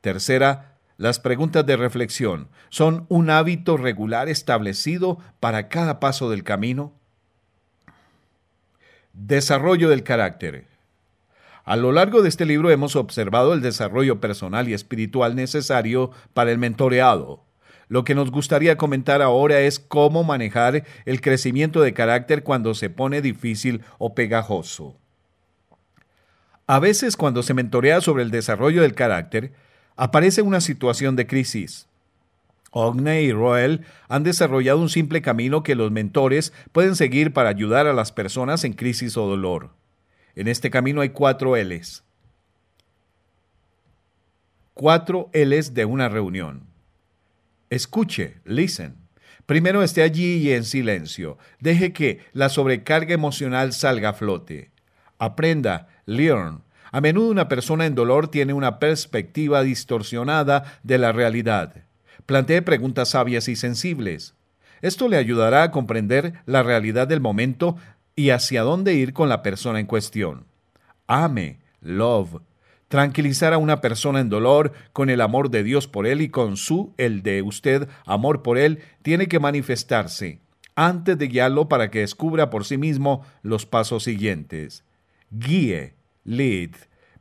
Tercera, 0.00 0.71
las 1.02 1.18
preguntas 1.18 1.66
de 1.66 1.76
reflexión 1.76 2.46
son 2.68 3.06
un 3.08 3.28
hábito 3.28 3.76
regular 3.76 4.28
establecido 4.28 5.18
para 5.40 5.68
cada 5.68 5.98
paso 5.98 6.30
del 6.30 6.44
camino. 6.44 6.92
Desarrollo 9.12 9.88
del 9.88 10.04
carácter. 10.04 10.68
A 11.64 11.74
lo 11.74 11.90
largo 11.90 12.22
de 12.22 12.28
este 12.28 12.46
libro 12.46 12.70
hemos 12.70 12.94
observado 12.94 13.52
el 13.52 13.62
desarrollo 13.62 14.20
personal 14.20 14.68
y 14.68 14.74
espiritual 14.74 15.34
necesario 15.34 16.12
para 16.34 16.52
el 16.52 16.58
mentoreado. 16.58 17.42
Lo 17.88 18.04
que 18.04 18.14
nos 18.14 18.30
gustaría 18.30 18.76
comentar 18.76 19.22
ahora 19.22 19.58
es 19.58 19.80
cómo 19.80 20.22
manejar 20.22 20.84
el 21.04 21.20
crecimiento 21.20 21.80
de 21.80 21.94
carácter 21.94 22.44
cuando 22.44 22.74
se 22.74 22.90
pone 22.90 23.20
difícil 23.20 23.82
o 23.98 24.14
pegajoso. 24.14 24.96
A 26.68 26.78
veces 26.78 27.16
cuando 27.16 27.42
se 27.42 27.54
mentorea 27.54 28.00
sobre 28.00 28.22
el 28.22 28.30
desarrollo 28.30 28.82
del 28.82 28.94
carácter, 28.94 29.52
aparece 29.96 30.42
una 30.42 30.60
situación 30.60 31.16
de 31.16 31.26
crisis. 31.26 31.88
Ogne 32.70 33.22
y 33.22 33.32
Roel 33.32 33.84
han 34.08 34.22
desarrollado 34.22 34.80
un 34.80 34.88
simple 34.88 35.20
camino 35.20 35.62
que 35.62 35.74
los 35.74 35.90
mentores 35.90 36.52
pueden 36.72 36.96
seguir 36.96 37.32
para 37.32 37.50
ayudar 37.50 37.86
a 37.86 37.92
las 37.92 38.12
personas 38.12 38.64
en 38.64 38.72
crisis 38.72 39.16
o 39.16 39.26
dolor. 39.26 39.70
En 40.34 40.48
este 40.48 40.70
camino 40.70 41.02
hay 41.02 41.10
cuatro 41.10 41.54
L's. 41.56 42.02
Cuatro 44.72 45.28
L's 45.34 45.74
de 45.74 45.84
una 45.84 46.08
reunión. 46.08 46.66
Escuche, 47.68 48.36
listen. 48.44 48.96
Primero 49.44 49.82
esté 49.82 50.02
allí 50.02 50.36
y 50.36 50.52
en 50.52 50.64
silencio. 50.64 51.36
Deje 51.60 51.92
que 51.92 52.20
la 52.32 52.48
sobrecarga 52.48 53.12
emocional 53.12 53.74
salga 53.74 54.10
a 54.10 54.14
flote. 54.14 54.70
Aprenda, 55.18 55.88
learn, 56.06 56.62
a 56.92 57.00
menudo 57.00 57.30
una 57.30 57.48
persona 57.48 57.86
en 57.86 57.94
dolor 57.94 58.28
tiene 58.28 58.52
una 58.52 58.78
perspectiva 58.78 59.62
distorsionada 59.62 60.78
de 60.84 60.98
la 60.98 61.10
realidad. 61.10 61.74
Plantee 62.26 62.62
preguntas 62.62 63.08
sabias 63.08 63.48
y 63.48 63.56
sensibles. 63.56 64.34
Esto 64.82 65.08
le 65.08 65.16
ayudará 65.16 65.64
a 65.64 65.70
comprender 65.70 66.34
la 66.46 66.62
realidad 66.62 67.08
del 67.08 67.20
momento 67.20 67.76
y 68.14 68.30
hacia 68.30 68.62
dónde 68.62 68.94
ir 68.94 69.12
con 69.12 69.28
la 69.28 69.42
persona 69.42 69.80
en 69.80 69.86
cuestión. 69.86 70.44
Ame, 71.06 71.58
love. 71.80 72.42
Tranquilizar 72.88 73.54
a 73.54 73.58
una 73.58 73.80
persona 73.80 74.20
en 74.20 74.28
dolor 74.28 74.72
con 74.92 75.08
el 75.08 75.22
amor 75.22 75.50
de 75.50 75.64
Dios 75.64 75.88
por 75.88 76.06
él 76.06 76.20
y 76.20 76.28
con 76.28 76.56
su, 76.56 76.92
el 76.98 77.22
de 77.22 77.40
usted, 77.40 77.88
amor 78.04 78.42
por 78.42 78.58
él, 78.58 78.80
tiene 79.02 79.28
que 79.28 79.40
manifestarse 79.40 80.40
antes 80.74 81.18
de 81.18 81.28
guiarlo 81.28 81.68
para 81.68 81.90
que 81.90 82.00
descubra 82.00 82.50
por 82.50 82.64
sí 82.64 82.78
mismo 82.78 83.24
los 83.42 83.66
pasos 83.66 84.04
siguientes. 84.04 84.84
Guíe, 85.30 85.94
Lead. 86.24 86.70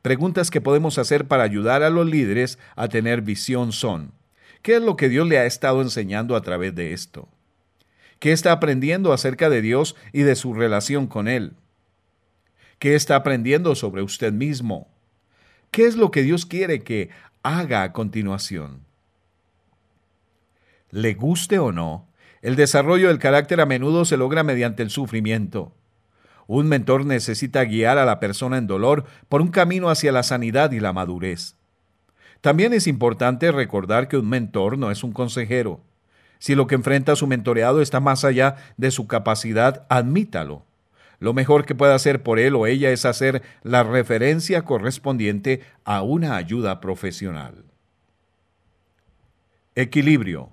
Preguntas 0.02 0.52
que 0.52 0.62
podemos 0.62 0.98
hacer 0.98 1.28
para 1.28 1.44
ayudar 1.44 1.84
a 1.84 1.90
los 1.90 2.08
líderes 2.08 2.60
a 2.76 2.88
tener 2.88 3.22
visión 3.22 3.72
son, 3.72 4.14
¿qué 4.62 4.76
es 4.76 4.82
lo 4.82 4.96
que 4.96 5.10
Dios 5.10 5.28
le 5.28 5.38
ha 5.38 5.46
estado 5.46 5.82
enseñando 5.82 6.36
a 6.36 6.42
través 6.42 6.74
de 6.76 6.94
esto? 6.94 7.28
¿Qué 8.20 8.32
está 8.32 8.52
aprendiendo 8.52 9.14
acerca 9.14 9.50
de 9.50 9.62
Dios 9.62 9.96
y 10.14 10.22
de 10.22 10.36
su 10.36 10.54
relación 10.54 11.08
con 11.08 11.28
Él? 11.28 11.54
¿Qué 12.78 12.96
está 12.96 13.16
aprendiendo 13.16 13.76
sobre 13.76 14.02
usted 14.02 14.34
mismo? 14.34 14.88
¿Qué 15.72 15.86
es 15.86 15.96
lo 15.96 16.12
que 16.12 16.24
Dios 16.24 16.46
quiere 16.46 16.84
que 16.84 17.10
haga 17.44 17.84
a 17.84 17.94
continuación? 17.94 18.86
Le 20.92 21.14
guste 21.14 21.60
o 21.60 21.72
no, 21.72 22.08
el 22.42 22.56
desarrollo 22.56 23.08
del 23.08 23.20
carácter 23.20 23.62
a 23.62 23.66
menudo 23.66 24.04
se 24.04 24.18
logra 24.18 24.44
mediante 24.44 24.84
el 24.84 24.90
sufrimiento. 24.90 25.74
Un 26.54 26.68
mentor 26.68 27.06
necesita 27.06 27.64
guiar 27.64 27.98
a 27.98 28.04
la 28.04 28.20
persona 28.20 28.58
en 28.58 28.68
dolor 28.68 29.06
por 29.30 29.40
un 29.40 29.52
camino 29.52 29.90
hacia 29.90 30.12
la 30.12 30.22
sanidad 30.22 30.74
y 30.74 30.82
la 30.82 30.92
madurez. 30.92 31.56
También 32.42 32.74
es 32.74 32.88
importante 32.88 33.54
recordar 33.54 34.10
que 34.10 34.18
un 34.18 34.28
mentor 34.28 34.78
no 34.78 34.92
es 34.92 35.02
un 35.06 35.14
consejero. 35.14 35.80
Si 36.40 36.54
lo 36.54 36.68
que 36.68 36.76
enfrenta 36.76 37.16
su 37.16 37.26
mentoreado 37.26 37.82
está 37.82 38.02
más 38.02 38.26
allá 38.26 38.58
de 38.76 38.92
su 38.92 39.08
capacidad, 39.08 39.86
admítalo. 39.88 40.66
Lo 41.20 41.34
mejor 41.34 41.66
que 41.66 41.74
puede 41.74 41.94
hacer 41.94 42.22
por 42.22 42.38
él 42.38 42.54
o 42.56 42.68
ella 42.68 42.92
es 42.92 43.06
hacer 43.06 43.44
la 43.64 43.84
referencia 43.84 44.64
correspondiente 44.64 45.62
a 45.86 46.02
una 46.02 46.36
ayuda 46.36 46.82
profesional. 46.82 47.64
Equilibrio. 49.76 50.50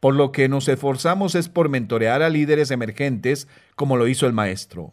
Por 0.00 0.16
lo 0.16 0.32
que 0.32 0.48
nos 0.48 0.66
esforzamos 0.66 1.36
es 1.36 1.48
por 1.48 1.68
mentorear 1.68 2.20
a 2.20 2.30
líderes 2.30 2.72
emergentes 2.72 3.46
como 3.76 3.96
lo 3.96 4.08
hizo 4.08 4.26
el 4.26 4.32
maestro. 4.32 4.92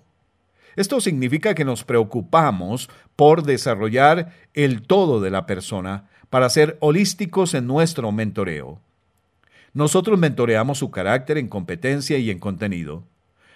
Esto 0.75 1.01
significa 1.01 1.53
que 1.53 1.65
nos 1.65 1.83
preocupamos 1.83 2.89
por 3.15 3.43
desarrollar 3.43 4.33
el 4.53 4.81
todo 4.81 5.19
de 5.19 5.29
la 5.29 5.45
persona 5.45 6.09
para 6.29 6.49
ser 6.49 6.77
holísticos 6.79 7.53
en 7.53 7.67
nuestro 7.67 8.11
mentoreo. 8.11 8.79
Nosotros 9.73 10.17
mentoreamos 10.19 10.79
su 10.79 10.91
carácter 10.91 11.37
en 11.37 11.47
competencia 11.47 12.17
y 12.17 12.29
en 12.29 12.39
contenido. 12.39 13.03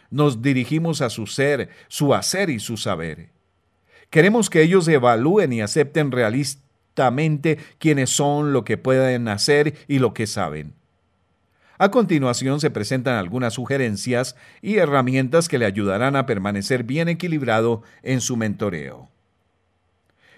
Nos 0.09 0.41
dirigimos 0.41 1.01
a 1.01 1.09
su 1.09 1.27
ser, 1.27 1.69
su 1.87 2.13
hacer 2.13 2.49
y 2.49 2.59
su 2.59 2.77
saber. 2.77 3.29
Queremos 4.09 4.49
que 4.49 4.61
ellos 4.61 4.87
evalúen 4.87 5.51
y 5.51 5.61
acepten 5.61 6.11
realistamente 6.11 7.57
quiénes 7.79 8.09
son, 8.11 8.53
lo 8.53 8.63
que 8.63 8.77
pueden 8.77 9.27
hacer 9.27 9.75
y 9.87 9.99
lo 9.99 10.13
que 10.13 10.27
saben. 10.27 10.73
A 11.77 11.91
continuación 11.91 12.61
se 12.61 12.69
presentan 12.69 13.15
algunas 13.15 13.53
sugerencias 13.53 14.35
y 14.61 14.77
herramientas 14.77 15.49
que 15.49 15.57
le 15.57 15.65
ayudarán 15.65 16.15
a 16.15 16.25
permanecer 16.25 16.83
bien 16.83 17.09
equilibrado 17.09 17.83
en 18.01 18.21
su 18.21 18.37
mentoreo. 18.37 19.09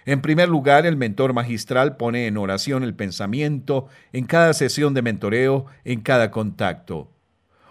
En 0.05 0.21
primer 0.21 0.49
lugar, 0.49 0.85
el 0.85 0.95
mentor 0.95 1.33
magistral 1.33 1.97
pone 1.97 2.27
en 2.27 2.37
oración 2.37 2.83
el 2.83 2.95
pensamiento 2.95 3.87
en 4.13 4.25
cada 4.25 4.53
sesión 4.53 4.93
de 4.93 5.01
mentoreo, 5.01 5.65
en 5.83 5.99
cada 6.01 6.31
contacto. 6.31 7.11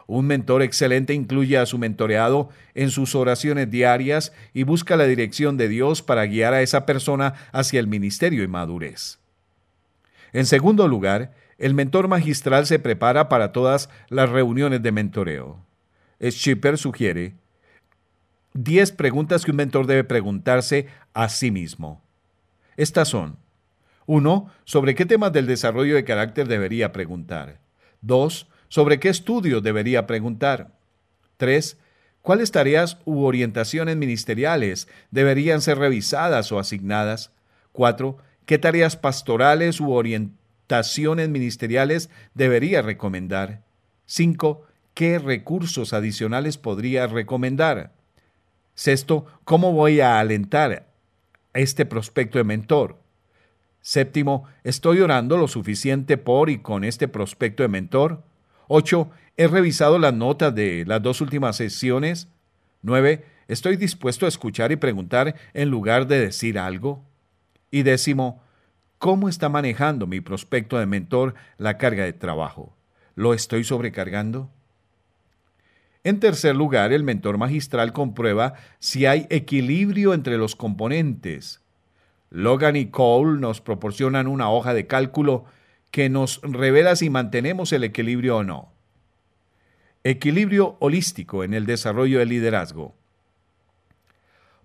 Un 0.06 0.26
mentor 0.26 0.62
excelente 0.62 1.14
incluye 1.14 1.58
a 1.58 1.66
su 1.66 1.78
mentoreado 1.78 2.50
en 2.74 2.90
sus 2.90 3.16
oraciones 3.16 3.70
diarias 3.70 4.32
y 4.54 4.62
busca 4.62 4.96
la 4.96 5.04
dirección 5.04 5.56
de 5.56 5.68
Dios 5.68 6.02
para 6.02 6.26
guiar 6.26 6.54
a 6.54 6.62
esa 6.62 6.86
persona 6.86 7.34
hacia 7.50 7.80
el 7.80 7.88
ministerio 7.88 8.44
y 8.44 8.48
madurez. 8.48 9.18
En 10.32 10.46
segundo 10.46 10.86
lugar, 10.86 11.32
el 11.58 11.74
mentor 11.74 12.08
magistral 12.08 12.66
se 12.66 12.78
prepara 12.78 13.28
para 13.28 13.52
todas 13.52 13.88
las 14.08 14.28
reuniones 14.28 14.82
de 14.82 14.92
mentoreo. 14.92 15.64
Schipper 16.20 16.78
sugiere 16.78 17.34
10 18.54 18.92
preguntas 18.92 19.44
que 19.44 19.50
un 19.50 19.58
mentor 19.58 19.86
debe 19.86 20.04
preguntarse 20.04 20.86
a 21.14 21.28
sí 21.28 21.50
mismo. 21.50 22.02
Estas 22.76 23.08
son 23.08 23.38
1. 24.06 24.50
¿Sobre 24.64 24.94
qué 24.94 25.04
temas 25.04 25.32
del 25.32 25.46
desarrollo 25.46 25.94
de 25.94 26.04
carácter 26.04 26.46
debería 26.46 26.92
preguntar? 26.92 27.60
2. 28.02 28.48
¿Sobre 28.68 29.00
qué 29.00 29.08
estudios 29.08 29.62
debería 29.62 30.06
preguntar? 30.06 30.72
3. 31.38 31.78
¿Cuáles 32.22 32.50
tareas 32.50 32.98
u 33.04 33.24
orientaciones 33.24 33.96
ministeriales 33.96 34.88
deberían 35.10 35.60
ser 35.60 35.78
revisadas 35.78 36.50
o 36.52 36.58
asignadas? 36.58 37.32
4. 37.72 38.16
¿Qué 38.46 38.58
tareas 38.58 38.96
pastorales 38.96 39.80
u 39.80 39.92
orientaciones 39.92 40.45
ministeriales 41.28 42.10
debería 42.34 42.82
recomendar? 42.82 43.62
5. 44.06 44.62
¿Qué 44.94 45.18
recursos 45.18 45.92
adicionales 45.92 46.58
podría 46.58 47.06
recomendar? 47.06 47.92
Sexto, 48.74 49.26
¿cómo 49.44 49.72
voy 49.72 50.00
a 50.00 50.20
alentar 50.20 50.86
a 51.52 51.58
este 51.58 51.86
prospecto 51.86 52.38
de 52.38 52.44
mentor? 52.44 52.98
Séptimo, 53.80 54.44
estoy 54.64 55.00
orando 55.00 55.36
lo 55.36 55.48
suficiente 55.48 56.18
por 56.18 56.50
y 56.50 56.58
con 56.58 56.82
este 56.82 57.08
prospecto 57.08 57.62
de 57.62 57.68
mentor. 57.68 58.24
Ocho, 58.68 59.10
he 59.36 59.46
revisado 59.46 59.98
las 59.98 60.12
notas 60.12 60.54
de 60.54 60.84
las 60.86 61.02
dos 61.02 61.20
últimas 61.20 61.56
sesiones. 61.56 62.28
Nueve, 62.82 63.24
estoy 63.48 63.76
dispuesto 63.76 64.26
a 64.26 64.28
escuchar 64.28 64.72
y 64.72 64.76
preguntar 64.76 65.36
en 65.54 65.70
lugar 65.70 66.06
de 66.06 66.18
decir 66.18 66.58
algo. 66.58 67.04
Y 67.70 67.82
décimo, 67.82 68.42
¿cómo 68.98 69.28
está 69.28 69.48
manejando 69.48 70.06
mi 70.06 70.20
prospecto 70.20 70.78
de 70.78 70.86
mentor 70.86 71.34
la 71.58 71.78
carga 71.78 72.04
de 72.04 72.12
trabajo? 72.12 72.76
¿Lo 73.14 73.34
estoy 73.34 73.64
sobrecargando? 73.64 74.50
En 76.04 76.20
tercer 76.20 76.54
lugar, 76.54 76.92
el 76.92 77.02
mentor 77.02 77.36
magistral 77.36 77.92
comprueba 77.92 78.54
si 78.78 79.06
hay 79.06 79.26
equilibrio 79.28 80.14
entre 80.14 80.38
los 80.38 80.54
componentes. 80.54 81.60
Logan 82.30 82.76
y 82.76 82.86
Cole 82.86 83.40
nos 83.40 83.60
proporcionan 83.60 84.28
una 84.28 84.50
hoja 84.50 84.72
de 84.72 84.86
cálculo 84.86 85.46
que 85.90 86.08
nos 86.08 86.40
revela 86.42 86.94
si 86.94 87.10
mantenemos 87.10 87.72
el 87.72 87.82
equilibrio 87.82 88.36
o 88.36 88.44
no. 88.44 88.72
Equilibrio 90.04 90.76
holístico 90.78 91.42
en 91.42 91.54
el 91.54 91.66
desarrollo 91.66 92.20
del 92.20 92.28
liderazgo. 92.28 92.94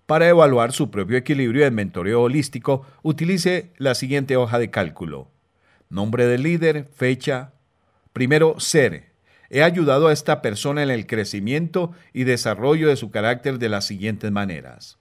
Para 0.06 0.28
evaluar 0.28 0.72
su 0.72 0.90
propio 0.90 1.16
equilibrio 1.16 1.66
en 1.66 1.74
mentoreo 1.74 2.22
holístico, 2.22 2.86
utilice 3.02 3.70
la 3.78 3.94
siguiente 3.94 4.36
hoja 4.36 4.58
de 4.58 4.70
cálculo. 4.70 5.28
Nombre 5.88 6.26
del 6.26 6.42
líder, 6.42 6.88
fecha. 6.94 7.52
Primero, 8.12 8.58
ser, 8.58 9.12
He 9.54 9.62
ayudado 9.62 10.08
a 10.08 10.14
esta 10.14 10.40
persona 10.40 10.82
en 10.82 10.90
el 10.90 11.06
crecimiento 11.06 11.92
y 12.14 12.24
desarrollo 12.24 12.88
de 12.88 12.96
su 12.96 13.10
carácter 13.10 13.58
de 13.58 13.68
las 13.68 13.84
siguientes 13.84 14.32
maneras. 14.32 14.96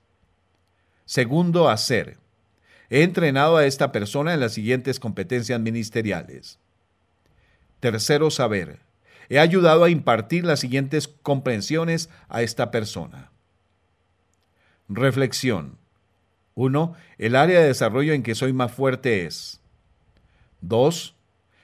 Segundo, 1.05 1.69
hacer. 1.69 2.17
He 2.89 3.03
entrenado 3.03 3.55
a 3.55 3.65
esta 3.65 3.93
persona 3.93 4.33
en 4.33 4.41
las 4.41 4.51
siguientes 4.51 4.99
competencias 4.99 5.57
ministeriales. 5.61 6.59
Tercero, 7.79 8.29
saber. 8.29 8.79
He 9.29 9.39
ayudado 9.39 9.85
a 9.85 9.89
impartir 9.89 10.43
las 10.43 10.59
siguientes 10.59 11.07
comprensiones 11.07 12.09
a 12.27 12.41
esta 12.41 12.71
persona. 12.71 13.30
Reflexión. 14.93 15.77
1. 16.55 16.93
El 17.17 17.37
área 17.37 17.61
de 17.61 17.67
desarrollo 17.67 18.13
en 18.13 18.23
que 18.23 18.35
soy 18.35 18.51
más 18.51 18.73
fuerte 18.73 19.25
es. 19.25 19.61
2. 20.59 21.15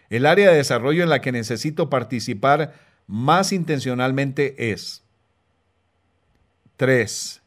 El 0.10 0.26
área 0.26 0.50
de 0.50 0.58
desarrollo 0.58 1.04
en 1.04 1.10
la 1.10 1.20
que 1.20 1.34
necesito 1.34 1.90
participar 1.90 2.74
más 3.06 3.52
intencionalmente 3.52 4.72
es 4.72 5.04
3. 6.78 7.42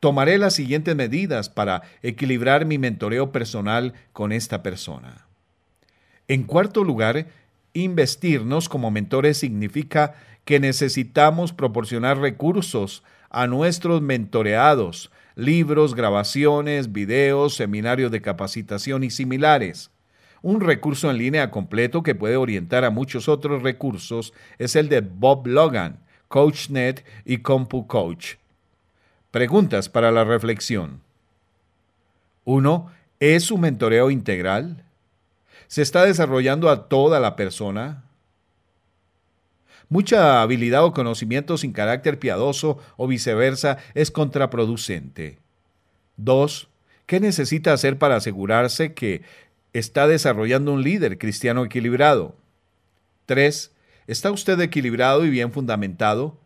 Tomaré 0.00 0.38
las 0.38 0.54
siguientes 0.54 0.96
medidas 0.96 1.48
para 1.48 1.82
equilibrar 2.02 2.66
mi 2.66 2.78
mentoreo 2.78 3.30
personal 3.30 3.94
con 4.12 4.32
esta 4.32 4.64
persona. 4.64 5.26
En 6.26 6.42
cuarto 6.42 6.82
lugar, 6.82 7.28
investirnos 7.74 8.68
como 8.68 8.90
mentores 8.90 9.38
significa 9.38 10.14
que 10.44 10.58
necesitamos 10.58 11.52
proporcionar 11.52 12.18
recursos 12.18 13.04
a 13.32 13.46
nuestros 13.46 14.02
mentoreados, 14.02 15.10
libros, 15.34 15.94
grabaciones, 15.94 16.92
videos, 16.92 17.54
seminarios 17.54 18.12
de 18.12 18.20
capacitación 18.20 19.02
y 19.02 19.10
similares. 19.10 19.90
Un 20.42 20.60
recurso 20.60 21.10
en 21.10 21.18
línea 21.18 21.50
completo 21.50 22.02
que 22.02 22.14
puede 22.14 22.36
orientar 22.36 22.84
a 22.84 22.90
muchos 22.90 23.28
otros 23.28 23.62
recursos 23.62 24.34
es 24.58 24.76
el 24.76 24.88
de 24.88 25.00
Bob 25.00 25.46
Logan, 25.46 26.00
CoachNet 26.28 27.04
y 27.24 27.38
CompuCoach. 27.38 28.36
Preguntas 29.30 29.88
para 29.88 30.12
la 30.12 30.24
reflexión. 30.24 31.00
1. 32.44 32.92
¿Es 33.18 33.44
su 33.44 33.56
mentoreo 33.56 34.10
integral? 34.10 34.84
¿Se 35.68 35.80
está 35.80 36.04
desarrollando 36.04 36.68
a 36.68 36.88
toda 36.88 37.18
la 37.18 37.34
persona? 37.34 38.04
Mucha 39.92 40.40
habilidad 40.40 40.86
o 40.86 40.94
conocimiento 40.94 41.58
sin 41.58 41.74
carácter 41.74 42.18
piadoso 42.18 42.78
o 42.96 43.06
viceversa 43.06 43.76
es 43.92 44.10
contraproducente. 44.10 45.38
2. 46.16 46.68
¿Qué 47.04 47.20
necesita 47.20 47.74
hacer 47.74 47.98
para 47.98 48.16
asegurarse 48.16 48.94
que 48.94 49.20
está 49.74 50.06
desarrollando 50.06 50.72
un 50.72 50.82
líder 50.82 51.18
cristiano 51.18 51.62
equilibrado. 51.62 52.36
3. 53.26 53.70
¿Está 54.06 54.30
usted 54.30 54.58
equilibrado 54.60 55.26
y 55.26 55.30
bien 55.30 55.52
fundamentado? 55.52 56.38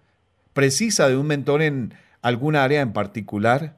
¿Precisa 0.53 1.09
de 1.09 1.17
un 1.17 1.29
mentor 1.29 1.63
en 1.63 1.95
algún 2.23 2.57
área 2.57 2.81
en 2.81 2.93
particular? 2.93 3.77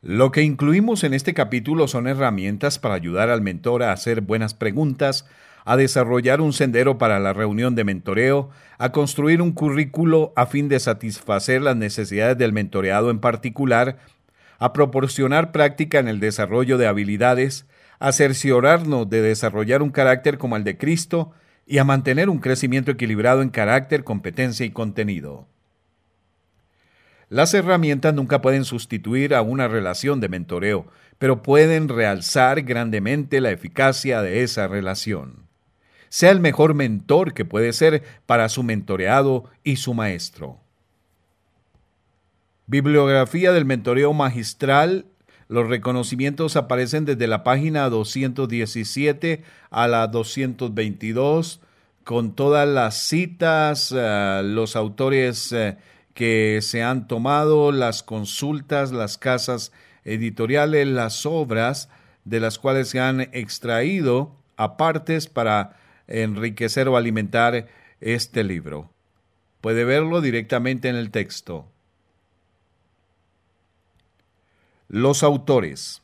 Lo 0.00 0.32
que 0.32 0.40
incluimos 0.40 1.04
en 1.04 1.12
este 1.12 1.34
capítulo 1.34 1.86
son 1.86 2.06
herramientas 2.06 2.78
para 2.78 2.94
ayudar 2.94 3.28
al 3.28 3.42
mentor 3.42 3.82
a 3.82 3.92
hacer 3.92 4.22
buenas 4.22 4.54
preguntas, 4.54 5.26
a 5.64 5.76
desarrollar 5.76 6.40
un 6.40 6.52
sendero 6.52 6.98
para 6.98 7.20
la 7.20 7.32
reunión 7.32 7.74
de 7.74 7.84
mentoreo, 7.84 8.50
a 8.78 8.92
construir 8.92 9.42
un 9.42 9.52
currículo 9.52 10.32
a 10.36 10.46
fin 10.46 10.68
de 10.68 10.80
satisfacer 10.80 11.62
las 11.62 11.76
necesidades 11.76 12.38
del 12.38 12.52
mentoreado 12.52 13.10
en 13.10 13.20
particular, 13.20 13.98
a 14.58 14.72
proporcionar 14.72 15.52
práctica 15.52 15.98
en 15.98 16.08
el 16.08 16.20
desarrollo 16.20 16.78
de 16.78 16.86
habilidades, 16.86 17.66
a 17.98 18.12
cerciorarnos 18.12 19.08
de 19.08 19.22
desarrollar 19.22 19.82
un 19.82 19.90
carácter 19.90 20.38
como 20.38 20.56
el 20.56 20.64
de 20.64 20.78
Cristo 20.78 21.32
y 21.66 21.78
a 21.78 21.84
mantener 21.84 22.28
un 22.28 22.38
crecimiento 22.38 22.90
equilibrado 22.90 23.42
en 23.42 23.50
carácter, 23.50 24.04
competencia 24.04 24.66
y 24.66 24.70
contenido. 24.70 25.46
Las 27.28 27.54
herramientas 27.54 28.12
nunca 28.12 28.42
pueden 28.42 28.64
sustituir 28.64 29.36
a 29.36 29.42
una 29.42 29.68
relación 29.68 30.20
de 30.20 30.28
mentoreo, 30.28 30.88
pero 31.18 31.42
pueden 31.44 31.88
realzar 31.88 32.62
grandemente 32.62 33.40
la 33.40 33.52
eficacia 33.52 34.20
de 34.20 34.42
esa 34.42 34.66
relación. 34.66 35.49
Sea 36.10 36.32
el 36.32 36.40
mejor 36.40 36.74
mentor 36.74 37.32
que 37.32 37.44
puede 37.44 37.72
ser 37.72 38.02
para 38.26 38.48
su 38.48 38.62
mentoreado 38.62 39.44
y 39.64 39.76
su 39.76 39.94
maestro. 39.94 40.58
Bibliografía 42.66 43.52
del 43.52 43.64
mentoreo 43.64 44.12
magistral. 44.12 45.06
Los 45.48 45.68
reconocimientos 45.68 46.56
aparecen 46.56 47.04
desde 47.04 47.26
la 47.26 47.42
página 47.42 47.88
217 47.88 49.42
a 49.70 49.88
la 49.88 50.06
222 50.08 51.60
con 52.04 52.34
todas 52.34 52.68
las 52.68 52.96
citas, 52.96 53.94
eh, 53.96 54.42
los 54.44 54.74
autores 54.74 55.52
eh, 55.52 55.76
que 56.12 56.58
se 56.60 56.82
han 56.82 57.06
tomado, 57.06 57.70
las 57.70 58.02
consultas, 58.02 58.90
las 58.90 59.16
casas 59.16 59.70
editoriales, 60.04 60.88
las 60.88 61.24
obras 61.24 61.88
de 62.24 62.40
las 62.40 62.58
cuales 62.58 62.88
se 62.88 63.00
han 63.00 63.20
extraído 63.20 64.34
apartes 64.56 65.26
para 65.26 65.76
enriquecer 66.10 66.88
o 66.88 66.96
alimentar 66.96 67.68
este 68.00 68.44
libro. 68.44 68.90
Puede 69.60 69.84
verlo 69.84 70.20
directamente 70.20 70.88
en 70.88 70.96
el 70.96 71.10
texto. 71.10 71.66
Los 74.88 75.22
autores. 75.22 76.02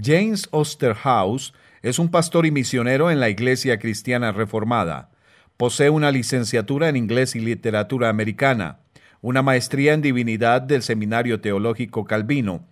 James 0.00 0.48
Osterhaus 0.50 1.54
es 1.82 1.98
un 1.98 2.10
pastor 2.10 2.46
y 2.46 2.50
misionero 2.50 3.10
en 3.10 3.18
la 3.18 3.30
Iglesia 3.30 3.78
Cristiana 3.78 4.32
Reformada. 4.32 5.10
Posee 5.56 5.88
una 5.88 6.10
licenciatura 6.10 6.88
en 6.88 6.96
inglés 6.96 7.34
y 7.34 7.40
literatura 7.40 8.10
americana, 8.10 8.80
una 9.22 9.42
maestría 9.42 9.94
en 9.94 10.02
divinidad 10.02 10.60
del 10.60 10.82
Seminario 10.82 11.40
Teológico 11.40 12.04
Calvino 12.04 12.64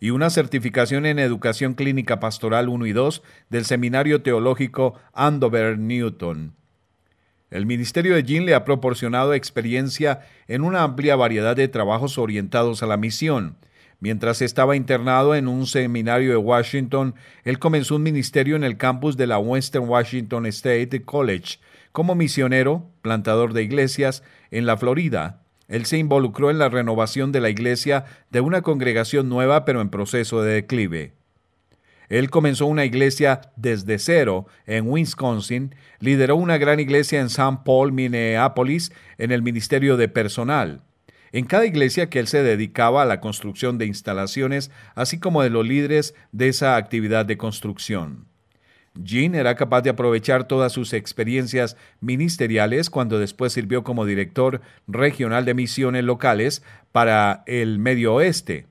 y 0.00 0.10
una 0.10 0.30
certificación 0.30 1.06
en 1.06 1.18
Educación 1.18 1.74
Clínica 1.74 2.18
Pastoral 2.18 2.68
1 2.68 2.86
y 2.86 2.92
2 2.92 3.22
del 3.50 3.64
Seminario 3.64 4.22
Teológico 4.22 4.94
Andover 5.12 5.78
Newton. 5.78 6.54
El 7.50 7.66
ministerio 7.66 8.14
de 8.14 8.22
Jean 8.22 8.46
le 8.46 8.54
ha 8.54 8.64
proporcionado 8.64 9.34
experiencia 9.34 10.20
en 10.48 10.62
una 10.62 10.82
amplia 10.82 11.16
variedad 11.16 11.54
de 11.54 11.68
trabajos 11.68 12.16
orientados 12.16 12.82
a 12.82 12.86
la 12.86 12.96
misión, 12.96 13.56
Mientras 14.00 14.40
estaba 14.40 14.76
internado 14.76 15.34
en 15.34 15.46
un 15.46 15.66
seminario 15.66 16.30
de 16.30 16.38
Washington, 16.38 17.14
él 17.44 17.58
comenzó 17.58 17.96
un 17.96 18.02
ministerio 18.02 18.56
en 18.56 18.64
el 18.64 18.78
campus 18.78 19.18
de 19.18 19.26
la 19.26 19.38
Western 19.38 19.86
Washington 19.86 20.46
State 20.46 21.02
College. 21.02 21.58
Como 21.92 22.14
misionero, 22.14 22.86
plantador 23.02 23.52
de 23.52 23.62
iglesias, 23.62 24.22
en 24.50 24.64
la 24.64 24.78
Florida, 24.78 25.42
él 25.70 25.86
se 25.86 25.96
involucró 25.96 26.50
en 26.50 26.58
la 26.58 26.68
renovación 26.68 27.32
de 27.32 27.40
la 27.40 27.48
iglesia 27.48 28.04
de 28.30 28.42
una 28.42 28.60
congregación 28.60 29.30
nueva 29.30 29.64
pero 29.64 29.80
en 29.80 29.88
proceso 29.88 30.42
de 30.42 30.52
declive. 30.52 31.14
Él 32.10 32.28
comenzó 32.28 32.66
una 32.66 32.84
iglesia 32.84 33.40
desde 33.56 33.98
cero 33.98 34.46
en 34.66 34.86
Wisconsin, 34.86 35.74
lideró 36.00 36.36
una 36.36 36.58
gran 36.58 36.80
iglesia 36.80 37.20
en 37.20 37.26
St. 37.26 37.60
Paul, 37.64 37.92
Minneapolis, 37.92 38.92
en 39.16 39.30
el 39.30 39.42
ministerio 39.42 39.96
de 39.96 40.08
personal 40.08 40.82
en 41.32 41.46
cada 41.46 41.66
iglesia 41.66 42.10
que 42.10 42.18
él 42.18 42.26
se 42.26 42.42
dedicaba 42.42 43.02
a 43.02 43.06
la 43.06 43.20
construcción 43.20 43.78
de 43.78 43.86
instalaciones, 43.86 44.70
así 44.94 45.18
como 45.20 45.42
de 45.42 45.50
los 45.50 45.66
líderes 45.66 46.14
de 46.32 46.48
esa 46.48 46.76
actividad 46.76 47.24
de 47.26 47.36
construcción. 47.36 48.29
Jean 48.94 49.34
era 49.34 49.54
capaz 49.54 49.82
de 49.82 49.90
aprovechar 49.90 50.44
todas 50.44 50.72
sus 50.72 50.92
experiencias 50.92 51.76
ministeriales 52.00 52.90
cuando 52.90 53.18
después 53.18 53.52
sirvió 53.52 53.84
como 53.84 54.04
director 54.04 54.60
regional 54.88 55.44
de 55.44 55.54
misiones 55.54 56.04
locales 56.04 56.62
para 56.92 57.44
el 57.46 57.78
Medio 57.78 58.14
Oeste. 58.14 58.66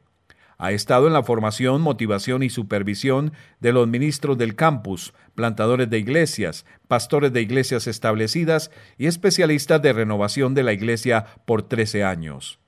Ha 0.57 0.74
estado 0.74 1.07
en 1.07 1.13
la 1.13 1.24
formación, 1.24 1.82
motivación 1.82 2.43
y 2.43 2.49
supervisión 2.49 3.32
de 3.61 3.72
los 3.72 3.88
ministros 3.88 4.38
del 4.38 4.55
campus, 4.55 5.13
plantadores 5.34 5.89
de 5.89 5.99
iglesias, 5.99 6.65
pastores 6.89 7.32
de 7.32 7.41
iglesias 7.41 7.88
establecidas 7.88 8.70
y 8.97 9.07
especialistas 9.07 9.82
de 9.82 9.93
renovación 9.93 10.53
de 10.53 10.63
la 10.63 10.74
iglesia 10.74 11.28
por 11.45 11.63
13 11.63 12.03
años. 12.03 12.59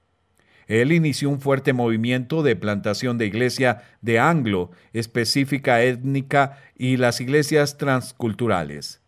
Él 0.72 0.94
inició 0.94 1.30
un 1.30 1.42
fuerte 1.42 1.74
movimiento 1.74 2.44
de 2.44 2.56
plantación 2.56 3.18
de 3.18 3.26
iglesia 3.26 3.84
de 4.00 4.20
anglo, 4.20 4.72
específica 4.94 5.82
étnica 5.82 6.60
y 6.78 6.96
las 6.96 7.20
iglesias 7.20 7.78
transculturales. 7.78 9.02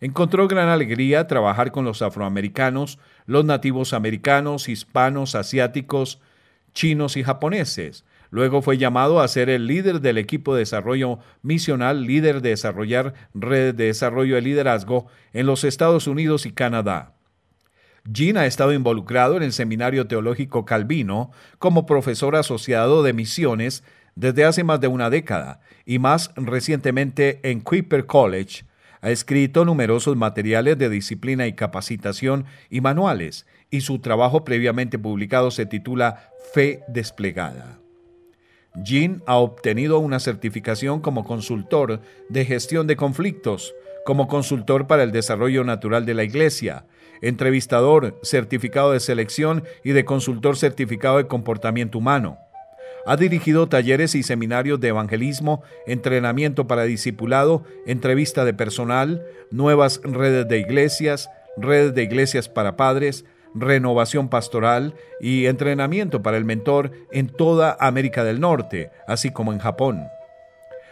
Encontró 0.00 0.46
gran 0.46 0.68
alegría 0.68 1.26
trabajar 1.26 1.72
con 1.72 1.84
los 1.84 2.02
afroamericanos, 2.02 3.00
los 3.26 3.44
nativos 3.44 3.94
americanos, 3.94 4.68
hispanos, 4.68 5.34
asiáticos, 5.34 6.20
chinos 6.72 7.16
y 7.16 7.24
japoneses, 7.24 8.04
Luego 8.30 8.60
fue 8.60 8.76
llamado 8.76 9.20
a 9.20 9.28
ser 9.28 9.48
el 9.48 9.66
líder 9.66 10.00
del 10.00 10.18
equipo 10.18 10.54
de 10.54 10.60
desarrollo 10.60 11.18
misional, 11.42 12.02
líder 12.02 12.42
de 12.42 12.50
desarrollar 12.50 13.14
redes 13.32 13.76
de 13.76 13.84
desarrollo 13.84 14.34
de 14.34 14.42
liderazgo 14.42 15.06
en 15.32 15.46
los 15.46 15.64
Estados 15.64 16.06
Unidos 16.06 16.44
y 16.44 16.52
Canadá. 16.52 17.17
Jean 18.10 18.38
ha 18.38 18.46
estado 18.46 18.72
involucrado 18.72 19.36
en 19.36 19.42
el 19.42 19.52
Seminario 19.52 20.06
Teológico 20.06 20.64
Calvino 20.64 21.30
como 21.58 21.84
profesor 21.84 22.36
asociado 22.36 23.02
de 23.02 23.12
misiones 23.12 23.84
desde 24.14 24.46
hace 24.46 24.64
más 24.64 24.80
de 24.80 24.88
una 24.88 25.10
década 25.10 25.60
y 25.84 25.98
más 25.98 26.30
recientemente 26.34 27.38
en 27.42 27.60
Kuiper 27.60 28.06
College. 28.06 28.64
Ha 29.02 29.10
escrito 29.10 29.66
numerosos 29.66 30.16
materiales 30.16 30.78
de 30.78 30.88
disciplina 30.88 31.46
y 31.46 31.52
capacitación 31.52 32.46
y 32.70 32.80
manuales, 32.80 33.46
y 33.70 33.82
su 33.82 33.98
trabajo 33.98 34.42
previamente 34.42 34.98
publicado 34.98 35.50
se 35.50 35.66
titula 35.66 36.30
Fe 36.54 36.82
desplegada. 36.88 37.78
Jean 38.82 39.22
ha 39.26 39.36
obtenido 39.36 39.98
una 39.98 40.18
certificación 40.18 41.00
como 41.00 41.24
consultor 41.24 42.00
de 42.30 42.44
gestión 42.46 42.86
de 42.86 42.96
conflictos, 42.96 43.74
como 44.04 44.28
consultor 44.28 44.86
para 44.86 45.02
el 45.02 45.12
desarrollo 45.12 45.62
natural 45.62 46.06
de 46.06 46.14
la 46.14 46.24
Iglesia, 46.24 46.86
entrevistador, 47.22 48.18
certificado 48.22 48.92
de 48.92 49.00
selección 49.00 49.64
y 49.84 49.90
de 49.92 50.04
consultor 50.04 50.56
certificado 50.56 51.18
de 51.18 51.26
comportamiento 51.26 51.98
humano. 51.98 52.38
Ha 53.06 53.16
dirigido 53.16 53.68
talleres 53.68 54.14
y 54.14 54.22
seminarios 54.22 54.80
de 54.80 54.88
evangelismo, 54.88 55.62
entrenamiento 55.86 56.66
para 56.66 56.82
discipulado, 56.84 57.64
entrevista 57.86 58.44
de 58.44 58.52
personal, 58.52 59.24
nuevas 59.50 60.00
redes 60.04 60.46
de 60.48 60.58
iglesias, 60.58 61.30
redes 61.56 61.94
de 61.94 62.02
iglesias 62.02 62.48
para 62.48 62.76
padres, 62.76 63.24
renovación 63.54 64.28
pastoral 64.28 64.94
y 65.20 65.46
entrenamiento 65.46 66.22
para 66.22 66.36
el 66.36 66.44
mentor 66.44 66.92
en 67.10 67.28
toda 67.28 67.76
América 67.80 68.24
del 68.24 68.40
Norte, 68.40 68.90
así 69.06 69.30
como 69.30 69.52
en 69.52 69.58
Japón. 69.58 70.06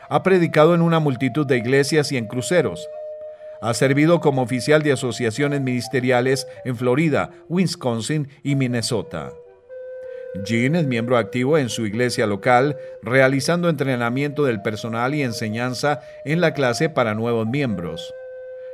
Ha 0.09 0.22
predicado 0.22 0.74
en 0.74 0.83
una 0.83 1.01
multitud 1.01 1.47
de 1.47 1.57
iglesias 1.59 2.12
y 2.12 2.16
en 2.16 2.27
cruceros. 2.27 2.89
Ha 3.61 3.74
servido 3.74 4.20
como 4.20 4.42
oficial 4.42 4.82
de 4.82 4.92
asociaciones 4.92 5.61
ministeriales 5.61 6.46
en 6.64 6.76
Florida, 6.76 7.30
Wisconsin 7.48 8.28
y 8.42 8.54
Minnesota. 8.54 9.32
Jean 10.44 10.76
es 10.76 10.86
miembro 10.86 11.16
activo 11.16 11.57
en 11.59 11.68
su 11.68 11.86
iglesia 11.86 12.26
local, 12.26 12.76
realizando 13.02 13.68
entrenamiento 13.68 14.44
del 14.44 14.61
personal 14.62 15.14
y 15.14 15.22
enseñanza 15.22 16.00
en 16.24 16.40
la 16.40 16.52
clase 16.52 16.88
para 16.88 17.14
nuevos 17.14 17.46
miembros. 17.46 18.12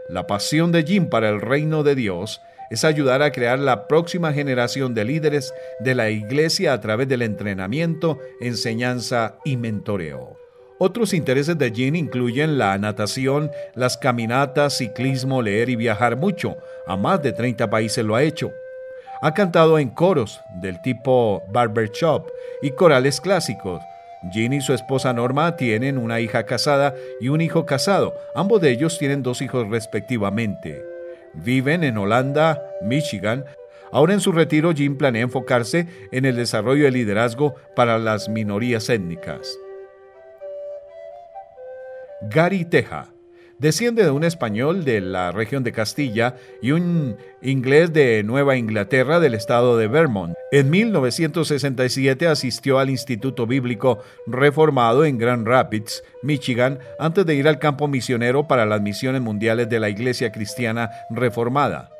La 0.08 0.26
pasión 0.26 0.72
de 0.72 0.84
Jean 0.84 1.08
para 1.08 1.28
el 1.28 1.40
reino 1.40 1.82
de 1.82 1.94
Dios 1.94 2.40
es 2.70 2.84
ayudar 2.84 3.22
a 3.22 3.32
crear 3.32 3.58
la 3.58 3.86
próxima 3.86 4.32
generación 4.32 4.94
de 4.94 5.04
líderes 5.04 5.52
de 5.80 5.94
la 5.94 6.10
iglesia 6.10 6.72
a 6.72 6.80
través 6.80 7.06
del 7.06 7.22
entrenamiento, 7.22 8.18
enseñanza 8.40 9.36
y 9.44 9.56
mentoreo. 9.56 10.41
Otros 10.84 11.14
intereses 11.14 11.56
de 11.58 11.70
Jean 11.70 11.94
incluyen 11.94 12.58
la 12.58 12.76
natación, 12.76 13.52
las 13.76 13.96
caminatas, 13.96 14.78
ciclismo, 14.78 15.40
leer 15.40 15.68
y 15.68 15.76
viajar 15.76 16.16
mucho. 16.16 16.56
A 16.88 16.96
más 16.96 17.22
de 17.22 17.30
30 17.30 17.70
países 17.70 18.04
lo 18.04 18.16
ha 18.16 18.24
hecho. 18.24 18.50
Ha 19.20 19.32
cantado 19.32 19.78
en 19.78 19.90
coros 19.90 20.40
del 20.60 20.82
tipo 20.82 21.44
barbershop 21.52 22.26
y 22.62 22.72
corales 22.72 23.20
clásicos. 23.20 23.80
Jean 24.32 24.54
y 24.54 24.60
su 24.60 24.74
esposa 24.74 25.12
Norma 25.12 25.54
tienen 25.54 25.98
una 25.98 26.18
hija 26.18 26.46
casada 26.46 26.96
y 27.20 27.28
un 27.28 27.42
hijo 27.42 27.64
casado. 27.64 28.16
Ambos 28.34 28.60
de 28.60 28.72
ellos 28.72 28.98
tienen 28.98 29.22
dos 29.22 29.40
hijos 29.40 29.68
respectivamente. 29.70 30.84
Viven 31.32 31.84
en 31.84 31.96
Holanda, 31.96 32.60
Michigan. 32.82 33.44
Ahora 33.92 34.14
en 34.14 34.20
su 34.20 34.32
retiro, 34.32 34.72
Jim 34.72 34.98
planea 34.98 35.22
enfocarse 35.22 35.86
en 36.10 36.24
el 36.24 36.34
desarrollo 36.34 36.86
de 36.86 36.90
liderazgo 36.90 37.54
para 37.76 38.00
las 38.00 38.28
minorías 38.28 38.88
étnicas. 38.88 39.56
Gary 42.30 42.64
Teja 42.64 43.08
desciende 43.58 44.04
de 44.04 44.10
un 44.10 44.24
español 44.24 44.84
de 44.84 45.00
la 45.00 45.32
región 45.32 45.62
de 45.64 45.72
Castilla 45.72 46.36
y 46.60 46.72
un 46.72 47.16
inglés 47.42 47.92
de 47.92 48.22
Nueva 48.22 48.56
Inglaterra 48.56 49.20
del 49.20 49.34
estado 49.34 49.76
de 49.76 49.86
Vermont. 49.88 50.34
En 50.50 50.70
1967 50.70 52.26
asistió 52.26 52.78
al 52.78 52.90
Instituto 52.90 53.46
Bíblico 53.46 53.98
Reformado 54.26 55.04
en 55.04 55.18
Grand 55.18 55.46
Rapids, 55.46 56.02
Michigan, 56.22 56.78
antes 56.98 57.24
de 57.24 57.34
ir 57.34 57.46
al 57.46 57.58
campo 57.58 57.86
misionero 57.86 58.48
para 58.48 58.66
las 58.66 58.80
misiones 58.80 59.20
mundiales 59.20 59.68
de 59.68 59.80
la 59.80 59.88
Iglesia 59.88 60.32
Cristiana 60.32 60.90
Reformada. 61.10 61.90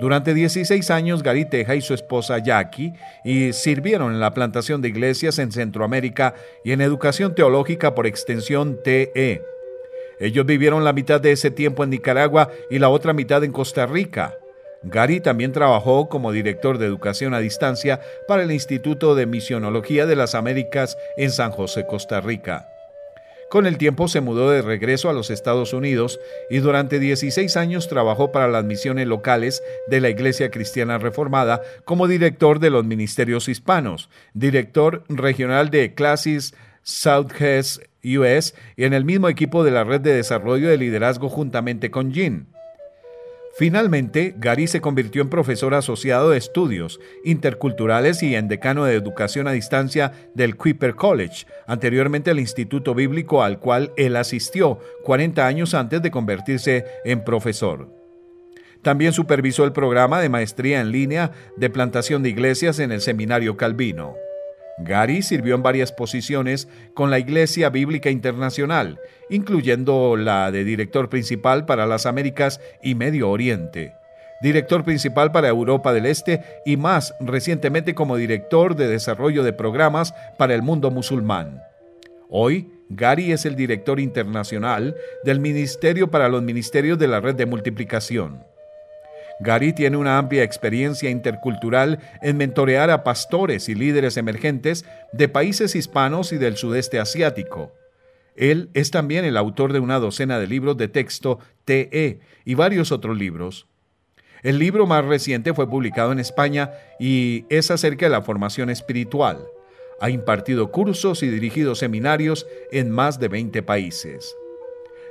Durante 0.00 0.32
16 0.32 0.90
años, 0.90 1.22
Gary 1.22 1.44
Teja 1.44 1.74
y 1.74 1.82
su 1.82 1.92
esposa 1.92 2.38
Jackie 2.38 2.94
sirvieron 3.52 4.14
en 4.14 4.20
la 4.20 4.32
plantación 4.32 4.80
de 4.80 4.88
iglesias 4.88 5.38
en 5.38 5.52
Centroamérica 5.52 6.34
y 6.64 6.72
en 6.72 6.80
educación 6.80 7.34
teológica 7.34 7.94
por 7.94 8.06
extensión 8.06 8.78
TE. 8.82 9.42
Ellos 10.20 10.44
vivieron 10.44 10.84
la 10.84 10.92
mitad 10.92 11.20
de 11.20 11.32
ese 11.32 11.50
tiempo 11.50 11.82
en 11.82 11.90
Nicaragua 11.90 12.50
y 12.70 12.78
la 12.78 12.90
otra 12.90 13.12
mitad 13.14 13.42
en 13.42 13.52
Costa 13.52 13.86
Rica. 13.86 14.34
Gary 14.82 15.20
también 15.20 15.52
trabajó 15.52 16.08
como 16.08 16.30
director 16.30 16.78
de 16.78 16.86
educación 16.86 17.34
a 17.34 17.40
distancia 17.40 18.00
para 18.28 18.42
el 18.42 18.52
Instituto 18.52 19.14
de 19.14 19.26
Misionología 19.26 20.06
de 20.06 20.16
las 20.16 20.34
Américas 20.34 20.96
en 21.16 21.30
San 21.30 21.50
José, 21.50 21.86
Costa 21.86 22.20
Rica. 22.20 22.66
Con 23.50 23.66
el 23.66 23.78
tiempo 23.78 24.06
se 24.06 24.20
mudó 24.20 24.50
de 24.50 24.62
regreso 24.62 25.10
a 25.10 25.12
los 25.12 25.28
Estados 25.28 25.72
Unidos 25.72 26.20
y 26.50 26.58
durante 26.58 27.00
16 27.00 27.56
años 27.56 27.88
trabajó 27.88 28.30
para 28.30 28.46
las 28.46 28.64
misiones 28.64 29.08
locales 29.08 29.60
de 29.88 30.00
la 30.00 30.08
Iglesia 30.08 30.52
Cristiana 30.52 30.98
Reformada 30.98 31.60
como 31.84 32.06
director 32.06 32.60
de 32.60 32.70
los 32.70 32.84
ministerios 32.84 33.48
hispanos, 33.48 34.08
director 34.34 35.02
regional 35.08 35.70
de 35.70 35.94
Clases 35.94 36.54
Southwest 36.84 37.82
US 38.04 38.54
y 38.76 38.84
en 38.84 38.92
el 38.92 39.04
mismo 39.04 39.28
equipo 39.28 39.64
de 39.64 39.70
la 39.70 39.84
red 39.84 40.00
de 40.00 40.14
desarrollo 40.14 40.68
de 40.68 40.78
liderazgo 40.78 41.28
juntamente 41.28 41.90
con 41.90 42.12
Jean. 42.12 42.46
Finalmente, 43.56 44.34
Gary 44.38 44.66
se 44.68 44.80
convirtió 44.80 45.22
en 45.22 45.28
profesor 45.28 45.74
asociado 45.74 46.30
de 46.30 46.38
estudios 46.38 47.00
interculturales 47.24 48.22
y 48.22 48.34
en 48.34 48.48
decano 48.48 48.84
de 48.84 48.94
educación 48.94 49.48
a 49.48 49.52
distancia 49.52 50.12
del 50.34 50.56
Kuiper 50.56 50.94
College, 50.94 51.46
anteriormente 51.66 52.30
el 52.30 52.38
instituto 52.38 52.94
bíblico 52.94 53.42
al 53.42 53.58
cual 53.58 53.92
él 53.96 54.16
asistió 54.16 54.78
40 55.02 55.46
años 55.46 55.74
antes 55.74 56.00
de 56.00 56.10
convertirse 56.10 56.84
en 57.04 57.24
profesor. 57.24 57.92
También 58.82 59.12
supervisó 59.12 59.64
el 59.64 59.72
programa 59.72 60.20
de 60.20 60.30
maestría 60.30 60.80
en 60.80 60.90
línea 60.90 61.32
de 61.56 61.68
plantación 61.68 62.22
de 62.22 62.30
iglesias 62.30 62.78
en 62.78 62.92
el 62.92 63.00
Seminario 63.00 63.56
Calvino. 63.56 64.14
Gary 64.78 65.22
sirvió 65.22 65.54
en 65.54 65.62
varias 65.62 65.92
posiciones 65.92 66.68
con 66.94 67.10
la 67.10 67.18
Iglesia 67.18 67.70
Bíblica 67.70 68.10
Internacional, 68.10 68.98
incluyendo 69.28 70.16
la 70.16 70.50
de 70.50 70.64
director 70.64 71.08
principal 71.08 71.66
para 71.66 71.86
las 71.86 72.06
Américas 72.06 72.60
y 72.82 72.94
Medio 72.94 73.30
Oriente, 73.30 73.94
director 74.42 74.84
principal 74.84 75.32
para 75.32 75.48
Europa 75.48 75.92
del 75.92 76.06
Este 76.06 76.42
y 76.64 76.76
más 76.76 77.14
recientemente 77.20 77.94
como 77.94 78.16
director 78.16 78.74
de 78.76 78.88
desarrollo 78.88 79.42
de 79.42 79.52
programas 79.52 80.14
para 80.38 80.54
el 80.54 80.62
mundo 80.62 80.90
musulmán. 80.90 81.62
Hoy, 82.28 82.70
Gary 82.88 83.32
es 83.32 83.44
el 83.44 83.56
director 83.56 84.00
internacional 84.00 84.96
del 85.24 85.40
Ministerio 85.40 86.10
para 86.10 86.28
los 86.28 86.42
Ministerios 86.42 86.98
de 86.98 87.08
la 87.08 87.20
Red 87.20 87.34
de 87.34 87.46
Multiplicación. 87.46 88.44
Gary 89.40 89.72
tiene 89.72 89.96
una 89.96 90.18
amplia 90.18 90.44
experiencia 90.44 91.08
intercultural 91.08 91.98
en 92.20 92.36
mentorear 92.36 92.90
a 92.90 93.02
pastores 93.02 93.68
y 93.68 93.74
líderes 93.74 94.16
emergentes 94.16 94.84
de 95.12 95.28
países 95.28 95.74
hispanos 95.74 96.32
y 96.32 96.38
del 96.38 96.56
sudeste 96.56 97.00
asiático. 97.00 97.72
Él 98.36 98.70
es 98.74 98.90
también 98.90 99.24
el 99.24 99.36
autor 99.36 99.72
de 99.72 99.80
una 99.80 99.98
docena 99.98 100.38
de 100.38 100.46
libros 100.46 100.76
de 100.76 100.88
texto 100.88 101.38
TE 101.64 102.20
y 102.44 102.54
varios 102.54 102.92
otros 102.92 103.16
libros. 103.16 103.66
El 104.42 104.58
libro 104.58 104.86
más 104.86 105.04
reciente 105.04 105.52
fue 105.52 105.68
publicado 105.68 106.12
en 106.12 106.18
España 106.18 106.72
y 106.98 107.44
es 107.50 107.70
acerca 107.70 108.06
de 108.06 108.10
la 108.10 108.22
formación 108.22 108.70
espiritual. 108.70 109.44
Ha 110.00 110.10
impartido 110.10 110.70
cursos 110.70 111.22
y 111.22 111.28
dirigido 111.28 111.74
seminarios 111.74 112.46
en 112.72 112.90
más 112.90 113.20
de 113.20 113.28
20 113.28 113.62
países. 113.62 114.34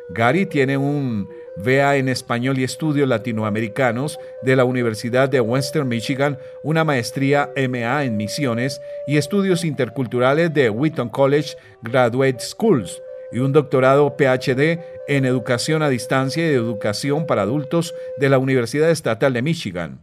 Gary 0.09 0.47
tiene 0.47 0.77
un 0.77 1.29
vea 1.63 1.97
en 1.97 2.09
español 2.09 2.57
y 2.57 2.63
estudios 2.63 3.07
latinoamericanos 3.07 4.19
de 4.43 4.55
la 4.55 4.65
Universidad 4.65 5.29
de 5.29 5.41
Western 5.41 5.87
Michigan 5.87 6.37
una 6.63 6.83
maestría 6.83 7.49
MA 7.55 8.03
en 8.03 8.17
misiones 8.17 8.79
y 9.07 9.17
estudios 9.17 9.65
interculturales 9.65 10.53
de 10.53 10.69
Wheaton 10.69 11.09
College 11.09 11.55
Graduate 11.81 12.39
Schools 12.39 13.01
y 13.31 13.39
un 13.39 13.51
doctorado 13.51 14.15
PhD 14.17 14.79
en 15.07 15.25
educación 15.25 15.83
a 15.83 15.89
distancia 15.89 16.49
y 16.49 16.53
educación 16.53 17.25
para 17.25 17.43
adultos 17.43 17.93
de 18.17 18.29
la 18.29 18.37
Universidad 18.37 18.89
Estatal 18.89 19.33
de 19.33 19.41
Michigan. 19.41 19.99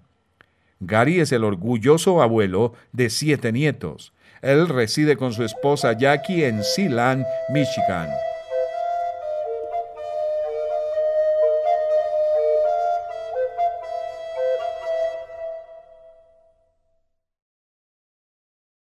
Gary 0.80 1.20
es 1.20 1.32
el 1.32 1.44
orgulloso 1.44 2.22
abuelo 2.22 2.74
de 2.92 3.08
siete 3.10 3.50
nietos. 3.50 4.12
Él 4.42 4.68
reside 4.68 5.16
con 5.16 5.32
su 5.32 5.42
esposa 5.42 5.94
Jackie 5.94 6.44
en 6.44 6.62
Sealand, 6.62 7.24
Michigan. 7.48 8.10